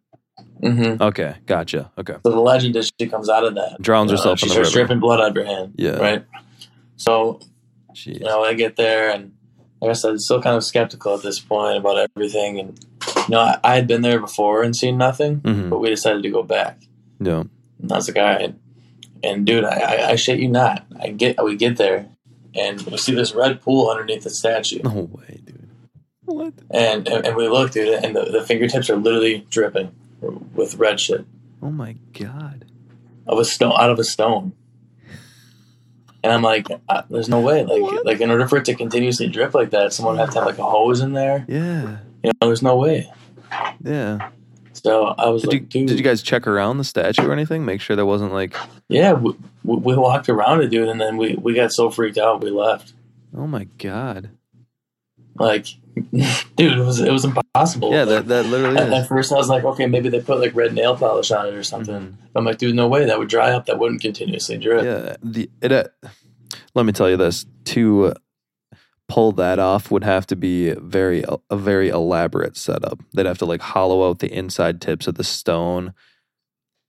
Mm-hmm. 0.61 1.01
Okay, 1.01 1.35
gotcha. 1.47 1.91
Okay, 1.97 2.15
So 2.23 2.29
the 2.31 2.39
legend 2.39 2.75
is 2.75 2.91
she 2.99 3.07
comes 3.07 3.29
out 3.29 3.43
of 3.43 3.55
that, 3.55 3.81
drowns 3.81 4.11
uh, 4.11 4.15
herself 4.17 4.39
she 4.39 4.45
in 4.45 4.49
the 4.49 4.53
starts 4.55 4.71
dripping 4.71 4.99
blood 4.99 5.19
out 5.19 5.29
of 5.29 5.35
her 5.35 5.45
hand. 5.45 5.73
Yeah. 5.77 5.97
Right. 5.97 6.25
So 6.97 7.39
Jeez. 7.95 8.19
you 8.19 8.25
know, 8.25 8.43
I 8.43 8.53
get 8.53 8.75
there, 8.75 9.09
and 9.11 9.33
like 9.81 9.89
I 9.89 9.93
said, 9.93 10.19
still 10.21 10.41
kind 10.41 10.55
of 10.55 10.63
skeptical 10.63 11.15
at 11.15 11.23
this 11.23 11.39
point 11.39 11.77
about 11.77 11.97
everything. 12.15 12.59
And 12.59 12.79
you 13.17 13.23
know, 13.29 13.39
I, 13.39 13.59
I 13.63 13.75
had 13.75 13.87
been 13.87 14.01
there 14.01 14.19
before 14.19 14.61
and 14.63 14.75
seen 14.75 14.97
nothing, 14.97 15.37
hmm 15.37 15.69
but 15.69 15.79
we 15.79 15.89
decided 15.89 16.21
to 16.23 16.29
go 16.29 16.43
back. 16.43 16.79
Yeah. 17.19 17.43
And 17.81 17.91
I 17.91 17.95
was 17.95 18.07
like, 18.07 18.17
all 18.17 18.23
right. 18.23 18.55
And 19.23 19.45
dude, 19.45 19.63
I, 19.65 19.77
I, 19.79 20.09
I 20.11 20.15
shit 20.15 20.39
you 20.39 20.47
not. 20.47 20.85
I 20.99 21.09
get 21.09 21.43
we 21.43 21.55
get 21.55 21.77
there, 21.77 22.07
and 22.55 22.81
we 22.83 22.97
see 22.97 23.13
this 23.13 23.33
red 23.35 23.61
pool 23.61 23.89
underneath 23.89 24.23
the 24.23 24.29
statue, 24.31 24.81
No 24.83 25.09
way, 25.11 25.41
dude. 25.45 25.69
What? 26.25 26.53
and 26.71 27.07
and, 27.07 27.27
and 27.27 27.35
we 27.35 27.47
look, 27.47 27.71
dude, 27.71 28.03
and 28.03 28.15
the, 28.15 28.25
the 28.25 28.41
fingertips 28.43 28.89
are 28.89 28.95
literally 28.95 29.45
dripping 29.49 29.91
with 30.55 30.75
red 30.75 30.99
shit 30.99 31.25
Oh 31.61 31.71
my 31.71 31.95
god. 32.17 32.65
of 33.27 33.37
a 33.39 33.45
stone 33.45 33.73
out 33.77 33.89
of 33.89 33.99
a 33.99 34.03
stone. 34.03 34.53
And 36.23 36.31
I'm 36.31 36.43
like, 36.43 36.67
there's 37.09 37.29
no 37.29 37.39
way. 37.41 37.63
Like, 37.63 37.81
What? 37.81 38.05
like 38.05 38.21
in 38.21 38.29
order 38.29 38.47
for 38.47 38.57
it 38.57 38.65
to 38.65 38.75
continuously 38.75 39.27
drip 39.27 39.53
like 39.55 39.71
that, 39.71 39.91
someone 39.93 40.15
would 40.15 40.21
have 40.21 40.29
to 40.31 40.39
have 40.39 40.45
like 40.47 40.59
a 40.59 40.63
hose 40.63 41.01
in 41.01 41.13
there. 41.13 41.45
Yeah. 41.47 41.97
You 42.23 42.31
know, 42.39 42.47
there's 42.47 42.61
no 42.61 42.75
way. 42.77 43.11
Yeah. 43.83 44.29
So 44.83 45.05
I 45.17 45.29
was 45.29 45.43
Did 45.43 45.53
you 45.53 45.59
like, 45.59 45.69
dude, 45.69 45.87
did 45.87 45.97
you 45.97 46.03
guys 46.03 46.23
check 46.23 46.47
around 46.47 46.79
the 46.79 46.83
statue 46.83 47.27
or 47.27 47.33
anything? 47.33 47.65
Make 47.65 47.81
sure 47.81 47.95
there 47.95 48.05
wasn't 48.05 48.33
like 48.33 48.55
yeah, 48.87 49.13
we, 49.13 49.33
we, 49.63 49.95
walked 49.95 50.27
around 50.27 50.61
it, 50.61 50.69
dude, 50.69 50.89
and 50.89 50.99
then 50.99 51.17
we, 51.17 51.35
we 51.35 51.53
got 51.53 51.71
so 51.71 51.91
freaked 51.91 52.17
out, 52.17 52.41
we 52.41 52.49
left. 52.49 52.93
oh 53.37 53.45
my 53.45 53.65
god. 53.77 54.31
Like, 55.35 55.67
dude, 55.95 56.33
it 56.59 56.83
was 56.83 56.99
it 56.99 57.11
was 57.11 57.25
impossible. 57.25 57.91
Yeah, 57.91 58.05
that 58.05 58.27
that 58.27 58.47
literally 58.47 58.77
At, 58.77 58.91
at 58.91 59.07
first, 59.07 59.31
I 59.31 59.35
was 59.35 59.49
like, 59.49 59.63
okay, 59.63 59.85
maybe 59.85 60.09
they 60.09 60.19
put 60.19 60.39
like 60.39 60.55
red 60.55 60.73
nail 60.73 60.97
polish 60.97 61.31
on 61.31 61.47
it 61.47 61.53
or 61.53 61.63
something. 61.63 61.95
Mhm. 61.95 62.13
I'm 62.35 62.43
like, 62.43 62.57
dude, 62.57 62.75
no 62.75 62.87
way, 62.87 63.05
that 63.05 63.19
would 63.19 63.29
dry 63.29 63.51
up. 63.51 63.67
That 63.67 63.77
wouldn't 63.77 64.01
continuously 64.01 64.57
drip. 64.57 64.83
Yeah, 64.83 65.15
the 65.23 65.49
it. 65.61 65.71
Uh, 65.71 65.83
let 66.73 66.85
me 66.85 66.91
tell 66.91 67.09
you 67.09 67.17
this: 67.17 67.45
to 67.65 68.05
uh, 68.05 68.13
pull 69.11 69.33
that 69.33 69.59
off 69.59 69.91
would 69.91 70.05
have 70.05 70.25
to 70.27 70.35
be 70.37 70.71
very 70.75 71.23
a 71.49 71.57
very 71.57 71.89
elaborate 71.89 72.55
setup. 72.55 72.97
They'd 73.13 73.25
have 73.25 73.39
to 73.39 73.45
like 73.45 73.59
hollow 73.61 74.09
out 74.09 74.19
the 74.19 74.31
inside 74.33 74.79
tips 74.79 75.05
of 75.05 75.15
the 75.15 75.23
stone, 75.25 75.93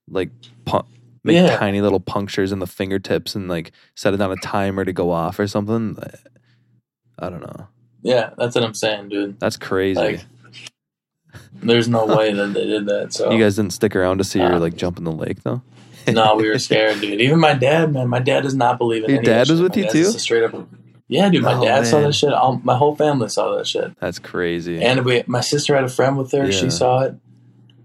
like 0.09 0.29
pu- 0.65 0.85
make 1.25 1.35
Yeah. 1.35 1.57
tiny 1.57 1.81
little 1.81 1.99
punctures 1.99 2.53
in 2.53 2.59
the 2.59 2.67
fingertips, 2.67 3.35
and 3.35 3.49
like 3.49 3.73
set 3.95 4.13
it 4.13 4.21
on 4.21 4.31
a 4.31 4.37
timer 4.37 4.85
to 4.85 4.93
go 4.93 5.11
off 5.11 5.37
or 5.37 5.47
something. 5.47 5.97
I 7.19 7.29
don't 7.29 7.41
know. 7.41 7.67
Yeah, 8.03 8.29
that's 8.37 8.55
what 8.55 8.63
I'm 8.63 8.73
saying, 8.73 9.09
dude. 9.09 9.39
That's 9.39 9.57
crazy. 9.57 9.99
Like, 9.99 10.25
there's 11.61 11.87
no 11.89 12.05
way 12.05 12.31
that 12.33 12.53
they 12.53 12.65
did 12.65 12.85
that. 12.85 13.13
So 13.13 13.31
you 13.31 13.39
guys 13.39 13.55
didn't 13.57 13.73
stick 13.73 13.95
around 13.95 14.19
to 14.19 14.23
see 14.23 14.39
her 14.39 14.53
Uh, 14.53 14.59
like 14.59 14.75
jump 14.77 14.97
in 14.97 15.03
the 15.03 15.11
lake 15.11 15.43
though. 15.43 15.61
no, 16.07 16.35
we 16.35 16.47
were 16.49 16.59
scared, 16.69 17.01
dude. 17.01 17.19
Even 17.21 17.39
my 17.39 17.53
dad, 17.53 17.91
man, 17.93 18.07
my 18.07 18.19
dad 18.19 18.41
does 18.43 18.55
not 18.55 18.77
believe 18.77 19.03
in 19.03 19.09
Your 19.11 19.23
dad 19.23 19.49
was 19.49 19.61
with 19.61 19.75
My 19.75 19.81
you 19.83 19.89
too? 19.89 20.01
a 20.07 20.11
Straight 20.19 20.43
up. 20.43 20.67
Yeah, 21.13 21.29
dude. 21.29 21.43
My 21.43 21.53
Oh, 21.53 21.63
dad 21.63 21.85
saw 21.85 22.01
that 22.01 22.13
shit. 22.15 22.33
All, 22.33 22.59
my 22.63 22.75
whole 22.75 22.95
family 22.95 23.29
saw 23.29 23.55
that 23.55 23.67
shit. 23.67 23.97
That's 23.99 24.17
crazy. 24.17 24.81
And 24.81 25.05
we, 25.05 25.23
my 25.27 25.41
sister 25.41 25.75
had 25.75 25.83
a 25.83 25.89
friend 25.89 26.17
with 26.17 26.31
her. 26.31 26.45
Yeah. 26.45 26.51
She 26.51 26.69
saw 26.71 27.01
it. 27.01 27.15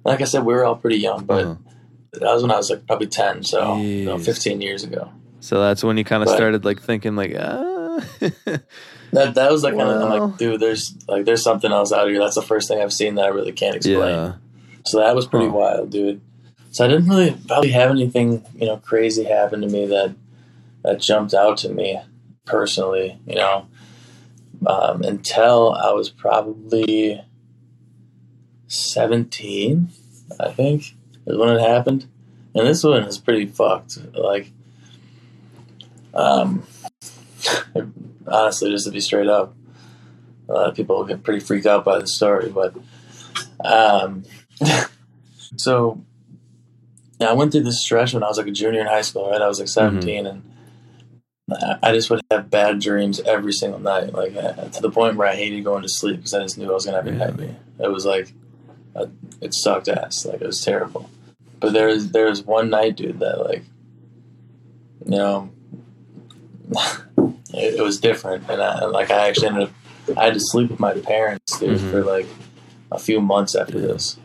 Like 0.04 0.20
I 0.22 0.24
said, 0.24 0.44
we 0.44 0.54
were 0.54 0.64
all 0.64 0.76
pretty 0.76 0.96
young, 0.98 1.24
but 1.24 1.44
Uh-huh. 1.44 1.54
that 2.14 2.32
was 2.32 2.42
when 2.42 2.50
I 2.50 2.56
was 2.56 2.70
like 2.70 2.86
probably 2.86 3.08
ten, 3.08 3.42
so 3.44 3.76
you 3.76 4.06
know, 4.06 4.16
fifteen 4.18 4.62
years 4.62 4.82
ago. 4.82 5.10
So 5.40 5.60
that's 5.60 5.84
when 5.84 5.98
you 5.98 6.04
kind 6.04 6.22
of 6.22 6.28
started 6.30 6.64
like 6.64 6.80
thinking 6.80 7.16
like 7.16 7.34
ah. 7.38 8.00
That 9.12 9.34
that 9.34 9.50
was 9.52 9.62
like 9.62 9.74
kind 9.76 9.88
of 9.90 10.02
I'm 10.02 10.08
like, 10.30 10.38
dude, 10.38 10.60
there's 10.60 10.94
like 11.08 11.24
there's 11.24 11.42
something 11.42 11.72
else 11.72 11.92
out 11.92 12.08
here. 12.08 12.18
That's 12.18 12.34
the 12.34 12.42
first 12.42 12.68
thing 12.68 12.80
I've 12.80 12.92
seen 12.92 13.14
that 13.16 13.24
I 13.24 13.28
really 13.28 13.52
can't 13.52 13.76
explain. 13.76 13.96
yeah. 14.14 14.32
So 14.86 14.98
that 15.00 15.14
was 15.14 15.26
pretty 15.26 15.46
Huh. 15.48 15.52
wild, 15.52 15.90
dude. 15.90 16.20
So 16.70 16.84
I 16.84 16.88
didn't 16.88 17.08
really 17.08 17.36
probably 17.46 17.70
have 17.70 17.90
anything, 17.90 18.44
you 18.54 18.66
know, 18.66 18.76
crazy 18.78 19.24
happen 19.24 19.60
to 19.62 19.66
me 19.68 19.86
that 19.86 20.14
that 20.84 21.00
jumped 21.00 21.34
out 21.34 21.56
to 21.58 21.68
me 21.70 21.98
personally, 22.48 23.18
you 23.26 23.36
know, 23.36 23.68
um, 24.66 25.02
until 25.02 25.72
I 25.72 25.92
was 25.92 26.10
probably 26.10 27.22
seventeen, 28.66 29.90
I 30.40 30.50
think, 30.50 30.94
is 31.26 31.36
when 31.36 31.50
it 31.50 31.60
happened. 31.60 32.06
And 32.54 32.66
this 32.66 32.82
one 32.82 33.04
is 33.04 33.18
pretty 33.18 33.46
fucked. 33.46 33.98
Like, 34.14 34.50
um, 36.14 36.66
honestly, 38.26 38.70
just 38.70 38.86
to 38.86 38.90
be 38.90 39.00
straight 39.00 39.28
up, 39.28 39.54
a 40.48 40.52
lot 40.52 40.68
of 40.70 40.74
people 40.74 41.04
get 41.04 41.22
pretty 41.22 41.40
freaked 41.40 41.66
out 41.66 41.84
by 41.84 41.98
the 41.98 42.06
story, 42.06 42.50
but 42.50 42.74
um, 43.64 44.24
so 45.56 46.02
yeah, 47.20 47.30
I 47.30 47.32
went 47.32 47.52
through 47.52 47.64
this 47.64 47.82
stretch 47.82 48.14
when 48.14 48.22
I 48.22 48.28
was 48.28 48.38
like 48.38 48.46
a 48.46 48.52
junior 48.52 48.80
in 48.80 48.86
high 48.86 49.02
school, 49.02 49.30
right? 49.30 49.42
I 49.42 49.48
was 49.48 49.58
like 49.58 49.68
17 49.68 50.26
and 50.26 50.47
I- 51.82 51.92
just 51.92 52.10
would 52.10 52.20
have 52.30 52.50
bad 52.50 52.80
dreams 52.80 53.20
every 53.20 53.52
single 53.52 53.78
night, 53.80 54.12
like 54.12 54.36
uh, 54.36 54.52
to 54.68 54.82
the 54.82 54.90
point 54.90 55.16
where 55.16 55.28
I 55.28 55.34
hated 55.34 55.64
going 55.64 55.82
to 55.82 55.88
sleep 55.88 56.16
because 56.16 56.34
I 56.34 56.42
just 56.42 56.58
knew 56.58 56.70
I 56.70 56.74
was 56.74 56.84
gonna 56.84 56.98
have 56.98 57.06
a 57.06 57.10
Really? 57.10 57.24
nightmare. 57.24 57.56
It 57.80 57.88
was 57.90 58.04
like, 58.04 58.32
uh, 58.94 59.06
it 59.40 59.54
sucked 59.54 59.88
ass. 59.88 60.26
Like 60.26 60.40
it 60.42 60.46
was 60.46 60.62
terrible. 60.62 61.08
But 61.60 61.72
there 61.72 61.86
was 61.88 62.10
there 62.12 62.26
was 62.28 62.42
one 62.42 62.70
night, 62.70 62.96
dude, 62.96 63.18
that 63.20 63.40
like, 63.44 63.64
you 65.06 65.16
know, 65.16 65.50
it, 67.54 67.74
it 67.78 67.82
was 67.82 67.98
different, 68.00 68.48
and 68.50 68.60
I, 68.62 68.84
like 68.86 69.10
I 69.10 69.28
actually 69.28 69.48
ended 69.48 69.62
up 69.64 69.70
I 70.16 70.24
had 70.26 70.34
to 70.34 70.40
sleep 70.40 70.70
with 70.70 70.80
my 70.80 70.94
parents, 70.94 71.58
dude, 71.58 71.78
Mhm. 71.78 71.90
for 71.90 72.02
like 72.04 72.26
a 72.92 72.98
few 72.98 73.20
months 73.20 73.54
after 73.54 73.78
this 73.80 74.18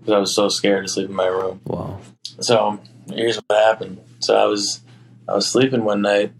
because 0.00 0.14
I 0.14 0.18
was 0.18 0.34
so 0.34 0.48
scared 0.48 0.84
to 0.84 0.88
sleep 0.92 1.08
in 1.08 1.14
my 1.16 1.26
room. 1.26 1.60
Wow. 1.66 1.98
So 2.40 2.78
here's 3.12 3.36
what 3.36 3.58
happened. 3.64 4.00
So 4.20 4.36
I 4.36 4.44
was 4.44 4.81
I 5.28 5.34
was 5.34 5.50
sleeping 5.50 5.84
one 5.84 6.02
night, 6.02 6.32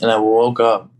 and 0.00 0.10
I 0.10 0.18
woke 0.18 0.60
up, 0.60 0.90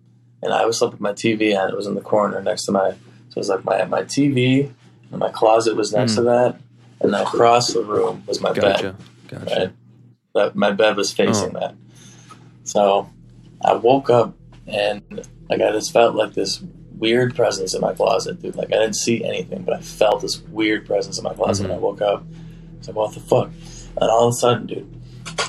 and 0.43 0.53
I 0.53 0.65
was 0.67 0.79
slept 0.79 0.93
with 0.95 1.01
my 1.01 1.13
TV 1.13 1.55
and 1.57 1.71
It 1.71 1.77
was 1.77 1.87
in 1.87 1.95
the 1.95 2.01
corner 2.01 2.41
next 2.43 2.65
to 2.67 2.73
my. 2.73 2.91
So 2.91 2.97
it 3.33 3.37
was 3.37 3.49
like 3.49 3.65
my 3.65 3.85
my 3.85 4.03
TV, 4.03 4.71
and 5.11 5.21
my 5.21 5.31
closet 5.31 5.77
was 5.77 5.93
next 5.93 6.13
Mm. 6.13 6.17
to 6.17 6.23
that, 6.23 6.61
and 7.01 7.13
then 7.15 7.21
across 7.23 7.73
the 7.73 7.83
room 7.83 8.23
was 8.27 8.41
my 8.41 8.53
bed. 8.53 8.63
Gotcha. 8.63 8.97
Gotcha. 9.29 9.45
Right, 9.61 9.71
that 10.35 10.57
my 10.57 10.71
bed 10.73 10.97
was 10.97 11.13
facing 11.13 11.57
Oh. 11.57 11.61
that. 11.61 11.75
So 12.65 13.09
I 13.65 13.75
woke 13.75 14.11
up, 14.11 14.35
and 14.67 15.03
like 15.49 15.61
I 15.61 15.71
just 15.73 15.93
felt 15.93 16.15
like 16.15 16.35
this 16.35 16.61
weird 16.99 17.35
presence 17.37 17.75
in 17.75 17.81
my 17.83 17.93
closet, 17.93 18.41
dude. 18.41 18.57
Like 18.57 18.69
I 18.69 18.79
didn't 18.79 18.97
see 18.97 19.23
anything, 19.25 19.63
but 19.63 19.75
I 19.77 19.81
felt 19.81 20.23
this 20.23 20.41
weird 20.51 20.87
presence 20.87 21.19
in 21.19 21.25
my 21.25 21.35
closet 21.35 21.65
when 21.69 21.77
I 21.77 21.79
woke 21.81 22.01
up. 22.01 22.25
It's 22.79 22.89
like, 22.89 22.97
what 22.97 23.13
the 23.15 23.21
fuck? 23.21 23.51
And 24.01 24.11
all 24.11 24.29
of 24.29 24.31
a 24.33 24.37
sudden, 24.37 24.67
dude, 24.67 25.01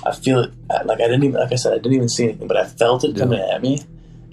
I 0.05 0.13
feel 0.15 0.39
it. 0.39 0.51
Like 0.85 0.99
I 1.01 1.07
didn't 1.07 1.23
even, 1.23 1.39
like 1.39 1.51
I 1.51 1.55
said, 1.55 1.73
I 1.73 1.77
didn't 1.77 1.93
even 1.93 2.09
see 2.09 2.23
anything, 2.25 2.47
but 2.47 2.57
I 2.57 2.65
felt 2.65 3.03
it 3.03 3.15
Yeah. 3.15 3.23
coming 3.23 3.39
at 3.39 3.61
me, 3.61 3.79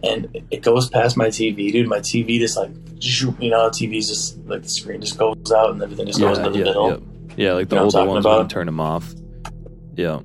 and 0.03 0.29
it 0.51 0.63
goes 0.63 0.89
past 0.89 1.17
my 1.17 1.29
TV, 1.29 1.73
dude. 1.73 1.89
My 1.89 1.99
TV 2.01 2.39
just 2.39 2.57
like, 2.57 2.71
you 3.41 3.51
know, 3.51 3.69
TV's 3.71 4.09
just 4.09 4.39
like 4.47 4.63
the 4.63 4.69
screen 4.69 5.01
just 5.01 5.19
goes 5.19 5.37
out 5.55 5.71
and 5.73 5.83
everything 5.83 6.07
just 6.07 6.21
goes 6.21 6.39
yeah, 6.39 6.47
into 6.47 6.51
the 6.53 6.59
yeah, 6.59 6.65
middle. 6.65 7.03
yeah. 7.37 7.53
Like 7.53 7.69
the 7.69 7.77
You 7.77 7.81
know 7.81 7.85
older 7.87 8.05
ones 8.07 8.25
about? 8.25 8.51
turn 8.51 8.67
them 8.67 8.81
off. 8.81 9.13
Yeah. 9.97 10.21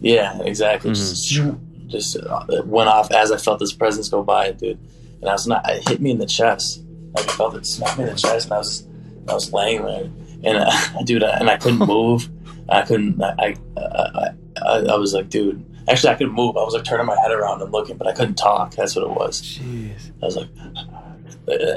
Yeah, 0.00 0.40
exactly. 0.42 0.90
Mhm. 0.92 0.94
Just, 0.94 1.56
just 1.88 2.16
uh, 2.16 2.44
it 2.50 2.66
went 2.66 2.88
off 2.88 3.10
as 3.10 3.32
I 3.32 3.36
felt 3.36 3.58
this 3.58 3.72
presence 3.72 4.08
go 4.08 4.22
by, 4.22 4.52
dude. 4.52 4.78
And 5.20 5.28
I 5.28 5.32
was 5.32 5.46
not. 5.46 5.68
It 5.68 5.88
hit 5.88 6.00
me 6.00 6.10
in 6.12 6.18
the 6.18 6.26
chest. 6.26 6.82
Like 7.14 7.28
I 7.28 7.32
felt 7.32 7.56
it 7.56 7.66
smack 7.66 7.96
me 7.98 8.04
in 8.04 8.10
the 8.10 8.16
chest, 8.16 8.46
and 8.46 8.52
I 8.54 8.58
was, 8.58 8.86
I 9.28 9.34
was 9.34 9.52
laying 9.52 9.82
there, 9.84 10.04
and 10.44 10.58
uh, 10.58 10.70
dude, 11.04 11.22
and 11.24 11.50
I 11.50 11.56
couldn't 11.56 11.78
move. 11.86 12.28
I 12.68 12.82
couldn't. 12.82 13.22
I, 13.22 13.34
I, 13.38 13.56
I, 13.80 14.28
I, 14.64 14.78
I 14.90 14.96
was 14.96 15.14
like, 15.14 15.28
dude. 15.28 15.64
Actually, 15.88 16.10
I 16.12 16.14
couldn't 16.16 16.34
move. 16.34 16.56
I 16.58 16.62
was 16.62 16.74
like 16.74 16.84
turning 16.84 17.06
my 17.06 17.16
head 17.18 17.30
around 17.30 17.62
and 17.62 17.72
looking, 17.72 17.96
but 17.96 18.06
I 18.06 18.12
couldn't 18.12 18.34
talk. 18.34 18.74
That's 18.74 18.94
what 18.94 19.04
it 19.04 19.10
was. 19.10 19.40
Jeez. 19.40 20.10
I 20.22 20.26
was 20.26 20.36
like, 20.36 20.48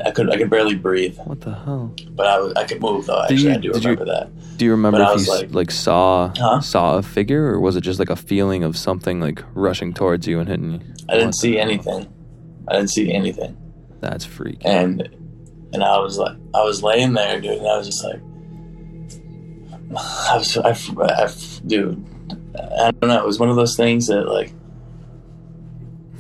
I 0.06 0.12
could, 0.12 0.30
I 0.30 0.38
could 0.38 0.50
barely 0.50 0.76
breathe, 0.76 1.18
What 1.24 1.40
the 1.40 1.54
hell? 1.56 1.96
but 2.10 2.28
I, 2.28 2.40
was, 2.40 2.54
I 2.56 2.66
could 2.66 2.82
move 2.82 3.06
though. 3.06 3.22
Actually, 3.22 3.44
you- 3.44 3.52
I 3.52 3.58
do 3.58 3.72
did 3.72 3.84
you- 3.86 3.90
remember 3.92 4.06
that. 4.14 4.58
Do 4.58 4.66
you 4.66 4.72
remember 4.72 4.98
But 5.00 5.18
if 5.22 5.26
you 5.28 5.34
like- 5.34 5.54
like, 5.54 5.72
saw 5.72 6.32
Huh? 6.38 6.60
saw 6.60 6.98
a 6.98 7.02
figure, 7.02 7.46
or 7.46 7.60
was 7.62 7.78
it 7.78 7.82
just 7.82 8.00
like 8.00 8.10
a 8.10 8.16
feeling 8.18 8.64
of 8.66 8.76
something 8.78 9.22
like 9.22 9.42
rushing 9.54 9.94
towards 9.94 10.28
you 10.28 10.40
and 10.40 10.50
hitting 10.50 10.72
you? 10.74 10.80
I 11.08 11.14
didn't 11.14 11.28
What 11.28 11.36
see 11.36 11.56
hell? 11.56 11.70
anything. 11.70 12.14
I 12.68 12.74
didn't 12.76 12.90
see 12.90 13.14
anything. 13.14 13.56
That's 14.02 14.26
freaky. 14.26 14.66
and 14.66 15.08
and 15.74 15.84
I 15.86 15.98
was 16.00 16.18
like, 16.18 16.36
I 16.54 16.64
was 16.64 16.84
laying 16.84 17.14
there, 17.14 17.40
dude, 17.40 17.60
and 17.60 17.68
I 17.68 17.78
was 17.78 17.88
just 17.88 18.04
like, 18.04 18.20
I 19.98 20.38
was, 20.38 20.58
I, 20.58 20.70
I, 20.72 21.34
dude, 21.68 22.06
I 22.58 22.92
don't 22.92 23.10
know. 23.10 23.20
It 23.20 23.26
was 23.26 23.40
one 23.40 23.50
of 23.50 23.56
those 23.56 23.76
things 23.76 24.08
that 24.08 24.24
like, 24.28 24.54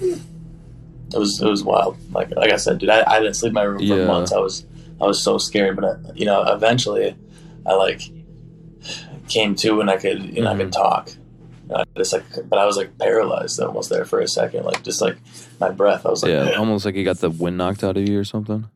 it 0.01 1.17
was 1.17 1.41
it 1.41 1.47
was 1.47 1.63
wild. 1.63 1.97
Like 2.13 2.31
like 2.36 2.51
I 2.51 2.57
said, 2.57 2.79
dude, 2.79 2.89
I, 2.89 3.03
I 3.05 3.19
didn't 3.19 3.36
sleep 3.36 3.49
in 3.51 3.53
my 3.55 3.63
room 3.63 3.79
for 3.79 3.84
Yeah. 3.97 4.05
months. 4.07 4.31
I 4.31 4.39
was 4.39 4.65
I 4.99 5.05
was 5.05 5.21
so 5.21 5.38
scared, 5.38 5.75
but 5.75 5.86
I, 5.86 5.95
you 6.15 6.25
know, 6.25 6.43
eventually, 6.43 7.15
I 7.65 7.73
like 7.73 8.01
came 9.27 9.55
to 9.55 9.79
and 9.81 9.89
I 9.89 9.97
could 9.97 10.23
you 10.36 10.41
know 10.41 10.51
I 10.51 10.53
Mhm. 10.53 10.57
could 10.57 10.73
talk. 10.73 11.10
You 11.10 11.69
know, 11.69 11.75
I 11.77 11.84
just 11.97 12.13
like, 12.13 12.23
but 12.49 12.60
I 12.60 12.65
was 12.65 12.77
like 12.77 12.97
paralyzed 12.97 13.60
almost 13.60 13.89
there 13.89 14.05
for 14.05 14.19
a 14.19 14.27
second, 14.27 14.63
like 14.65 14.84
just 14.84 15.01
like 15.01 15.17
my 15.60 15.69
breath. 15.69 16.05
I 16.05 16.10
was 16.10 16.23
like, 16.23 16.31
yeah, 16.31 16.51
almost 16.53 16.86
like 16.86 16.95
you 16.95 17.03
got 17.03 17.17
the 17.19 17.29
wind 17.29 17.57
knocked 17.57 17.84
out 17.84 17.97
of 17.97 18.07
you 18.07 18.17
or 18.19 18.23
something. 18.23 18.67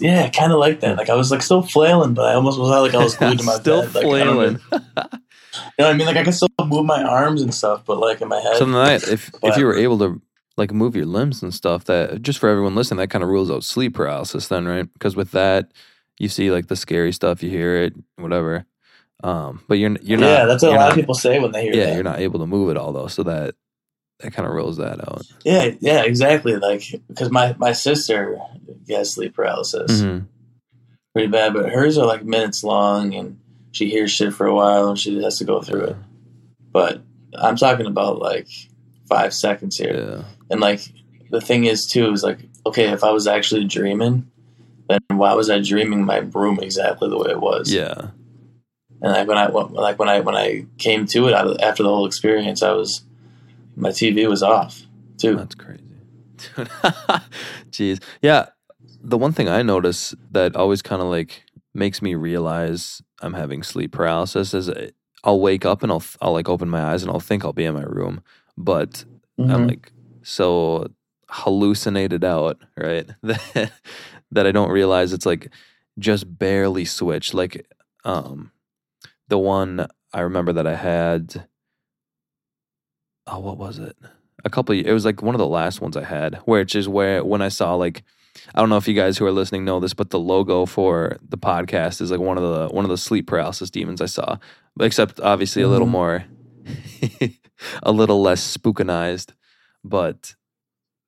Yeah, 0.00 0.28
kind 0.30 0.52
of 0.52 0.58
like 0.58 0.80
that. 0.80 0.96
Like 0.98 1.10
I 1.10 1.14
was 1.14 1.30
like 1.30 1.42
still 1.42 1.62
flailing, 1.62 2.14
but 2.14 2.26
I 2.26 2.34
almost 2.34 2.58
was 2.58 2.68
like 2.68 2.94
I 2.94 3.02
was 3.02 3.14
glued 3.16 3.38
to 3.38 3.44
my 3.44 3.54
Still 3.60 3.82
bed. 3.82 3.94
Like, 3.94 4.04
I 4.04 4.08
flailing. 4.08 4.60
You 4.72 4.78
know 5.78 5.84
what 5.86 5.86
I 5.86 5.92
mean? 5.94 6.06
Like 6.06 6.16
I 6.16 6.24
can 6.24 6.32
still 6.32 6.48
move 6.64 6.86
my 6.86 7.02
arms 7.02 7.42
and 7.42 7.52
stuff, 7.54 7.84
but 7.84 7.98
like 7.98 8.20
in 8.20 8.28
my 8.28 8.40
head, 8.40 8.56
So 8.56 8.64
then 8.64 8.72
that, 8.74 9.08
if 9.08 9.30
if 9.42 9.56
you 9.56 9.66
were 9.66 9.76
able 9.76 9.98
to 9.98 10.20
like 10.56 10.72
move 10.72 10.94
your 10.96 11.06
limbs 11.06 11.42
and 11.42 11.52
stuff, 11.52 11.84
that 11.84 12.22
just 12.22 12.38
for 12.38 12.48
everyone 12.48 12.74
listening, 12.74 12.98
that 12.98 13.08
kind 13.10 13.22
of 13.22 13.28
rules 13.30 13.50
out 13.50 13.64
sleep 13.64 13.94
paralysis, 13.94 14.48
then, 14.48 14.66
right? 14.66 14.90
Because 14.92 15.14
with 15.16 15.30
that, 15.32 15.72
you 16.18 16.28
see 16.28 16.50
like 16.50 16.68
the 16.68 16.76
scary 16.76 17.12
stuff, 17.12 17.42
you 17.42 17.50
hear 17.50 17.76
it, 17.76 17.94
whatever. 18.16 18.64
Um, 19.24 19.60
but 19.68 19.74
you're 19.78 19.96
you're 20.02 20.18
not. 20.18 20.26
yeah, 20.26 20.44
that's 20.46 20.62
what 20.62 20.72
a 20.72 20.74
lot 20.74 20.80
not- 20.80 20.90
of 20.90 20.96
people 20.96 21.14
say 21.14 21.38
when 21.38 21.52
they 21.52 21.62
hear 21.64 21.74
Yeah, 21.74 21.84
that. 21.86 21.94
you're 21.94 22.02
not 22.04 22.20
able 22.20 22.40
to 22.40 22.46
move 22.46 22.70
it 22.70 22.76
all 22.76 22.92
though, 22.92 23.06
so 23.08 23.22
that 23.24 23.54
that 24.22 24.32
kind 24.32 24.48
of 24.48 24.54
rules 24.54 24.76
that 24.78 25.00
out. 25.06 25.22
Yeah, 25.44 25.70
yeah, 25.80 26.02
exactly. 26.02 26.56
Like 26.56 26.82
because 27.08 27.30
my 27.30 27.54
my 27.58 27.72
sister 27.72 28.38
gets 28.86 29.10
sleep 29.10 29.34
paralysis 29.34 30.00
Mhm. 30.02 30.26
pretty 31.14 31.28
bad, 31.28 31.52
but 31.54 31.70
hers 31.70 31.98
are 31.98 32.06
like 32.06 32.24
minutes 32.24 32.64
long, 32.64 33.14
and 33.14 33.38
she 33.72 33.90
hears 33.90 34.10
shit 34.10 34.32
for 34.32 34.46
a 34.46 34.54
while, 34.54 34.88
and 34.88 34.98
she 34.98 35.22
has 35.22 35.38
to 35.38 35.44
go 35.44 35.60
through 35.60 35.84
it. 35.84 35.96
But 36.72 37.02
I'm 37.34 37.56
talking 37.56 37.86
about 37.86 38.18
like 38.18 38.48
five 39.08 39.34
seconds 39.34 39.76
here. 39.76 39.94
Yeah, 39.94 40.24
And 40.50 40.60
like 40.60 40.80
the 41.30 41.40
thing 41.40 41.64
is 41.64 41.86
too 41.86 42.12
is 42.12 42.22
like 42.22 42.38
okay, 42.64 42.88
if 42.90 43.02
I 43.04 43.10
was 43.10 43.26
actually 43.26 43.64
dreaming, 43.64 44.30
then 44.88 45.00
why 45.10 45.34
was 45.34 45.50
I 45.50 45.60
dreaming 45.60 46.04
my 46.04 46.18
room 46.18 46.60
exactly 46.60 47.08
the 47.10 47.18
way 47.18 47.30
it 47.30 47.40
was? 47.40 47.72
yeah, 47.72 48.10
And 49.02 49.12
like 49.12 49.26
when 49.26 49.38
I 49.38 49.48
like 49.48 49.98
when 49.98 50.08
I 50.08 50.20
when 50.20 50.36
I 50.36 50.66
came 50.78 51.06
to 51.06 51.28
it 51.28 51.32
after 51.60 51.82
the 51.82 51.88
whole 51.88 52.06
experience, 52.06 52.62
I 52.62 52.72
was 52.72 53.02
my 53.76 53.90
TV 53.90 54.28
was 54.28 54.42
off 54.42 54.82
too. 55.18 55.36
that's 55.36 55.54
crazy. 55.54 55.82
Jeez, 57.70 58.02
yeah. 58.20 58.46
The 59.02 59.18
one 59.18 59.32
thing 59.32 59.48
I 59.48 59.62
notice 59.62 60.14
that 60.30 60.56
always 60.56 60.82
kind 60.82 61.02
of 61.02 61.08
like 61.08 61.44
makes 61.74 62.02
me 62.02 62.14
realize 62.14 63.02
I'm 63.20 63.34
having 63.34 63.62
sleep 63.62 63.92
paralysis 63.92 64.54
is 64.54 64.70
I'll 65.24 65.40
wake 65.40 65.64
up 65.64 65.82
and 65.82 65.90
I'll 65.92 66.02
I'll 66.20 66.32
like 66.32 66.48
open 66.48 66.68
my 66.68 66.82
eyes 66.82 67.02
and 67.02 67.10
I'll 67.10 67.20
think 67.20 67.44
I'll 67.44 67.52
be 67.52 67.64
in 67.64 67.74
my 67.74 67.82
room, 67.82 68.22
but 68.56 69.04
I'm 69.38 69.66
Mhm. 69.66 69.68
like 69.68 69.92
so 70.22 70.88
hallucinated 71.28 72.24
out, 72.24 72.60
right? 72.76 73.08
That 73.22 73.72
that 74.30 74.46
I 74.46 74.52
don't 74.52 74.70
realize 74.70 75.12
it's 75.12 75.26
like 75.26 75.52
just 75.98 76.38
barely 76.38 76.84
switched. 76.84 77.34
Like 77.34 77.66
um 78.04 78.50
the 79.28 79.38
one 79.38 79.86
I 80.12 80.20
remember 80.20 80.52
that 80.54 80.66
I 80.66 80.74
had 80.76 81.46
oh 83.26 83.38
what 83.38 83.58
was 83.58 83.78
it? 83.78 83.96
A 84.44 84.50
couple 84.50 84.74
it 84.74 84.92
was 84.92 85.04
like 85.04 85.22
one 85.22 85.34
of 85.34 85.38
the 85.38 85.46
last 85.46 85.80
ones 85.80 85.96
I 85.96 86.04
had, 86.04 86.36
which 86.46 86.74
is 86.74 86.88
where 86.88 87.24
when 87.24 87.42
I 87.42 87.48
saw 87.48 87.74
like 87.74 88.02
I 88.54 88.60
don't 88.60 88.70
know 88.70 88.76
if 88.78 88.88
you 88.88 88.94
guys 88.94 89.18
who 89.18 89.26
are 89.26 89.32
listening 89.32 89.64
know 89.64 89.78
this, 89.78 89.94
but 89.94 90.10
the 90.10 90.18
logo 90.18 90.64
for 90.66 91.18
the 91.28 91.36
podcast 91.38 92.00
is 92.00 92.10
like 92.10 92.20
one 92.20 92.38
of 92.38 92.42
the 92.42 92.74
one 92.74 92.84
of 92.84 92.90
the 92.90 92.96
sleep 92.98 93.26
paralysis 93.26 93.70
demons 93.70 94.00
I 94.00 94.06
saw. 94.06 94.38
Except 94.80 95.20
obviously 95.20 95.62
a 95.62 95.68
little 95.68 95.86
Mhm. 95.86 95.90
more 95.90 96.24
a 97.82 97.92
little 97.92 98.20
less 98.22 98.56
spookinized. 98.56 99.30
But 99.84 100.34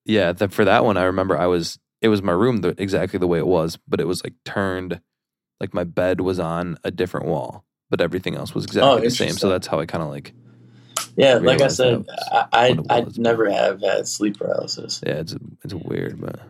yeah, 0.05 0.33
the, 0.33 0.48
for 0.48 0.64
that 0.64 0.85
one, 0.85 0.96
I 0.96 1.05
remember 1.05 1.37
I 1.37 1.46
was 1.46 1.79
it 2.03 2.09
was 2.09 2.22
my 2.22 2.33
room 2.33 2.59
the, 2.59 2.74
exactly 2.79 3.18
the 3.18 3.27
way 3.27 3.38
it 3.38 3.46
was, 3.46 3.79
but 3.88 4.00
it 4.00 4.07
was 4.07 4.22
like 4.22 4.35
turned 4.44 5.00
like 5.61 5.72
my 5.72 5.85
bed 5.85 6.20
was 6.20 6.38
on 6.38 6.77
a 6.85 6.90
different 6.90 7.27
wall, 7.27 7.64
but 7.88 8.00
everything 8.00 8.35
else 8.37 8.55
was 8.55 8.64
exactly 8.64 9.00
the 9.03 9.11
same. 9.11 9.31
So 9.33 9.48
that's 9.48 9.66
how 9.66 9.81
I 9.81 9.87
kind 9.87 10.03
of 10.05 10.11
like 10.11 10.35
Yeah, 11.16 11.35
like 11.35 11.61
I 11.61 11.68
said, 11.68 12.07
I 12.33 12.46
I, 12.53 12.79
I 12.90 13.07
never 13.16 13.48
have 13.50 13.81
had 13.81 14.09
sleep 14.09 14.38
paralysis. 14.38 15.00
yeah, 15.07 15.14
it's 15.14 15.35
it's 15.62 15.74
weird, 15.74 16.20
but 16.20 16.40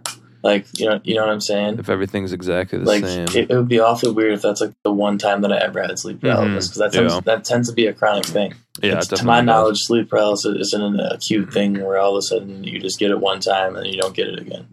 Like 0.43 0.67
you 0.79 0.87
know 0.89 1.01
you 1.05 1.15
know 1.17 1.23
what 1.23 1.31
I'm 1.33 1.41
saying. 1.41 1.79
if 1.79 1.89
everything's 1.91 2.33
exactly 2.33 2.79
the 2.79 2.85
Like 2.87 3.05
same, 3.05 3.29
it, 3.29 3.51
it 3.51 3.57
would 3.57 3.69
be 3.69 3.81
awfully 3.81 4.13
weird 4.13 4.33
if 4.33 4.43
that's 4.43 4.61
like 4.63 4.73
the 4.83 4.93
one 4.93 5.19
time 5.19 5.43
that 5.43 5.53
I 5.53 5.59
ever 5.59 5.83
had 5.83 5.99
sleep 5.99 6.19
mm-hmm. 6.19 6.27
paralysis 6.29 6.69
because 6.69 6.79
that 6.79 6.93
tends 6.99 7.15
Yeah. 7.15 7.21
that 7.25 7.45
tends 7.45 7.69
to 7.69 7.75
be 7.75 7.87
a 7.87 7.93
chronic 7.93 8.25
thing. 8.25 8.55
yeah, 8.83 9.01
to 9.01 9.25
my 9.25 9.41
does. 9.41 9.47
knowledge, 9.47 9.79
sleep 9.81 10.09
paralysis 10.09 10.57
isn't 10.59 10.83
an 10.83 10.99
acute 11.01 11.53
thing 11.53 11.83
where 11.85 11.99
all 11.99 12.13
of 12.17 12.19
a 12.19 12.23
sudden 12.23 12.65
you 12.65 12.81
just 12.81 12.99
get 12.99 13.11
it 13.11 13.21
one 13.21 13.41
time 13.41 13.77
and 13.77 13.87
you 13.87 14.01
don't 14.01 14.15
get 14.17 14.29
it 14.29 14.39
again. 14.39 14.67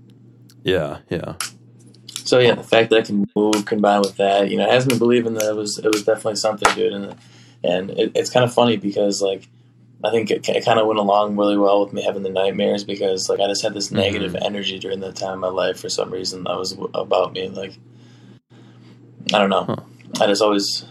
yeah, 0.63 0.99
yeah, 1.09 1.33
So 2.23 2.39
yeah, 2.39 2.55
the 2.55 2.63
fact 2.63 2.89
that 2.91 2.99
I 2.99 3.01
can 3.01 3.25
move 3.35 3.65
combined 3.65 4.05
with 4.05 4.15
that, 4.17 4.49
you 4.49 4.57
know, 4.57 4.69
has 4.69 4.85
me 4.87 4.97
believing 4.97 5.33
that 5.35 5.49
it 5.49 5.55
was 5.55 5.77
it 5.79 5.87
was 5.91 6.03
definitely 6.03 6.35
something, 6.37 6.73
dude. 6.75 6.93
And 6.93 7.15
and 7.63 7.89
it, 7.91 8.11
it's 8.15 8.29
kind 8.29 8.43
of 8.45 8.53
funny 8.53 8.77
because 8.77 9.21
like 9.21 9.47
I 10.03 10.09
think 10.09 10.31
it, 10.31 10.47
it 10.49 10.65
kind 10.65 10.79
of 10.79 10.87
went 10.87 10.99
along 10.99 11.37
really 11.37 11.57
well 11.57 11.83
with 11.83 11.93
me 11.93 12.01
having 12.03 12.23
the 12.23 12.29
nightmares 12.29 12.83
because 12.83 13.29
like 13.29 13.39
I 13.39 13.47
just 13.47 13.61
had 13.61 13.73
this 13.73 13.89
Mhm. 13.89 13.97
negative 13.97 14.35
energy 14.41 14.79
during 14.79 14.99
that 15.01 15.15
time 15.15 15.33
of 15.33 15.39
my 15.39 15.47
life 15.49 15.79
for 15.79 15.89
some 15.89 16.11
reason 16.11 16.43
that 16.45 16.57
was 16.57 16.75
about 16.93 17.33
me. 17.33 17.49
Like 17.49 17.77
I 19.33 19.39
don't 19.39 19.49
know, 19.49 19.65
Huh. 19.65 19.75
I 20.19 20.27
just 20.27 20.41
always 20.41 20.85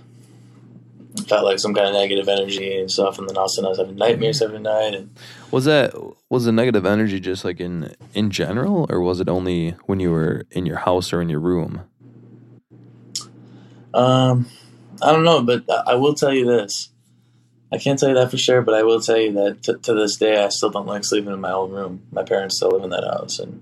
felt 1.27 1.45
like 1.45 1.59
some 1.59 1.75
kind 1.75 1.89
of 1.89 1.93
negative 1.95 2.29
energy 2.29 2.79
and 2.79 2.91
stuff, 2.91 3.19
and 3.19 3.29
then 3.29 3.37
all 3.37 3.45
of 3.45 3.51
a 3.51 3.53
sudden 3.53 3.67
I 3.67 3.71
was 3.71 3.79
having 3.79 3.97
nightmares 3.97 4.41
every 4.41 4.61
night. 4.61 4.95
And 4.95 5.11
Was 5.51 5.65
that 5.65 5.93
was 6.29 6.45
the 6.45 6.53
negative 6.53 6.87
energy 6.87 7.19
just 7.21 7.45
like 7.45 7.61
in 7.61 7.93
in 8.15 8.31
general, 8.31 8.87
or 8.89 9.01
was 9.01 9.21
it 9.21 9.29
only 9.29 9.73
when 9.87 9.99
you 10.01 10.11
were 10.13 10.47
in 10.53 10.67
your 10.67 10.79
house 10.79 11.13
or 11.13 11.21
in 11.21 11.29
your 11.29 11.41
room? 11.41 11.83
Um, 13.93 14.47
I 15.03 15.11
don't 15.13 15.25
know, 15.25 15.43
but 15.43 15.65
I 15.87 15.95
will 15.97 16.15
tell 16.15 16.33
you 16.33 16.47
this. 16.47 16.91
I 17.73 17.79
can't 17.79 17.99
tell 17.99 18.09
you 18.09 18.15
that 18.17 18.31
for 18.31 18.37
sure, 18.39 18.63
but 18.63 18.75
I 18.75 18.83
will 18.83 19.01
tell 19.01 19.17
you 19.19 19.33
that 19.33 19.63
t- 19.63 19.75
to 19.81 19.95
this 19.95 20.17
day, 20.17 20.43
I 20.43 20.49
still 20.49 20.71
don't 20.71 20.87
like 20.87 21.05
sleeping 21.05 21.33
in 21.33 21.41
my 21.41 21.53
own 21.53 21.71
room. 21.71 22.03
My 22.11 22.25
parents 22.25 22.57
still 22.57 22.71
live 22.71 22.83
in 22.83 22.91
that 22.91 23.05
house, 23.05 23.39
and 23.39 23.61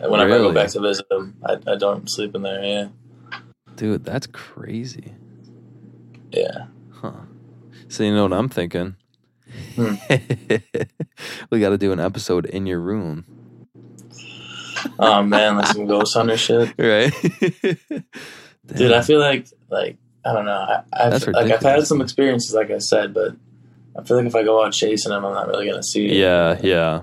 whenever 0.00 0.34
I 0.34 0.38
go 0.38 0.52
back 0.54 0.68
to 0.70 0.80
visit 0.80 1.08
them, 1.10 1.36
I, 1.44 1.58
I 1.66 1.76
don't 1.76 2.08
sleep 2.10 2.34
in 2.34 2.42
there. 2.42 2.62
Yeah, 2.64 2.88
Dude, 3.76 4.04
that's 4.04 4.26
crazy. 4.26 5.12
yeah. 6.30 6.66
Huh. 6.92 7.12
So 7.88 8.04
you 8.04 8.14
know 8.14 8.22
what 8.22 8.32
I'm 8.32 8.48
thinking? 8.48 8.96
Hmm. 9.76 9.94
we 11.50 11.60
got 11.60 11.70
to 11.70 11.78
do 11.78 11.92
an 11.92 12.00
episode 12.00 12.46
in 12.46 12.64
your 12.66 12.80
room, 12.80 13.26
Oh 14.98 15.22
man, 15.24 15.56
like 15.56 15.66
some 15.66 15.86
ghost 15.86 16.14
hunter 16.14 16.38
shit, 16.38 16.72
right? 16.78 17.12
dude. 18.66 18.92
I 18.92 19.02
feel 19.02 19.20
like 19.20 19.46
like 19.68 19.96
I 20.24 20.32
don't 20.32 20.46
know. 20.46 20.52
I, 20.52 20.82
I've 20.92 21.26
like 21.28 21.50
I've 21.50 21.60
had 21.60 21.86
some 21.86 22.00
experiences, 22.00 22.54
like 22.54 22.70
I 22.70 22.78
said, 22.78 23.12
but 23.12 23.34
I 23.96 24.02
feel 24.02 24.16
like 24.16 24.26
if 24.26 24.34
I 24.34 24.42
go 24.42 24.64
out 24.64 24.72
chasing 24.72 25.10
them, 25.10 25.24
I'm 25.24 25.34
not 25.34 25.48
really 25.48 25.68
gonna 25.68 25.82
see 25.82 26.06
it. 26.06 26.16
yeah, 26.16 26.58
yeah. 26.62 27.02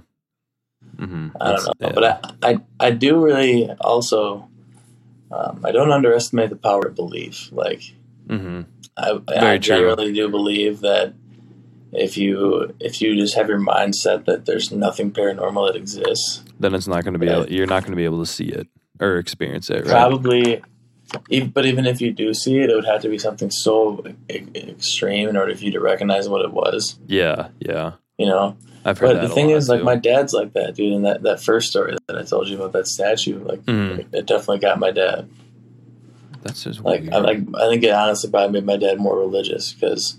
hmm 0.97 1.29
I 1.39 1.51
don't 1.51 1.79
know, 1.79 1.91
but 1.93 2.03
I, 2.03 2.51
I 2.51 2.57
I 2.79 2.91
do 2.91 3.23
really 3.23 3.71
also 3.79 4.49
um, 5.31 5.61
I 5.63 5.71
don't 5.71 5.91
underestimate 5.91 6.49
the 6.49 6.55
power 6.55 6.87
of 6.87 6.95
belief. 6.95 7.51
Like 7.51 7.81
hmm 8.27 8.61
I, 8.97 9.19
I 9.27 9.57
generally 9.57 10.11
do 10.11 10.27
believe 10.29 10.81
that 10.81 11.13
if 11.91 12.17
you 12.17 12.75
if 12.79 13.01
you 13.01 13.15
just 13.15 13.35
have 13.35 13.47
your 13.47 13.59
mindset 13.59 14.25
that 14.25 14.45
there's 14.45 14.71
nothing 14.71 15.11
paranormal 15.11 15.67
that 15.67 15.75
exists, 15.75 16.43
then 16.59 16.75
it's 16.75 16.87
not 16.87 17.03
going 17.03 17.13
to 17.13 17.19
be. 17.19 17.27
Yeah. 17.27 17.41
Able, 17.41 17.51
you're 17.51 17.67
not 17.67 17.83
going 17.83 17.93
to 17.93 17.97
be 17.97 18.05
able 18.05 18.19
to 18.19 18.25
see 18.25 18.45
it 18.45 18.67
or 18.99 19.17
experience 19.17 19.69
it. 19.69 19.85
Right? 19.85 19.91
probably. 19.91 20.61
But 21.53 21.65
even 21.65 21.85
if 21.85 22.01
you 22.01 22.11
do 22.13 22.33
see 22.33 22.59
it, 22.59 22.69
it 22.69 22.75
would 22.75 22.85
have 22.85 23.01
to 23.01 23.09
be 23.09 23.17
something 23.17 23.49
so 23.49 24.03
e- 24.29 24.43
extreme 24.55 25.27
in 25.27 25.37
order 25.37 25.55
for 25.55 25.63
you 25.63 25.71
to 25.71 25.79
recognize 25.79 26.29
what 26.29 26.41
it 26.45 26.51
was. 26.51 26.99
Yeah, 27.07 27.49
yeah. 27.59 27.93
You 28.17 28.27
know, 28.27 28.57
I've 28.85 28.97
heard 28.99 29.15
but 29.15 29.21
the 29.21 29.29
thing 29.29 29.49
is, 29.49 29.69
like 29.69 29.81
my 29.83 29.95
dad's 29.95 30.33
like 30.33 30.53
that, 30.53 30.75
dude. 30.75 30.93
And 30.93 31.05
that 31.05 31.23
that 31.23 31.41
first 31.41 31.69
story 31.69 31.95
that 32.07 32.17
I 32.17 32.23
told 32.23 32.47
you 32.47 32.57
about 32.57 32.73
that 32.73 32.87
statue, 32.87 33.43
like 33.43 33.63
Mhm. 33.65 34.05
it 34.13 34.25
definitely 34.25 34.59
got 34.59 34.79
my 34.79 34.91
dad. 34.91 35.29
that's 36.41 36.63
just 36.63 36.81
Like 36.81 37.01
weird. 37.01 37.13
I 37.13 37.17
like 37.19 37.37
I 37.59 37.67
think 37.69 37.83
it 37.83 37.91
honestly 37.91 38.29
probably 38.29 38.53
made 38.61 38.65
my 38.65 38.77
dad 38.77 38.97
more 38.99 39.17
religious 39.17 39.73
because 39.73 40.17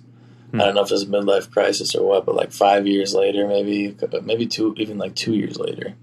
Hmm. 0.53 0.61
I 0.61 0.65
don't 0.65 0.75
know 0.75 0.83
if 0.83 0.91
it's 0.91 1.03
a 1.05 1.07
midlife 1.07 1.51
crisis 1.53 1.95
or 1.95 2.05
what, 2.07 2.27
but 2.27 2.35
like 2.35 2.51
five 2.51 2.87
years 2.87 3.15
later, 3.15 3.47
maybe 3.47 3.97
maybe 4.25 4.47
two, 4.47 4.75
even 4.79 4.99
like 4.99 5.15
two 5.15 5.35
years 5.35 5.59
later, 5.59 5.95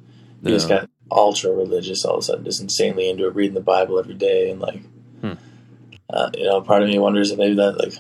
he 0.44 0.52
just 0.52 0.70
Yeah. 0.70 0.80
got 0.82 0.90
ultra 1.12 1.52
religious 1.52 2.04
all 2.06 2.16
of 2.16 2.20
a 2.20 2.24
sudden, 2.24 2.46
just 2.46 2.62
insanely 2.62 3.10
into 3.10 3.28
it, 3.28 3.36
reading 3.36 3.54
the 3.56 3.62
Bible 3.62 4.00
every 4.00 4.14
day, 4.16 4.50
and 4.52 4.60
like, 4.60 4.82
Hmm. 5.22 5.34
uh, 6.10 6.30
you 6.36 6.44
know, 6.46 6.62
part 6.62 6.84
of 6.84 6.90
me 6.90 7.00
wonders 7.00 7.32
if 7.32 7.38
maybe 7.38 7.56
that 7.56 7.78
like 7.80 7.94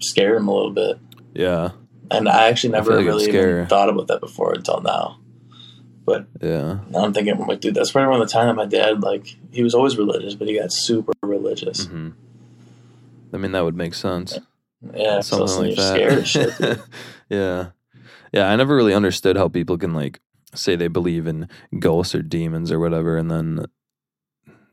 scared 0.00 0.36
him 0.36 0.48
a 0.48 0.54
little 0.54 0.70
bit. 0.72 0.98
yeah, 1.34 1.70
And 2.10 2.28
I 2.28 2.48
actually 2.48 2.70
never 2.72 2.96
like 2.96 3.06
really 3.06 3.28
even 3.28 3.66
thought 3.66 3.88
about 3.88 4.06
that 4.08 4.20
before 4.20 4.52
until 4.54 4.80
now. 4.80 5.18
But 6.04 6.26
yeah. 6.40 6.78
Now 6.88 7.04
I'm 7.04 7.12
thinking, 7.12 7.34
I'm 7.34 7.46
like, 7.46 7.60
dude, 7.60 7.74
that's 7.74 7.90
probably 7.92 8.08
around 8.08 8.20
the 8.20 8.26
time 8.32 8.46
that 8.46 8.54
my 8.54 8.64
dad 8.66 9.02
like 9.02 9.36
he 9.50 9.62
was 9.62 9.74
always 9.74 9.98
religious, 9.98 10.34
but 10.34 10.48
he 10.48 10.58
got 10.58 10.72
super 10.72 11.12
religious. 11.22 11.86
hmm 11.86 12.10
I 13.32 13.36
mean, 13.36 13.52
that 13.52 13.62
would 13.64 13.76
make 13.76 13.92
sense. 13.92 14.38
Yeah, 14.94 15.20
so 15.20 15.44
Something 15.44 15.76
like 15.76 15.76
you're 15.76 15.86
scared 15.94 16.18
that. 16.18 16.26
shit. 16.26 16.78
yeah, 17.28 17.66
yeah. 18.32 18.48
I 18.48 18.56
never 18.56 18.74
really 18.74 18.94
understood 18.94 19.36
how 19.36 19.48
people 19.48 19.76
can 19.76 19.92
like 19.92 20.20
say 20.54 20.76
they 20.76 20.88
believe 20.88 21.26
in 21.26 21.48
ghosts 21.78 22.14
or 22.14 22.22
demons 22.22 22.70
or 22.72 22.78
whatever, 22.78 23.16
and 23.16 23.30
then 23.30 23.66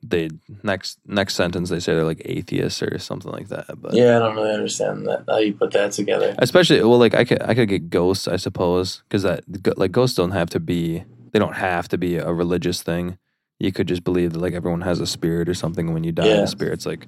they 0.07 0.29
next 0.61 0.99
next 1.07 1.33
sentence 1.35 1.69
they 1.69 1.79
say 1.79 1.95
they're 1.95 2.03
like 2.03 2.21
atheists 2.25 2.83
or 2.83 2.97
something 2.99 3.31
like 3.31 3.47
that. 3.47 3.65
But 3.81 3.93
Yeah, 3.95 4.17
I 4.17 4.19
don't 4.19 4.35
really 4.35 4.53
understand 4.53 5.07
that 5.07 5.23
how 5.27 5.37
you 5.37 5.53
put 5.53 5.71
that 5.71 5.93
together. 5.93 6.35
especially 6.37 6.81
well, 6.81 6.99
like 6.99 7.15
I 7.15 7.23
could 7.25 7.41
I 7.41 7.55
could 7.55 7.69
get 7.69 7.89
ghosts, 7.89 8.27
I 8.27 8.35
suppose, 8.35 9.01
because 9.07 9.23
that 9.23 9.43
like 9.77 9.91
ghosts 9.91 10.15
don't 10.15 10.31
have 10.31 10.49
to 10.51 10.59
be 10.59 11.03
they 11.31 11.39
don't 11.39 11.55
have 11.55 11.87
to 11.89 11.97
be 11.97 12.17
a 12.17 12.31
religious 12.31 12.83
thing. 12.83 13.17
You 13.59 13.71
could 13.71 13.87
just 13.87 14.03
believe 14.03 14.33
that 14.33 14.39
like 14.39 14.53
everyone 14.53 14.81
has 14.81 14.99
a 14.99 15.07
spirit 15.07 15.49
or 15.49 15.53
something. 15.53 15.91
When 15.93 16.03
you 16.03 16.11
die, 16.11 16.27
Yeah. 16.27 16.41
the 16.41 16.47
spirit's 16.47 16.85
like 16.85 17.07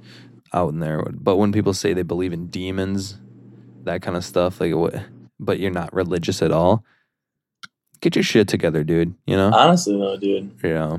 out 0.54 0.70
in 0.74 0.80
there. 0.80 1.04
But 1.12 1.36
when 1.38 1.52
people 1.52 1.74
say 1.74 1.94
they 1.94 2.04
believe 2.04 2.34
in 2.34 2.48
demons, 2.48 3.20
that 3.84 4.02
kind 4.02 4.18
of 4.18 4.26
stuff, 4.26 4.60
like 4.60 4.74
what? 4.74 4.96
But 5.40 5.60
you're 5.60 5.72
not 5.72 5.94
religious 5.94 6.42
at 6.42 6.52
all. 6.52 6.84
Get 8.02 8.16
your 8.16 8.24
shit 8.24 8.48
together, 8.48 8.84
dude. 8.84 9.14
You 9.26 9.36
know. 9.36 9.52
Honestly, 9.54 9.98
though, 9.98 10.18
dude, 10.18 10.52
yeah. 10.64 10.98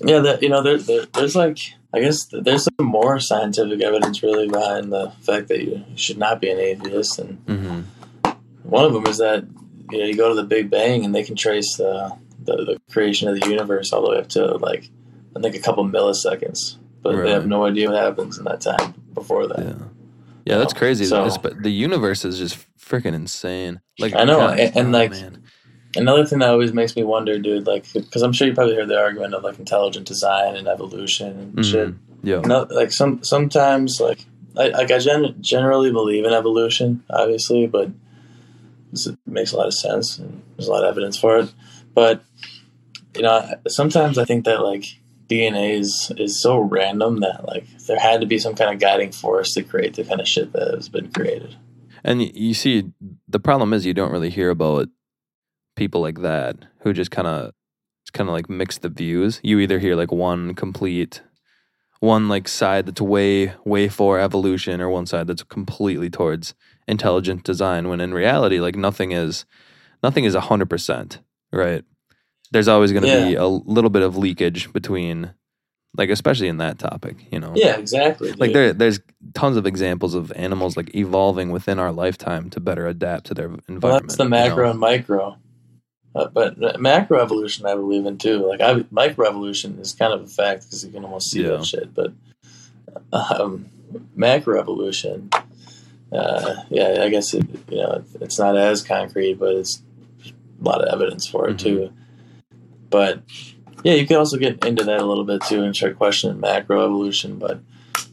yeah, 0.00 0.18
that 0.20 0.42
you 0.42 0.48
know, 0.48 0.62
there, 0.62 0.78
there, 0.78 1.06
there's 1.14 1.36
like, 1.36 1.58
I 1.94 2.00
guess 2.00 2.26
there's 2.32 2.64
some 2.64 2.86
more 2.86 3.18
scientific 3.20 3.80
evidence 3.82 4.22
really 4.22 4.48
behind 4.48 4.92
the 4.92 5.10
fact 5.20 5.48
that 5.48 5.62
you 5.62 5.84
should 5.96 6.18
not 6.18 6.40
be 6.40 6.50
an 6.50 6.58
atheist, 6.58 7.18
and 7.18 7.38
hmm 7.46 7.80
one 8.62 8.84
of 8.84 8.92
them 8.92 9.06
is 9.06 9.18
that 9.18 9.44
you 9.90 9.98
know 9.98 10.04
you 10.04 10.14
go 10.16 10.28
to 10.28 10.34
the 10.34 10.44
Big 10.46 10.70
Bang 10.70 11.04
and 11.04 11.14
they 11.14 11.22
can 11.24 11.34
trace 11.34 11.76
the 11.76 12.12
the, 12.44 12.56
the 12.56 12.80
creation 12.92 13.28
of 13.28 13.40
the 13.40 13.48
universe 13.48 13.92
all 13.92 14.02
the 14.02 14.10
way 14.10 14.18
up 14.18 14.28
to 14.28 14.56
like 14.58 14.90
I 15.36 15.40
think 15.40 15.54
a 15.54 15.60
couple 15.60 15.84
milliseconds, 15.84 16.76
but 17.02 17.22
they 17.22 17.30
have 17.30 17.46
no 17.46 17.64
idea 17.64 17.90
what 17.90 18.00
happens 18.00 18.38
in 18.38 18.44
that 18.44 18.60
time 18.60 18.94
before 19.14 19.46
that. 19.46 19.58
Yeah. 19.60 19.74
Yeah, 20.44 20.58
that's 20.58 20.72
crazy. 20.74 21.04
So- 21.04 21.24
This- 21.24 21.38
but 21.38 21.62
the 21.62 21.70
universe 21.70 22.24
is 22.24 22.38
just 22.38 22.58
freaking 22.78 23.14
insane. 23.14 23.80
Like 23.98 24.14
I 24.14 24.24
know, 24.24 24.48
and- 24.48 24.76
and, 24.76 24.88
oh, 24.94 24.98
like, 24.98 25.10
man. 25.12 25.42
Another 25.96 26.24
thing 26.24 26.38
that 26.38 26.50
always 26.50 26.72
makes 26.72 26.94
me 26.94 27.02
wonder, 27.02 27.38
dude, 27.38 27.66
like, 27.66 27.92
because 27.92 28.22
I'm 28.22 28.32
sure 28.32 28.46
you 28.46 28.54
probably 28.54 28.76
heard 28.76 28.88
the 28.88 28.98
argument 28.98 29.34
of 29.34 29.42
like 29.42 29.58
intelligent 29.58 30.06
design 30.06 30.54
and 30.56 30.68
evolution 30.68 31.28
and 31.38 31.54
Mhm. 31.56 31.64
shit. 31.64 31.94
yeah, 32.22 32.40
No, 32.42 32.66
like 32.70 32.92
some 32.92 33.22
sometimes 33.24 34.00
like 34.00 34.24
I 34.56 34.68
like 34.68 34.90
I 34.90 34.98
gen- 34.98 35.34
generally 35.40 35.90
believe 35.90 36.24
in 36.24 36.32
evolution, 36.32 37.02
obviously, 37.10 37.66
but 37.66 37.90
it 38.92 39.16
makes 39.26 39.52
a 39.52 39.56
lot 39.56 39.66
of 39.66 39.74
sense 39.74 40.18
and 40.18 40.42
there's 40.56 40.68
a 40.68 40.70
lot 40.72 40.84
of 40.84 40.90
evidence 40.90 41.16
for 41.18 41.38
it. 41.38 41.52
But 41.94 42.22
you 43.16 43.22
know, 43.22 43.48
sometimes 43.68 44.18
I 44.18 44.24
think 44.24 44.44
that 44.44 44.62
like 44.62 44.84
DNA 45.28 45.78
is 45.78 46.12
is 46.16 46.40
so 46.40 46.58
random 46.58 47.20
that 47.20 47.46
like 47.46 47.66
there 47.86 47.98
had 47.98 48.20
to 48.20 48.26
be 48.26 48.38
some 48.38 48.54
kind 48.54 48.72
of 48.72 48.80
guiding 48.80 49.12
force 49.12 49.54
to 49.54 49.62
create 49.62 49.94
the 49.94 50.04
kind 50.04 50.20
of 50.20 50.28
shit 50.28 50.52
that 50.52 50.74
has 50.74 50.88
been 50.88 51.10
created. 51.10 51.56
And 52.04 52.22
you 52.36 52.54
see, 52.54 52.90
the 53.28 53.40
problem 53.40 53.72
is 53.72 53.84
you 53.86 53.94
don't 53.94 54.12
really 54.12 54.30
hear 54.30 54.50
about 54.50 54.88
people 55.80 56.02
like 56.02 56.20
that 56.20 56.56
who 56.82 56.92
just 56.92 57.10
kind 57.10 57.26
of, 57.26 57.52
kind 58.12 58.28
of 58.28 58.34
like 58.34 58.50
mix 58.50 58.76
the 58.76 58.90
views. 58.90 59.40
You 59.42 59.58
either 59.60 59.78
hear 59.78 59.96
like 59.96 60.12
one 60.12 60.54
complete, 60.54 61.22
one 62.00 62.28
like 62.28 62.48
side 62.48 62.84
that's 62.84 63.00
way, 63.00 63.54
way 63.64 63.88
for 63.88 64.20
evolution, 64.20 64.82
or 64.82 64.90
one 64.90 65.06
side 65.06 65.26
that's 65.26 65.42
completely 65.42 66.10
towards 66.10 66.54
intelligent 66.86 67.44
design. 67.44 67.88
When 67.88 68.00
in 68.00 68.12
reality, 68.12 68.60
like 68.60 68.76
nothing 68.76 69.12
is, 69.12 69.46
nothing 70.02 70.24
is 70.24 70.34
a 70.34 70.42
hundred 70.42 70.68
percent 70.68 71.20
right. 71.50 71.82
There's 72.52 72.68
always 72.68 72.92
going 72.92 73.04
to 73.04 73.26
be 73.28 73.36
a 73.36 73.46
little 73.46 73.90
bit 73.90 74.02
of 74.02 74.18
leakage 74.18 74.72
between, 74.74 75.32
like 75.96 76.10
especially 76.10 76.48
in 76.48 76.58
that 76.58 76.78
topic, 76.78 77.16
you 77.30 77.40
know. 77.40 77.52
Yeah, 77.54 77.76
exactly. 77.76 78.32
Like 78.32 78.48
dude. 78.48 78.54
there, 78.54 78.72
there's 78.74 79.00
tons 79.34 79.56
of 79.56 79.66
examples 79.66 80.14
of 80.14 80.30
animals 80.32 80.76
like 80.76 80.94
evolving 80.94 81.50
within 81.50 81.78
our 81.78 81.92
lifetime 81.92 82.50
to 82.50 82.60
better 82.60 82.86
adapt 82.86 83.26
to 83.26 83.34
their 83.34 83.46
environment. 83.46 83.82
Well, 83.82 84.00
that's 84.00 84.16
the 84.16 84.24
you 84.24 84.30
macro 84.30 84.64
know? 84.64 84.70
and 84.72 84.80
micro. 84.80 85.38
Uh, 86.14 86.26
but 86.28 86.80
macro 86.80 87.20
evolution, 87.22 87.66
I 87.66 87.74
believe 87.74 88.04
in 88.06 88.18
too. 88.18 88.46
Like 88.48 88.60
I, 88.60 88.84
micro 88.90 89.28
evolution 89.28 89.78
is 89.78 89.92
kind 89.92 90.12
of 90.12 90.22
a 90.22 90.26
fact 90.26 90.64
because 90.64 90.84
you 90.84 90.90
can 90.90 91.04
almost 91.04 91.30
see 91.30 91.42
Yeah. 91.42 91.50
that 91.50 91.64
shit. 91.64 91.94
But 91.94 92.12
um, 93.12 93.66
macro 94.16 94.58
evolution, 94.58 95.30
uh, 96.12 96.54
yeah, 96.68 96.98
I 97.02 97.08
guess 97.10 97.32
it, 97.34 97.46
you 97.70 97.78
know 97.78 98.04
it's 98.20 98.38
not 98.38 98.56
as 98.56 98.82
concrete, 98.82 99.34
but 99.34 99.54
it's 99.54 99.82
a 100.60 100.64
lot 100.64 100.82
of 100.82 100.92
evidence 100.92 101.26
for 101.26 101.48
it 101.48 101.54
Mhm. 101.56 101.58
too. 101.58 101.92
But 102.90 103.22
yeah, 103.84 103.94
you 103.94 104.06
can 104.06 104.16
also 104.16 104.36
get 104.36 104.64
into 104.64 104.84
that 104.84 105.00
a 105.00 105.06
little 105.06 105.24
bit 105.24 105.42
too 105.42 105.62
and 105.62 105.74
start 105.76 105.96
questioning 105.96 106.40
macro 106.40 106.84
evolution. 106.84 107.38
But 107.38 107.60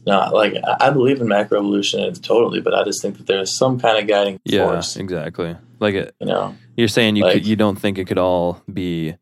no, 0.06 0.30
like 0.32 0.54
I 0.80 0.90
believe 0.90 1.20
in 1.20 1.28
macro 1.28 1.58
evolution 1.60 2.12
totally, 2.14 2.60
but 2.60 2.74
I 2.74 2.84
just 2.84 3.02
think 3.02 3.16
that 3.18 3.26
there's 3.26 3.52
some 3.56 3.78
kind 3.80 3.98
of 3.98 4.06
guiding 4.06 4.38
Yeah, 4.44 4.64
force. 4.66 4.96
exactly. 4.96 5.56
Like 5.80 5.94
it, 5.94 6.14
You 6.20 6.26
know. 6.26 6.54
you're 6.76 6.88
saying, 6.88 7.16
you 7.16 7.24
Like- 7.24 7.34
could, 7.34 7.46
you 7.46 7.56
don't 7.56 7.76
think 7.76 7.98
it 7.98 8.06
could 8.06 8.18
all 8.18 8.62
be 8.72 9.16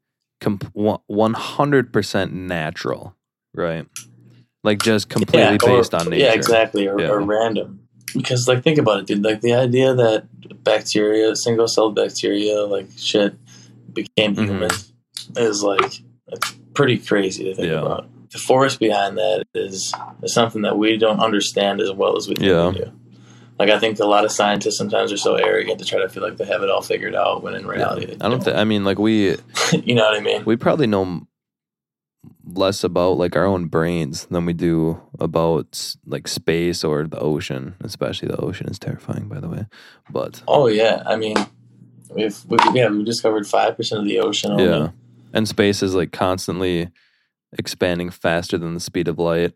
one 0.75 1.35
hundred 1.35 1.93
percent 1.93 2.33
natural, 2.33 3.15
right? 3.55 3.87
Like 4.65 4.83
just 4.83 5.09
completely 5.09 5.57
or- 5.57 5.59
based 5.79 5.95
on 5.95 6.09
nature. 6.11 6.25
Yeah, 6.25 6.33
exactly, 6.35 6.89
or, 6.89 7.01
Yeah. 7.01 7.09
or 7.11 7.21
random. 7.21 7.81
Because, 8.15 8.49
like, 8.49 8.63
think 8.63 8.79
about 8.79 9.01
it, 9.01 9.07
dude. 9.07 9.23
Like, 9.25 9.41
the 9.43 9.53
idea 9.53 9.93
that 9.95 10.27
bacteria, 10.65 11.35
single 11.37 11.69
celled 11.69 11.97
bacteria, 11.97 12.61
like 12.65 12.87
shit, 12.97 13.35
became 13.93 14.35
Mhm. 14.37 14.45
human 14.47 14.71
is 15.37 15.63
like 15.63 16.01
it's 16.29 16.55
pretty 16.75 16.99
crazy 16.99 17.45
to 17.45 17.55
think 17.55 17.69
Yeah. 17.69 17.81
about. 17.81 18.09
The 18.31 18.39
force 18.39 18.77
behind 18.77 19.17
that 19.19 19.45
is, 19.55 19.95
is 20.23 20.35
something 20.35 20.63
that 20.63 20.77
we 20.79 20.97
don't 20.97 21.21
understand 21.21 21.81
as 21.81 21.93
well 21.93 22.17
as 22.17 22.29
we 22.29 22.35
think 22.35 22.49
Yeah. 22.49 22.69
we 22.69 22.75
do. 22.79 22.93
Like, 23.59 23.71
I 23.71 23.79
think 23.79 23.99
a 24.01 24.05
lot 24.05 24.25
of 24.27 24.33
scientists 24.33 24.77
sometimes 24.77 25.13
are 25.13 25.17
so 25.17 25.37
arrogant 25.37 25.79
to 25.79 25.85
try 25.87 25.99
to 26.01 26.09
feel 26.09 26.23
like 26.23 26.37
they 26.37 26.45
have 26.45 26.63
it 26.63 26.69
all 26.71 26.83
figured 26.83 27.15
out 27.15 27.43
when 27.43 27.55
in 27.55 27.63
Yeah. 27.65 27.71
reality, 27.71 28.07
they 28.07 28.17
I 28.25 28.29
don't 28.29 28.43
think. 28.45 28.57
I 28.57 28.65
mean, 28.65 28.85
like 28.85 28.99
we 28.99 29.37
you 29.73 29.95
know 29.95 30.05
what 30.05 30.17
I 30.17 30.21
mean? 30.21 30.45
we 30.45 30.57
probably 30.57 30.87
know 30.87 31.27
less 32.45 32.85
about 32.85 33.13
like 33.19 33.37
our 33.37 33.45
own 33.45 33.67
brains 33.67 34.27
than 34.27 34.47
we 34.47 34.53
do 34.53 35.01
about 35.19 35.95
like 36.07 36.29
space 36.29 36.85
or 36.85 37.07
the 37.07 37.19
ocean. 37.19 37.75
Especially 37.83 38.29
the 38.29 38.37
ocean 38.37 38.69
is 38.69 38.79
terrifying, 38.79 39.29
by 39.29 39.41
the 39.41 39.49
way. 39.49 39.67
But 40.11 40.43
Oh 40.49 40.67
yeah, 40.67 41.03
I 41.07 41.17
mean, 41.17 41.37
we've, 42.11 42.37
we 42.49 42.59
yeah 42.75 42.89
we 42.91 43.05
discovered 43.05 43.47
five 43.47 43.77
percent 43.77 44.01
of 44.01 44.07
the 44.07 44.21
ocean. 44.21 44.53
Only. 44.53 44.65
Yeah. 44.65 44.89
And 45.33 45.47
space 45.49 45.83
is 45.83 45.95
like 45.95 46.13
constantly 46.13 46.89
expanding 47.53 48.11
faster 48.11 48.59
than 48.59 48.75
the 48.75 48.81
speed 48.81 49.09
of 49.09 49.19
light, 49.19 49.53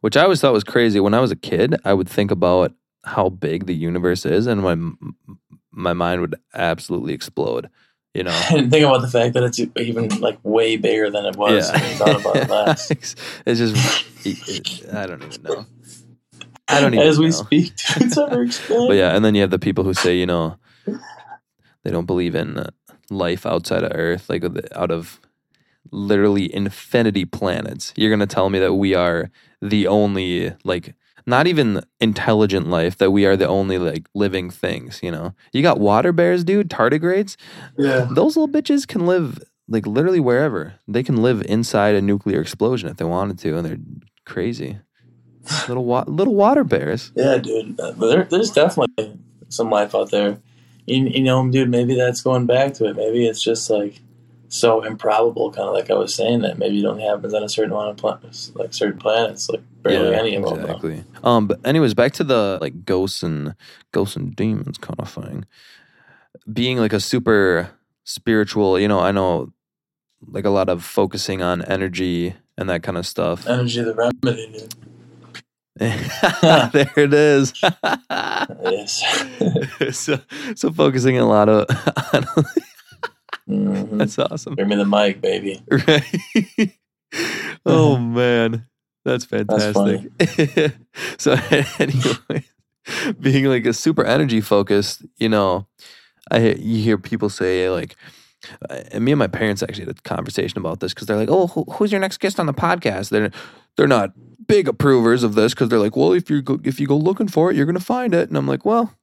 which 0.00 0.16
I 0.16 0.22
always 0.22 0.40
thought 0.40 0.52
was 0.52 0.64
crazy. 0.64 1.00
When 1.00 1.14
I 1.14 1.20
was 1.20 1.30
a 1.30 1.36
kid, 1.36 1.76
I 1.84 1.94
would 1.94 2.08
think 2.08 2.30
about 2.30 2.72
how 3.04 3.28
big 3.28 3.66
the 3.66 3.74
universe 3.74 4.24
is, 4.24 4.46
and 4.46 4.62
my 4.62 4.76
my 5.70 5.92
mind 5.92 6.20
would 6.20 6.36
absolutely 6.54 7.14
explode. 7.14 7.68
You 8.14 8.24
know, 8.24 8.42
and 8.50 8.70
think 8.70 8.84
about 8.84 9.00
the 9.00 9.08
fact 9.08 9.34
that 9.34 9.42
it's 9.42 9.58
even 9.76 10.08
like 10.20 10.38
way 10.42 10.76
bigger 10.76 11.10
than 11.10 11.24
it 11.24 11.36
was 11.36 11.72
you 11.72 11.78
thought 11.96 12.20
about 12.20 12.36
it 12.36 12.48
last. 12.48 12.90
it's 13.46 13.58
just 13.58 14.06
it- 14.26 14.92
I 14.94 15.06
don't 15.06 15.22
even 15.22 15.42
know. 15.42 15.66
I 16.68 16.80
don't 16.80 16.94
even 16.94 17.06
As 17.06 17.18
we 17.18 17.26
know. 17.26 17.32
speak, 17.32 17.72
it's 17.96 18.16
ever 18.16 18.42
expand. 18.44 18.88
But 18.88 18.96
yeah, 18.96 19.14
and 19.16 19.24
then 19.24 19.34
you 19.34 19.40
have 19.40 19.50
the 19.50 19.58
people 19.58 19.84
who 19.84 19.94
say, 19.94 20.16
you 20.16 20.26
know, 20.26 20.56
they 21.84 21.90
don't 21.90 22.06
believe 22.06 22.34
in 22.34 22.58
uh, 22.58 22.70
life 23.10 23.44
outside 23.44 23.82
of 23.82 23.92
Earth, 23.94 24.28
like 24.30 24.44
out 24.74 24.90
of 24.90 25.20
literally 25.92 26.52
infinity 26.54 27.24
planets. 27.24 27.92
You're 27.96 28.10
gonna 28.10 28.26
tell 28.26 28.50
me 28.50 28.58
that 28.58 28.74
we 28.74 28.94
are 28.94 29.30
the 29.60 29.86
only 29.86 30.54
like 30.64 30.94
not 31.26 31.46
even 31.46 31.80
intelligent 32.00 32.66
life 32.68 32.98
that 32.98 33.12
we 33.12 33.24
are 33.26 33.36
the 33.36 33.46
only 33.46 33.78
like 33.78 34.08
living 34.12 34.50
things 34.50 34.98
you 35.04 35.10
know 35.12 35.32
you 35.52 35.62
got 35.62 35.78
water 35.78 36.10
bears 36.12 36.42
dude 36.42 36.68
tardigrades 36.68 37.36
Yeah. 37.78 38.08
those 38.10 38.36
little 38.36 38.48
bitches 38.48 38.88
can 38.88 39.06
live 39.06 39.38
like 39.68 39.86
literally 39.86 40.18
wherever 40.18 40.74
they 40.88 41.04
can 41.04 41.22
live 41.22 41.40
inside 41.42 41.94
a 41.94 42.02
nuclear 42.02 42.40
explosion 42.40 42.88
if 42.88 42.96
they 42.96 43.04
wanted 43.04 43.38
to 43.38 43.56
and 43.56 43.64
they're 43.64 43.78
crazy 44.26 44.80
little 45.68 45.84
wa- 45.84 46.04
little 46.08 46.34
water 46.34 46.64
bears 46.64 47.12
Yeah, 47.14 47.38
dude. 47.38 47.78
Uh, 47.78 47.92
but 47.92 48.06
there, 48.08 48.24
there's 48.24 48.50
definitely 48.50 49.16
some 49.48 49.70
life 49.70 49.94
out 49.94 50.10
there. 50.10 50.38
You, 50.86 51.04
you 51.06 51.22
know, 51.22 51.48
dude, 51.48 51.68
maybe 51.70 51.94
that's 51.94 52.20
going 52.22 52.46
back 52.46 52.74
to 52.74 52.86
it. 52.86 52.96
Maybe 52.96 53.26
it's 53.28 53.42
just 53.42 53.70
like 53.70 54.00
so 54.52 54.84
improbable, 54.84 55.50
kind 55.50 55.68
of 55.68 55.74
like 55.74 55.90
I 55.90 55.94
was 55.94 56.14
saying, 56.14 56.42
that 56.42 56.58
maybe 56.58 56.80
it 56.80 56.84
only 56.84 57.04
happens 57.04 57.32
on 57.32 57.42
a 57.42 57.48
certain 57.48 57.72
amount 57.72 57.90
of 57.90 57.96
planets, 57.96 58.52
like 58.54 58.74
certain 58.74 58.98
planets, 58.98 59.48
like 59.48 59.62
barely 59.82 60.14
any 60.14 60.36
of 60.36 60.44
them. 60.44 60.60
exactly 60.60 61.04
um 61.24 61.46
but 61.46 61.58
anyways 61.64 61.94
back 61.94 62.12
to 62.12 62.24
the 62.24 62.58
like 62.60 62.84
ghosts 62.84 63.22
and 63.22 63.54
ghosts 63.90 64.16
and 64.16 64.36
demons 64.36 64.78
kind 64.78 64.98
of 65.00 65.10
thing 65.10 65.44
being 66.52 66.78
like 66.78 66.92
a 66.92 67.00
super 67.00 67.70
spiritual 68.04 68.78
you 68.78 68.86
know 68.88 69.00
i 69.00 69.10
know 69.10 69.52
like 70.28 70.44
a 70.44 70.50
lot 70.50 70.68
of 70.68 70.84
focusing 70.84 71.42
on 71.42 71.62
energy 71.64 72.34
and 72.56 72.70
that 72.70 72.82
kind 72.82 72.96
of 72.96 73.06
stuff 73.06 73.46
Energy 73.48 73.82
the 73.82 73.94
remedy, 73.94 74.52
dude. 74.52 74.74
there 76.72 76.92
it 76.96 77.14
is 77.14 77.52
Yes. 78.62 79.02
so 79.98 80.20
so 80.54 80.70
focusing 80.70 81.18
a 81.18 81.26
lot 81.26 81.48
of 81.48 81.66
on, 82.12 82.24
hmm 83.52 83.98
that's 83.98 84.18
awesome. 84.18 84.54
Give 84.54 84.66
me 84.66 84.76
the 84.76 84.84
mic, 84.86 85.20
baby. 85.20 85.62
right. 85.70 86.78
Oh 87.66 87.96
man. 87.98 88.66
That's 89.04 89.24
fantastic. 89.24 90.00
So 91.18 91.32
anyway 91.78 92.44
being 93.20 93.44
like 93.44 93.64
a 93.64 93.72
super 93.72 94.04
energy 94.04 94.40
focused 94.40 95.04
you 95.16 95.28
know 95.28 95.66
i 96.32 96.40
hear- 96.40 96.56
you 96.58 96.82
hear 96.82 96.98
people 96.98 97.28
say 97.28 97.70
like 97.70 97.94
uh, 98.68 98.82
and 98.90 99.04
me 99.04 99.12
and 99.12 99.18
my 99.20 99.28
parents 99.28 99.62
actually 99.62 99.84
had 99.86 99.96
a 99.96 100.02
conversation 100.02 100.58
about 100.58 100.80
this 100.80 100.92
because 100.92 101.06
they're 101.06 101.16
like 101.16 101.30
oh 101.30 101.46
who, 101.46 101.64
who's 101.74 101.92
your 101.92 102.00
next 102.00 102.18
guest 102.18 102.40
on 102.40 102.46
the 102.46 102.52
podcast? 102.52 103.10
They're 103.10 103.30
they're 103.76 103.86
not 103.86 104.12
big 104.48 104.66
approvers 104.66 105.22
of 105.22 105.36
this 105.36 105.54
because 105.54 105.68
they're 105.68 105.78
like 105.78 105.94
well 105.96 106.12
if 106.12 106.28
you 106.28 106.42
go 106.42 106.58
if 106.64 106.80
you 106.80 106.88
go 106.88 106.96
looking 106.96 107.28
for 107.28 107.50
it 107.50 107.56
you're 107.56 107.66
gonna 107.66 107.78
find 107.80 108.14
it. 108.14 108.28
And 108.28 108.36
i'm 108.36 108.48
like 108.48 108.64
well 108.64 108.90
i'm 108.90 109.01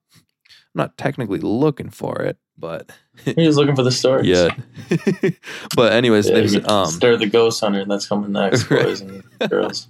not 0.76 0.98
technically 0.98 1.40
looking 1.40 1.90
for 1.90 2.22
it 2.22 2.38
but 2.58 2.90
You're 3.26 3.46
just 3.46 3.58
looking 3.58 3.76
for 3.76 3.84
the 3.84 3.92
stories. 3.92 4.28
yeah 4.28 4.50
but 5.76 5.94
anyways 5.94 6.28
Yeah, 6.28 6.36
there's 6.36 6.56
um 6.68 6.88
stir 6.88 7.16
the 7.18 7.28
ghost 7.28 7.62
hunter. 7.62 7.86
That's 7.86 8.08
coming 8.08 8.32
next, 8.34 8.64
boys 8.70 9.02
and 9.02 9.24
girls. 9.50 9.88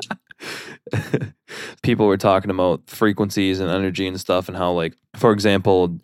people 1.82 2.06
were 2.08 2.18
talking 2.18 2.52
about 2.52 2.82
frequencies 2.90 3.60
and 3.60 3.70
energy 3.70 4.08
and 4.08 4.20
stuff 4.20 4.48
and 4.48 4.58
how 4.58 4.72
like 4.72 4.96
for 5.16 5.32
example 5.32 5.98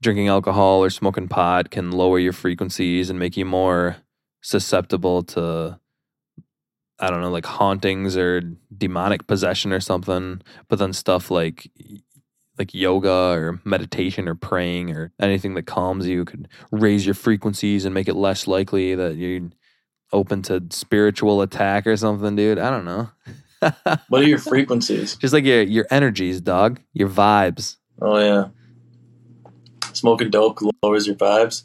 drinking 0.00 0.28
alcohol 0.28 0.82
or 0.82 0.90
smoking 0.90 1.28
pot 1.28 1.70
can 1.70 1.90
lower 1.92 2.18
your 2.18 2.32
frequencies 2.32 3.10
and 3.10 3.18
make 3.18 3.36
you 3.36 3.44
more 3.44 3.96
susceptible 4.42 5.22
to 5.22 5.78
i 6.98 7.08
don't 7.10 7.20
know 7.20 7.30
like 7.30 7.46
hauntings 7.46 8.16
or 8.16 8.40
demonic 8.76 9.26
possession 9.26 9.72
or 9.72 9.80
something 9.80 10.40
but 10.68 10.78
then 10.78 10.92
stuff 10.92 11.30
like 11.30 11.70
like 12.62 12.72
yoga 12.74 13.10
or 13.10 13.60
meditation 13.64 14.28
or 14.28 14.36
praying 14.36 14.96
or 14.96 15.12
anything 15.20 15.54
that 15.54 15.66
calms 15.66 16.06
you 16.06 16.24
could 16.24 16.46
raise 16.70 17.04
your 17.04 17.14
frequencies 17.14 17.84
and 17.84 17.92
make 17.92 18.06
it 18.08 18.14
less 18.14 18.46
likely 18.46 18.94
that 18.94 19.16
you're 19.16 19.50
open 20.12 20.42
to 20.42 20.62
spiritual 20.70 21.42
attack 21.42 21.86
or 21.86 21.96
something 21.96 22.36
dude 22.36 22.58
i 22.58 22.70
don't 22.70 22.84
know 22.84 23.10
What 24.08 24.22
are 24.22 24.28
your 24.28 24.38
frequencies? 24.38 25.16
just 25.16 25.32
like 25.32 25.44
your 25.44 25.62
your 25.62 25.86
energies, 25.90 26.40
dog. 26.40 26.80
Your 26.94 27.08
vibes. 27.08 27.76
Oh 28.00 28.18
yeah. 28.18 28.48
Smoking 29.92 30.30
dope 30.30 30.58
lowers 30.82 31.06
your 31.06 31.14
vibes. 31.16 31.62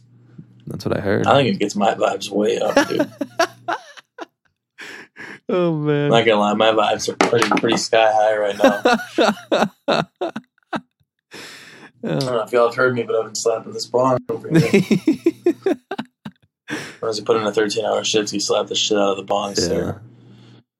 That's 0.67 0.85
what 0.85 0.95
I 0.95 1.01
heard. 1.01 1.25
I 1.25 1.35
think 1.37 1.55
it 1.55 1.59
gets 1.59 1.75
my 1.75 1.95
vibes 1.95 2.29
way 2.29 2.59
up, 2.59 2.75
dude. 2.87 3.09
oh 5.49 5.69
I'm 5.73 5.85
man. 5.87 6.09
not 6.09 6.25
gonna 6.25 6.39
lie, 6.39 6.53
my 6.53 6.71
vibes 6.71 7.09
are 7.09 7.15
pretty 7.15 7.49
pretty 7.49 7.77
sky 7.77 8.11
high 8.13 8.37
right 8.37 8.57
now. 9.87 10.03
I 12.07 12.19
don't 12.19 12.25
know 12.25 12.43
if 12.43 12.51
y'all 12.51 12.67
have 12.67 12.75
heard 12.75 12.95
me, 12.95 13.03
but 13.03 13.15
I've 13.15 13.25
been 13.25 13.35
slapping 13.35 13.73
this 13.73 13.85
bong 13.85 14.17
over 14.29 14.49
here. 14.49 14.71
As 17.03 17.17
he 17.17 17.23
put 17.23 17.37
in 17.37 17.43
a 17.43 17.53
13 17.53 17.85
hour 17.85 18.03
shift, 18.03 18.31
he 18.31 18.39
slapped 18.39 18.69
the 18.69 18.75
shit 18.75 18.97
out 18.97 19.11
of 19.11 19.17
the 19.17 19.23
bong. 19.23 19.49
yeah. 19.55 19.55
So 19.55 19.99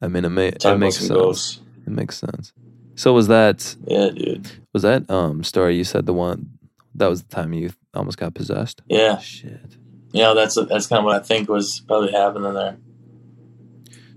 I 0.02 0.08
mean, 0.08 0.26
it, 0.26 0.30
ma- 0.30 0.42
it 0.42 0.78
makes 0.78 0.98
sense. 0.98 1.62
It 1.86 1.92
makes 1.92 2.18
sense. 2.18 2.54
So 2.96 3.14
was 3.14 3.28
that 3.28 3.76
Yeah, 3.86 4.10
dude. 4.10 4.50
was 4.74 4.84
that 4.84 5.10
um 5.10 5.44
story 5.44 5.76
you 5.76 5.84
said 5.84 6.06
the 6.06 6.14
one 6.14 6.58
that 6.96 7.08
was 7.08 7.24
the 7.24 7.30
time 7.30 7.54
you 7.54 7.72
almost 7.94 8.18
got 8.18 8.34
possessed? 8.34 8.82
Yeah, 8.90 9.20
Shit. 9.20 9.78
know 10.14 10.34
that's 10.34 10.56
that's 10.56 10.88
kind 10.88 11.00
of 11.00 11.06
what 11.06 11.16
I 11.16 11.20
think 11.20 11.50
was 11.50 11.82
probably 11.88 12.12
happening 12.12 12.54
there. 12.54 12.78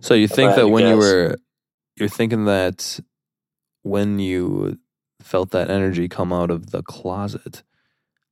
So 0.01 0.15
you 0.15 0.25
If 0.25 0.33
think 0.33 0.55
that 0.55 0.69
when 0.69 0.87
you 0.87 0.97
were 0.97 1.37
you're 1.97 2.09
thinking 2.09 2.47
that 2.47 3.01
when 3.83 4.19
you 4.19 4.79
felt 5.23 5.51
that 5.51 5.71
energy 5.71 6.09
come 6.09 6.33
out 6.33 6.51
of 6.51 6.71
the 6.71 6.83
closet, 6.83 7.63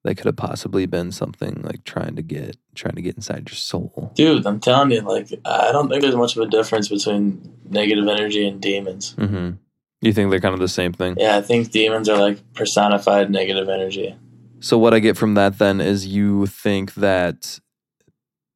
that 0.05 0.15
could 0.17 0.27
have 0.27 0.37
possibly 0.37 0.87
been 0.87 1.13
something 1.13 1.61
like 1.63 1.85
trying 1.85 2.17
to 2.17 2.23
get 2.23 2.57
trying 2.75 2.95
to 2.95 3.03
get 3.03 3.17
inside 3.17 3.49
your 3.49 3.57
soul. 3.57 4.13
Dude, 4.15 4.47
I'm 4.47 4.61
telling 4.61 4.93
you, 4.93 5.01
like 5.01 5.29
I 5.45 5.73
don't 5.73 5.89
think 5.89 6.03
there's 6.03 6.17
much 6.17 6.37
of 6.37 6.43
a 6.43 6.51
difference 6.51 6.89
between 6.89 7.53
negative 7.69 8.07
energy 8.07 8.47
and 8.47 8.61
demons. 8.61 9.15
Mm-hmm. 9.19 9.57
You 10.01 10.13
think 10.13 10.31
they're 10.31 10.41
kind 10.41 10.55
of 10.55 10.61
the 10.61 10.69
same 10.69 10.93
thing? 10.93 11.17
Yeah, 11.19 11.37
I 11.37 11.43
think 11.43 11.71
demons 11.73 12.09
are 12.09 12.19
like 12.19 12.53
personified 12.55 13.31
negative 13.31 13.69
energy. 13.69 14.17
So 14.61 14.79
what 14.79 14.95
I 14.95 15.01
get 15.01 15.17
from 15.17 15.35
that 15.35 15.59
then 15.59 15.81
is 15.81 16.07
you 16.07 16.47
think 16.47 16.95
that 16.95 17.61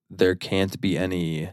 there 0.08 0.34
can't 0.34 0.80
be 0.80 0.96
any 0.96 1.50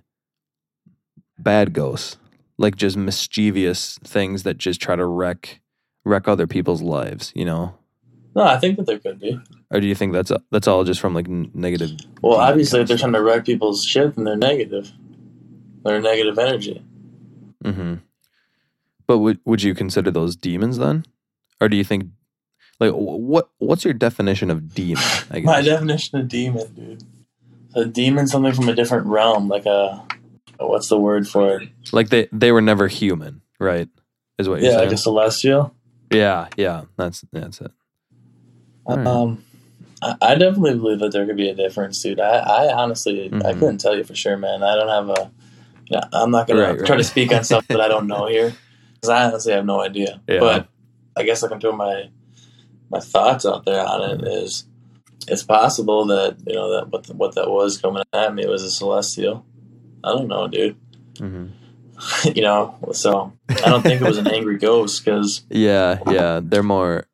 bad 1.38 1.74
ghosts, 1.74 2.18
like 2.58 2.76
just 2.76 2.98
mischievous 2.98 3.98
things 4.04 4.44
that 4.44 4.58
just 4.58 4.82
try 4.82 4.96
to 4.96 5.06
wreck 5.06 5.62
wreck 6.06 6.28
other 6.28 6.48
people's 6.48 6.82
lives, 6.82 7.32
you 7.36 7.46
know? 7.46 7.76
No, 8.36 8.44
I 8.44 8.58
think 8.58 8.78
that 8.78 8.86
there 8.86 9.00
could 9.00 9.20
be. 9.20 9.40
Or 9.72 9.80
do 9.80 9.88
you 9.88 9.96
think 9.96 10.14
that's 10.14 10.32
that's 10.52 10.68
all 10.68 10.84
just 10.84 11.00
from 11.00 11.14
like 11.14 11.28
negative? 11.28 11.92
Well, 12.22 12.38
obviously, 12.40 12.82
if 12.82 12.88
they're 12.88 12.98
trying 12.98 13.14
to 13.14 13.22
wreck 13.22 13.46
people's 13.46 13.84
shit, 13.84 14.16
then 14.16 14.24
they're 14.26 14.36
negative. 14.38 14.92
They're 15.84 16.02
negative 16.02 16.38
energy. 16.40 16.84
Mhm. 17.64 18.00
But 19.08 19.18
would 19.20 19.40
would 19.46 19.64
you 19.64 19.74
consider 19.74 20.12
those 20.12 20.36
demons 20.36 20.78
then, 20.78 21.06
or 21.60 21.68
do 21.70 21.76
you 21.76 21.84
think 21.84 22.06
like 22.80 22.92
what 22.94 23.50
what's 23.58 23.84
your 23.84 23.94
definition 23.94 24.50
of 24.52 24.74
demon? 24.74 25.04
I 25.32 25.40
My 25.44 25.62
definition 25.62 26.20
of 26.20 26.28
demon, 26.28 26.74
dude. 26.74 27.04
A 27.76 27.86
demon, 27.86 28.28
something 28.28 28.54
from 28.54 28.70
a 28.70 28.76
different 28.76 29.06
realm, 29.08 29.48
like 29.48 29.66
a 29.66 30.04
what's 30.60 30.90
the 30.90 30.98
word 31.00 31.28
for 31.28 31.60
it? 31.60 31.70
like 31.92 32.10
they 32.10 32.28
they 32.32 32.52
were 32.52 32.62
never 32.62 32.88
human, 32.88 33.42
right? 33.60 33.88
Is 34.38 34.48
what 34.48 34.62
you're 34.62 34.70
Yeah, 34.72 34.78
saying? 34.78 34.88
like 34.90 34.94
a 34.96 34.98
celestial. 34.98 35.76
Yeah, 36.12 36.48
yeah, 36.58 36.84
that's 36.98 37.24
that's 37.32 37.62
it. 37.62 37.72
Alright. 38.86 39.06
Um, 39.08 39.44
I, 40.02 40.16
I 40.22 40.36
definitely 40.36 40.76
believe 40.76 41.00
that 41.00 41.12
there 41.12 41.26
could 41.26 41.38
be 41.38 41.50
a 41.50 41.56
difference, 41.56 42.02
dude. 42.02 42.20
I, 42.20 42.40
I 42.40 42.74
honestly, 42.74 43.28
I 43.28 43.54
Mhm. 43.54 43.60
couldn't 43.60 43.78
tell 43.80 43.96
you 43.96 44.04
for 44.04 44.16
sure, 44.16 44.38
man. 44.38 44.64
I 44.64 44.76
don't 44.76 44.90
have 44.90 45.10
a. 45.10 45.32
Yeah, 45.90 46.04
I'm 46.14 46.32
not 46.32 46.48
gonna 46.48 46.62
Right, 46.62 46.78
try 46.80 46.90
right. 46.96 46.98
to 46.98 47.04
speak 47.04 47.32
on 47.34 47.44
stuff 47.44 47.68
that 47.68 47.82
I 47.82 47.88
don't 47.88 48.08
know 48.08 48.28
here 48.28 48.54
because 48.96 49.10
I 49.10 49.26
honestly 49.26 49.54
have 49.54 49.66
no 49.66 49.82
idea. 49.82 50.22
Yeah. 50.28 50.40
But 50.40 50.68
I 51.18 51.24
guess 51.24 51.44
I 51.44 51.48
can 51.48 51.60
throw 51.60 51.74
my 51.74 52.10
my 52.90 53.00
thoughts 53.00 53.46
out 53.46 53.66
there 53.66 53.86
on 53.86 54.02
it. 54.22 54.28
Is 54.28 54.66
it's 55.28 55.44
possible 55.44 56.06
that 56.08 56.38
you 56.48 56.56
know 56.56 56.72
that 56.76 56.90
what 56.90 57.08
what 57.10 57.36
that 57.36 57.50
was 57.50 57.78
coming 57.78 58.04
at 58.14 58.34
me 58.34 58.46
was 58.48 58.64
a 58.64 58.72
celestial. 58.72 59.46
I 60.04 60.10
don't 60.10 60.28
know, 60.28 60.48
dude. 60.48 60.76
hmm 61.20 61.48
you 62.36 62.42
know, 62.42 62.78
so 62.94 63.34
I 63.50 63.70
don't 63.70 63.82
think 63.82 64.02
it 64.02 64.08
was 64.08 64.18
an 64.18 64.28
angry 64.28 64.58
ghost 64.58 65.04
because 65.04 65.44
Yeah, 65.50 66.00
yeah, 66.10 66.40
they're 66.42 66.64
more. 66.64 67.06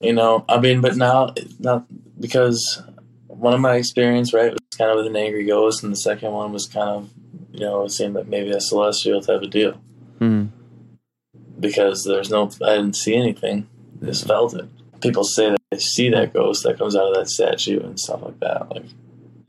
you 0.00 0.12
know, 0.12 0.44
I 0.48 0.58
mean, 0.60 0.80
but 0.80 0.96
now 0.96 1.34
not 1.58 1.84
because 2.20 2.82
one 3.26 3.54
of 3.54 3.60
my 3.60 3.76
experience 3.76 4.32
right 4.32 4.52
was 4.52 4.60
kind 4.78 4.90
of 4.90 4.96
with 4.96 5.06
an 5.06 5.16
angry 5.16 5.44
ghost, 5.44 5.82
and 5.82 5.92
the 5.92 5.96
second 5.96 6.32
one 6.32 6.52
was 6.52 6.66
kind 6.66 6.88
of 6.88 7.10
you 7.52 7.60
know 7.60 7.84
it 7.84 7.90
seemed 7.90 8.14
like 8.14 8.26
maybe 8.26 8.50
a 8.50 8.60
celestial 8.60 9.20
type 9.20 9.42
of 9.42 9.50
deal 9.50 9.80
mhm. 10.20 10.48
because 11.60 12.04
there's 12.04 12.30
no 12.30 12.50
I 12.64 12.76
didn't 12.76 12.96
see 12.96 13.14
anything, 13.14 13.68
just 14.02 14.26
felt 14.26 14.54
it. 14.54 14.66
People 15.00 15.24
say 15.24 15.50
that 15.50 15.60
they 15.70 15.78
see 15.78 16.08
that 16.10 16.32
ghost 16.32 16.62
that 16.62 16.78
comes 16.78 16.94
out 16.94 17.08
of 17.08 17.14
that 17.14 17.28
statue 17.28 17.80
and 17.80 17.98
stuff 17.98 18.22
like 18.22 18.38
that. 18.40 18.70
Like 18.70 18.84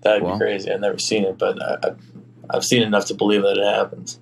that'd 0.02 0.24
be 0.24 0.38
crazy. 0.38 0.72
I've 0.72 0.82
never 0.82 0.98
seen 0.98 1.24
it, 1.24 1.38
but 1.38 1.62
I, 1.62 1.90
I, 1.90 1.92
I've 2.50 2.66
seen 2.66 2.82
enough 2.82 3.06
to 3.06 3.14
believe 3.14 3.44
that 3.44 3.58
it 3.58 3.76
happens. 3.76 4.20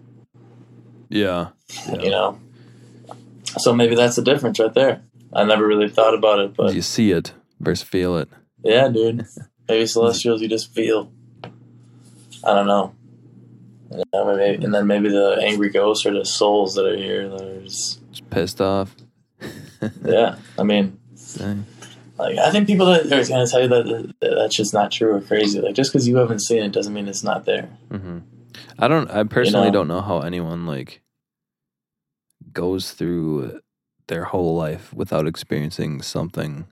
Yeah, 1.12 1.49
yeah. 1.88 2.01
You 2.01 2.09
know, 2.09 2.39
so 3.57 3.74
maybe 3.74 3.95
that's 3.95 4.16
the 4.16 4.22
difference 4.22 4.59
right 4.59 4.74
there. 4.74 5.01
I 5.34 5.43
never 5.43 5.68
really 5.68 5.89
thought 5.89 6.14
about 6.14 6.39
it, 6.39 6.55
but 6.55 6.74
you 6.74 6.82
see 6.82 7.12
it 7.12 7.34
versus 7.59 7.88
feel 7.88 8.18
it. 8.18 8.30
Yeah, 8.64 8.88
dude. 8.88 9.26
Maybe 9.70 9.86
celestials 9.86 10.41
you 10.41 10.47
just 10.49 10.74
feel. 10.74 11.12
I 12.43 12.53
don't 12.53 12.68
know. 12.68 12.93
You 13.91 14.03
know, 14.14 14.36
maybe, 14.36 14.64
and 14.64 14.74
then 14.74 14.88
maybe 14.88 15.09
the 15.09 15.38
angry 15.41 15.70
ghosts 15.70 16.05
are 16.05 16.14
the 16.14 16.26
souls 16.26 16.76
that 16.76 16.86
are 16.86 16.95
here 16.97 17.30
that 17.30 17.41
are 17.41 17.62
just 17.62 18.01
Just 18.12 18.30
pissed 18.30 18.62
off. 18.62 18.95
yeah, 20.05 20.38
I 20.57 20.64
mean, 20.64 20.97
Dang. 21.38 21.66
like 22.18 22.38
I 22.38 22.51
think 22.51 22.68
people 22.68 22.86
that 22.88 23.05
are 23.05 23.09
going 23.09 23.45
to 23.45 23.51
tell 23.51 23.62
you 23.62 23.68
that, 23.68 24.14
that 24.22 24.36
that's 24.36 24.55
just 24.55 24.74
not 24.74 24.91
true 24.91 25.16
or 25.16 25.22
crazy. 25.22 25.59
Like 25.62 25.76
just 25.76 25.91
because 25.91 26.07
you 26.07 26.18
haven't 26.18 26.39
seen 26.39 26.64
it 26.64 26.72
doesn't 26.72 26.93
mean 26.93 27.07
it's 27.07 27.24
not 27.24 27.45
there. 27.45 27.70
hmm 27.89 28.20
I 28.80 28.88
don't. 28.88 29.09
I 29.12 29.24
personally 29.24 29.68
know? 29.68 29.74
don't 29.74 29.88
know 29.88 30.01
how 30.01 30.22
anyone 30.22 30.66
like 30.66 31.01
goes 32.54 32.91
through 32.91 33.62
their 34.08 34.26
whole 34.26 34.56
life 34.56 34.93
without 34.93 35.28
experiencing 35.28 36.02
something 36.02 36.68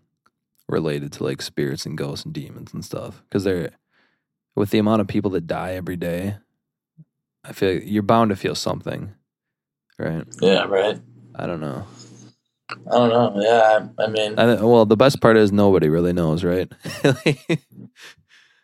related 0.67 1.11
to 1.13 1.23
like 1.23 1.41
spirits 1.41 1.85
and 1.85 1.97
ghosts 1.97 2.25
and 2.25 2.33
demons 2.33 2.73
and 2.73 2.83
stuff. 2.85 3.23
Because 3.23 3.43
they're 3.43 3.71
with 4.55 4.71
the 4.71 4.79
amount 4.79 5.01
of 5.01 5.07
people 5.07 5.31
that 5.31 5.47
die 5.47 5.73
every 5.73 5.95
day, 5.95 6.37
I 7.43 7.53
feel 7.53 7.75
like 7.75 7.83
you're 7.85 8.03
bound 8.03 8.29
to 8.29 8.35
feel 8.35 8.55
something, 8.55 9.13
right? 9.97 10.25
Yeah, 10.41 10.63
right. 10.65 10.99
I 11.35 11.45
don't 11.47 11.61
know. 11.61 11.87
I 12.69 12.97
don't 12.97 13.09
know. 13.09 13.41
Yeah, 13.41 13.87
I, 13.97 14.03
I 14.03 14.07
mean, 14.07 14.37
I, 14.37 14.61
well, 14.61 14.85
the 14.85 14.97
best 14.97 15.21
part 15.21 15.37
is 15.37 15.51
nobody 15.51 15.89
really 15.89 16.13
knows, 16.13 16.43
right? 16.43 16.71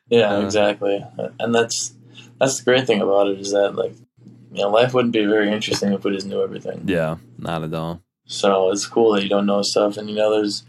yeah, 0.09 0.35
uh, 0.35 0.41
exactly. 0.41 1.03
And 1.39 1.55
that's 1.55 1.95
that's 2.39 2.59
the 2.59 2.65
great 2.65 2.85
thing 2.85 3.01
about 3.01 3.27
it 3.27 3.39
is 3.39 3.51
that 3.51 3.75
like 3.75 3.95
you 4.55 4.63
know 4.63 4.69
life 4.69 4.93
wouldn't 4.93 5.13
be 5.13 5.25
very 5.25 5.51
interesting 5.51 5.93
if 5.93 6.03
we 6.03 6.13
just 6.15 6.27
knew 6.27 6.41
everything. 6.41 6.83
yeah, 6.87 7.17
not 7.37 7.63
at 7.63 7.73
all. 7.73 8.01
So 8.25 8.71
it's 8.71 8.87
cool 8.87 9.13
that 9.13 9.23
you 9.23 9.29
don't 9.29 9.45
know 9.45 9.61
stuff, 9.61 9.97
and 9.97 10.09
you 10.09 10.15
know 10.15 10.31
there's. 10.31 10.63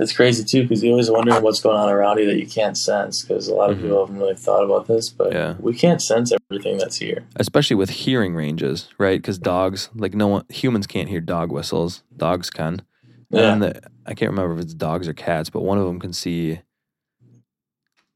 It's 0.00 0.12
crazy 0.12 0.42
too 0.42 0.62
because 0.62 0.82
you 0.82 0.90
always 0.90 1.10
wonder 1.10 1.38
what's 1.40 1.60
going 1.60 1.76
on 1.76 1.88
around 1.88 2.18
you 2.18 2.26
that 2.26 2.36
you 2.36 2.46
can't 2.46 2.76
sense 2.76 3.22
because 3.22 3.46
a 3.46 3.54
lot 3.54 3.70
of 3.70 3.76
Mhm. 3.76 3.82
people 3.82 4.00
haven't 4.04 4.20
really 4.20 4.34
thought 4.34 4.64
about 4.64 4.88
this, 4.88 5.10
but 5.10 5.32
Yeah. 5.32 5.54
we 5.60 5.74
can't 5.74 6.02
sense 6.02 6.32
everything 6.50 6.78
that's 6.78 6.96
here. 6.96 7.24
especially 7.36 7.76
with 7.76 7.90
hearing 7.90 8.34
ranges, 8.34 8.88
right? 8.98 9.20
Because 9.20 9.38
dogs, 9.38 9.90
like 9.94 10.14
no 10.14 10.26
one, 10.26 10.44
humans 10.48 10.86
can't 10.88 11.08
hear 11.08 11.20
dog 11.20 11.52
whistles. 11.52 12.02
Dogs 12.16 12.50
can. 12.50 12.82
Yeah, 13.30 13.52
And 13.52 13.62
the, 13.62 13.80
I 14.04 14.14
can't 14.14 14.30
remember 14.30 14.54
if 14.54 14.60
it's 14.64 14.74
dogs 14.74 15.06
or 15.06 15.12
cats, 15.12 15.50
but 15.50 15.62
one 15.62 15.78
of 15.78 15.84
them 15.86 16.00
can 16.00 16.12
see 16.12 16.60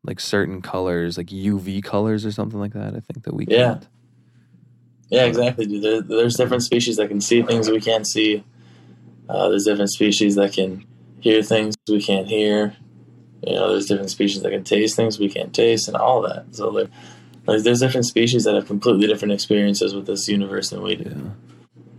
like 0.03 0.19
certain 0.19 0.63
colors, 0.63 1.17
like 1.17 1.29
UV 1.31 1.83
colors 1.83 2.25
or 2.27 2.33
something 2.33 2.59
like 2.59 2.73
that. 2.73 2.95
I 2.97 3.01
think 3.01 3.23
that 3.25 3.35
we 3.35 3.47
Yeah. 3.49 3.65
can't. 3.75 3.89
Yeah, 5.09 5.25
exactly. 5.25 5.67
Dude. 5.67 5.83
There, 5.83 6.03
there's 6.03 6.37
different 6.37 6.63
species 6.63 6.97
that 6.97 7.09
can 7.09 7.21
see 7.21 7.43
things 7.43 7.71
we 7.71 7.81
can't 7.81 8.07
see. 8.07 8.45
Uh, 9.29 9.49
there's 9.49 9.65
different 9.65 9.91
species 9.91 10.35
that 10.37 10.53
can 10.53 10.87
hear 11.21 11.43
things 11.43 11.75
we 11.89 12.01
can't 12.03 12.27
hear. 12.27 12.77
You 13.47 13.55
know, 13.55 13.71
there's 13.73 13.87
different 13.87 14.11
species 14.11 14.43
that 14.43 14.51
can 14.51 14.65
taste 14.65 14.97
things 14.97 15.19
we 15.19 15.29
can't 15.29 15.55
taste, 15.55 15.89
and 15.89 15.97
all 15.97 16.23
that. 16.23 16.47
So 16.53 16.71
there, 16.73 16.89
like, 17.47 17.63
there's 17.63 17.81
different 17.81 18.07
species 18.07 18.45
that 18.45 18.55
have 18.55 18.67
completely 18.67 19.07
different 19.07 19.33
experiences 19.33 19.95
with 19.95 20.07
this 20.07 20.27
universe 20.29 20.71
than 20.71 20.83
we 20.83 20.97
do. 20.97 21.11
Yeah. 21.11 21.31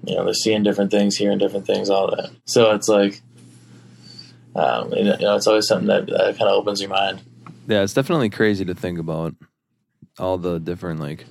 you 0.06 0.16
know 0.16 0.26
they're 0.26 0.34
seeing 0.34 0.64
different 0.64 0.92
things 0.92 1.16
hearing 1.18 1.38
different 1.38 1.66
things 1.66 1.90
all 1.90 2.10
that 2.16 2.30
so 2.46 2.72
it's 2.72 2.88
like 2.88 3.22
um, 4.56 4.92
you 4.94 5.04
know 5.04 5.36
it's 5.36 5.48
always 5.48 5.68
something 5.68 5.88
that, 5.88 6.08
that 6.08 6.38
kind 6.38 6.50
of 6.50 6.58
opens 6.60 6.80
your 6.82 6.90
mind 6.90 7.22
Yeah, 7.68 7.84
it's 7.84 7.94
definitely 7.94 8.30
crazy 8.30 8.66
to 8.66 8.74
think 8.74 9.00
about 9.00 9.36
all 10.18 10.38
the 10.38 10.60
different 10.60 11.00
like 11.00 11.26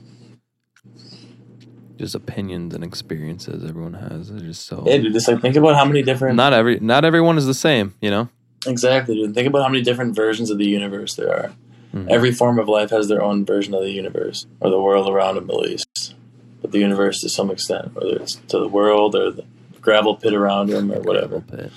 just 1.99 2.15
opinions 2.15 2.75
and 2.75 2.85
experiences 2.85 3.65
everyone 3.69 3.95
has. 3.95 4.31
They're 4.31 4.41
just 4.41 4.67
so 4.67 4.85
yeah 4.87 4.99
dude 4.99 5.13
just 5.13 5.29
like 5.29 5.41
think 5.41 5.57
about 5.57 5.75
how 5.77 5.85
many 5.85 6.03
different 6.03 6.37
not 6.37 6.53
every 6.53 6.79
not 6.81 7.05
everyone 7.05 7.39
is 7.39 7.47
the 7.47 7.55
same, 7.55 7.95
you 8.01 8.11
know? 8.11 8.29
exactly 8.67 9.15
dude 9.15 9.35
think 9.35 9.47
about 9.47 9.63
how 9.63 9.69
many 9.69 9.83
different 9.83 10.15
versions 10.17 10.51
of 10.51 10.59
the 10.59 10.67
universe 10.67 11.15
there 11.15 11.31
are 11.33 11.53
Mhm. 11.95 12.11
every 12.11 12.33
form 12.33 12.59
of 12.59 12.69
life 12.69 12.91
has 12.91 13.07
their 13.09 13.23
own 13.23 13.45
version 13.45 13.73
of 13.75 13.81
the 13.83 13.93
universe 13.93 14.45
or 14.61 14.71
the 14.71 14.81
world 14.81 15.09
around 15.09 15.37
them 15.37 15.49
at 15.49 15.57
least 15.57 16.15
but 16.61 16.73
the 16.73 16.79
universe 16.81 17.21
to 17.21 17.29
some 17.29 17.49
extent 17.51 17.95
whether 17.95 18.17
it's 18.17 18.35
to 18.49 18.59
the 18.59 18.67
world 18.69 19.15
or 19.15 19.31
the 19.31 19.45
gravel 19.81 20.17
pit 20.17 20.35
around 20.35 20.69
them 20.69 20.91
or 20.91 21.01
whatever 21.01 21.43
Pit. 21.43 21.71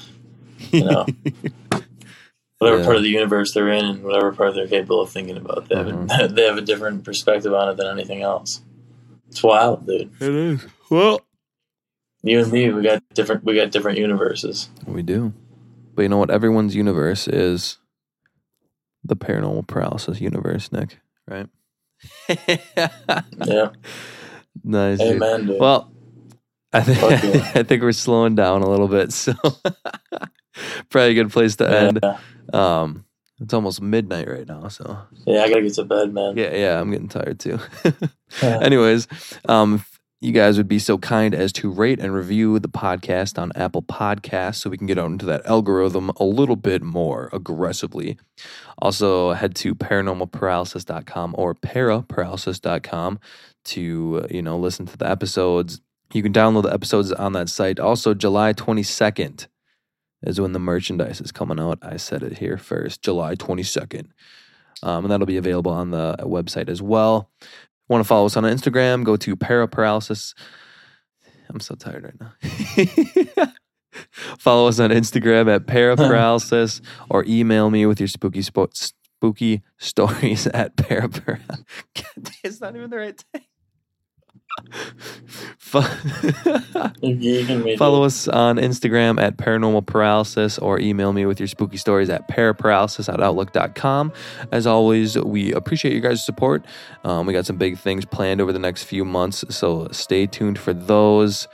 you 0.72 0.84
know 0.86 1.06
whatever 2.58 2.80
Yeah. 2.80 2.86
part 2.86 2.98
of 2.98 3.04
the 3.04 3.10
universe 3.10 3.54
they're 3.54 3.70
in 3.70 3.86
and 3.86 4.04
whatever 4.04 4.32
part 4.34 4.56
they're 4.56 4.68
capable 4.68 5.02
of 5.02 5.10
thinking 5.12 5.38
about 5.38 5.70
they 5.70 5.76
have, 5.76 5.88
a, 5.88 6.28
they 6.34 6.44
have 6.46 6.58
a 6.58 6.62
different 6.62 7.04
perspective 7.04 7.54
on 7.54 7.70
it 7.70 7.78
than 7.78 7.88
anything 7.88 8.22
else 8.24 8.62
it's 9.30 9.42
wild 9.44 9.86
dude 9.88 10.12
It 10.20 10.34
is. 10.36 10.66
Well, 10.90 11.22
You 12.24 12.42
and 12.42 12.52
me, 12.52 12.70
we 12.72 12.82
got 12.84 13.02
different. 13.14 13.44
We 13.46 13.56
got 13.56 13.72
different 13.72 13.98
universes. 13.98 14.70
we 14.86 15.02
do. 15.04 15.34
But 15.96 16.02
you 16.04 16.10
know 16.10 16.18
what? 16.18 16.32
Everyone's 16.32 16.76
universe 16.76 17.28
is 17.28 17.78
the 19.04 19.16
paranormal 19.16 19.68
paralysis 19.68 20.20
universe, 20.20 20.72
Nick, 20.72 21.00
right? 21.28 21.48
Yeah, 22.28 23.70
nice. 24.64 24.98
dude. 25.00 25.16
amen. 25.16 25.48
Dude. 25.48 25.60
Well, 25.60 25.92
I 26.74 26.82
think 26.82 27.00
yeah. 27.00 27.52
I 27.56 27.64
think 27.64 27.82
we're 27.84 27.92
slowing 27.92 28.36
down 28.36 28.62
a 28.64 28.70
little 28.70 28.88
bit, 28.88 29.12
so 29.14 29.34
probably 30.90 31.12
a 31.12 31.14
good 31.14 31.32
place 31.32 31.56
to 31.58 31.70
end. 31.70 32.00
yeah. 32.04 32.18
Um, 32.54 33.06
it's 33.40 33.54
almost 33.54 33.82
midnight 33.82 34.30
right 34.30 34.48
now, 34.48 34.68
so 34.68 34.98
yeah, 35.26 35.44
I 35.44 35.50
gotta 35.50 35.62
get 35.62 35.74
to 35.76 35.86
bed, 35.86 36.14
man. 36.14 36.38
yeah, 36.38 36.56
yeah, 36.56 36.80
I'm 36.80 36.92
getting 36.92 37.08
tired 37.08 37.40
too. 37.40 37.60
Anyways, 38.42 39.08
um, 39.48 39.84
you 40.22 40.34
guys 40.34 40.58
would 40.58 40.68
be 40.68 40.80
so 40.80 40.98
kind 40.98 41.34
as 41.34 41.54
to 41.54 41.72
rate 41.72 42.00
and 42.00 42.14
review 42.14 42.60
the 42.60 42.68
podcast 42.68 43.40
on 43.42 43.54
Apple 43.56 43.82
Podcasts 43.82 44.56
so 44.56 44.70
we 44.70 44.78
can 44.78 44.88
get 44.88 44.98
out 44.98 45.12
into 45.12 45.26
that 45.26 45.46
algorithm 45.46 46.12
a 46.18 46.26
little 46.26 46.58
bit 46.58 46.82
more 46.82 47.30
aggressively. 47.32 48.18
Also, 48.80 49.32
head 49.32 49.56
to 49.56 49.74
paranormalparalysis.com 49.74 51.36
or 51.38 51.56
paraparalysis.com 51.56 53.20
to, 53.66 54.28
you 54.30 54.42
know, 54.42 54.58
listen 54.58 54.86
to 54.88 54.98
the 54.98 55.10
episodes. 55.10 55.80
You 56.12 56.22
can 56.22 56.34
download 56.34 56.64
the 56.64 56.74
episodes 56.74 57.14
on 57.14 57.32
that 57.34 57.48
site. 57.48 57.80
Also, 57.80 58.14
July 58.14 58.52
22nd 58.54 59.48
is 60.24 60.40
when 60.42 60.54
the 60.54 60.60
merchandise 60.60 61.22
is 61.22 61.32
coming 61.32 61.60
out. 61.60 61.80
I 61.82 61.98
said 61.98 62.24
it 62.24 62.38
here 62.40 62.58
first, 62.58 63.02
July 63.02 63.36
22nd. 63.36 64.08
Um, 64.84 65.06
and 65.06 65.12
that'll 65.12 65.26
be 65.26 65.38
available 65.38 65.72
on 65.72 65.92
the 65.92 66.16
website 66.22 66.70
as 66.70 66.82
well. 66.82 67.30
Want 67.88 68.04
to 68.04 68.08
follow 68.08 68.26
us 68.28 68.38
on 68.38 68.44
Instagram? 68.44 69.04
Go 69.04 69.18
to 69.18 69.36
Paraparalysis. 69.36 70.34
I'm 71.50 71.60
so 71.60 71.76
tired 71.76 72.04
right 72.04 72.20
now. 72.20 73.48
follow 74.38 74.68
us 74.68 74.80
on 74.80 74.92
Instagram 74.92 75.54
at 75.54 75.66
Paraparalysis 75.66 76.82
or 77.10 77.26
email 77.28 77.70
me 77.70 77.86
with 77.86 78.00
your 78.00 78.08
spooky 78.08 78.42
spo- 78.42 78.74
spooky 78.76 79.64
stories 79.78 80.46
at 80.54 80.76
Parapara. 80.76 81.40
It's 82.44 82.62
not 82.62 82.76
even 82.76 82.90
the 82.90 82.98
right 82.98 83.24
thing. 83.34 83.42
Fo- 83.42 83.48
You, 84.22 84.34
you 84.34 84.38
can 84.38 84.38
make 84.38 84.49
Follow 87.78 88.04
us 88.04 88.28
on 88.28 88.58
Instagram 88.58 89.22
at 89.22 89.38
paranormal 89.38 89.86
paralysis 89.86 90.58
or 90.58 90.80
email 90.80 91.14
me 91.14 91.26
with 91.26 91.40
your 91.40 91.48
spooky 91.48 91.78
stories 91.78 92.10
at 92.10 92.28
paraparalysis 92.28 93.12
at 93.12 93.22
outlook.com. 93.22 94.12
As 94.52 94.66
always, 94.66 95.18
we 95.18 95.54
appreciate 95.54 95.92
your 95.92 96.02
guys' 96.02 96.26
support. 96.26 96.66
Um, 97.04 97.28
we 97.28 97.34
got 97.34 97.46
some 97.46 97.58
big 97.58 97.78
things 97.78 98.06
planned 98.06 98.42
over 98.42 98.52
the 98.52 98.60
next 98.60 98.84
few 98.84 99.06
months, 99.06 99.46
so 99.50 99.88
stay 99.92 100.26
tuned 100.26 100.58
for 100.60 100.74
those. 100.74 101.48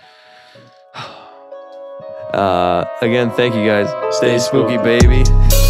Uh, 2.33 2.83
again, 3.01 3.31
thank 3.31 3.55
you 3.55 3.65
guys. 3.65 3.87
Stay 4.17 4.37
Stay 4.37 4.39
spooky, 4.39 4.73
spooky. 4.73 4.83
baby. 4.83 5.64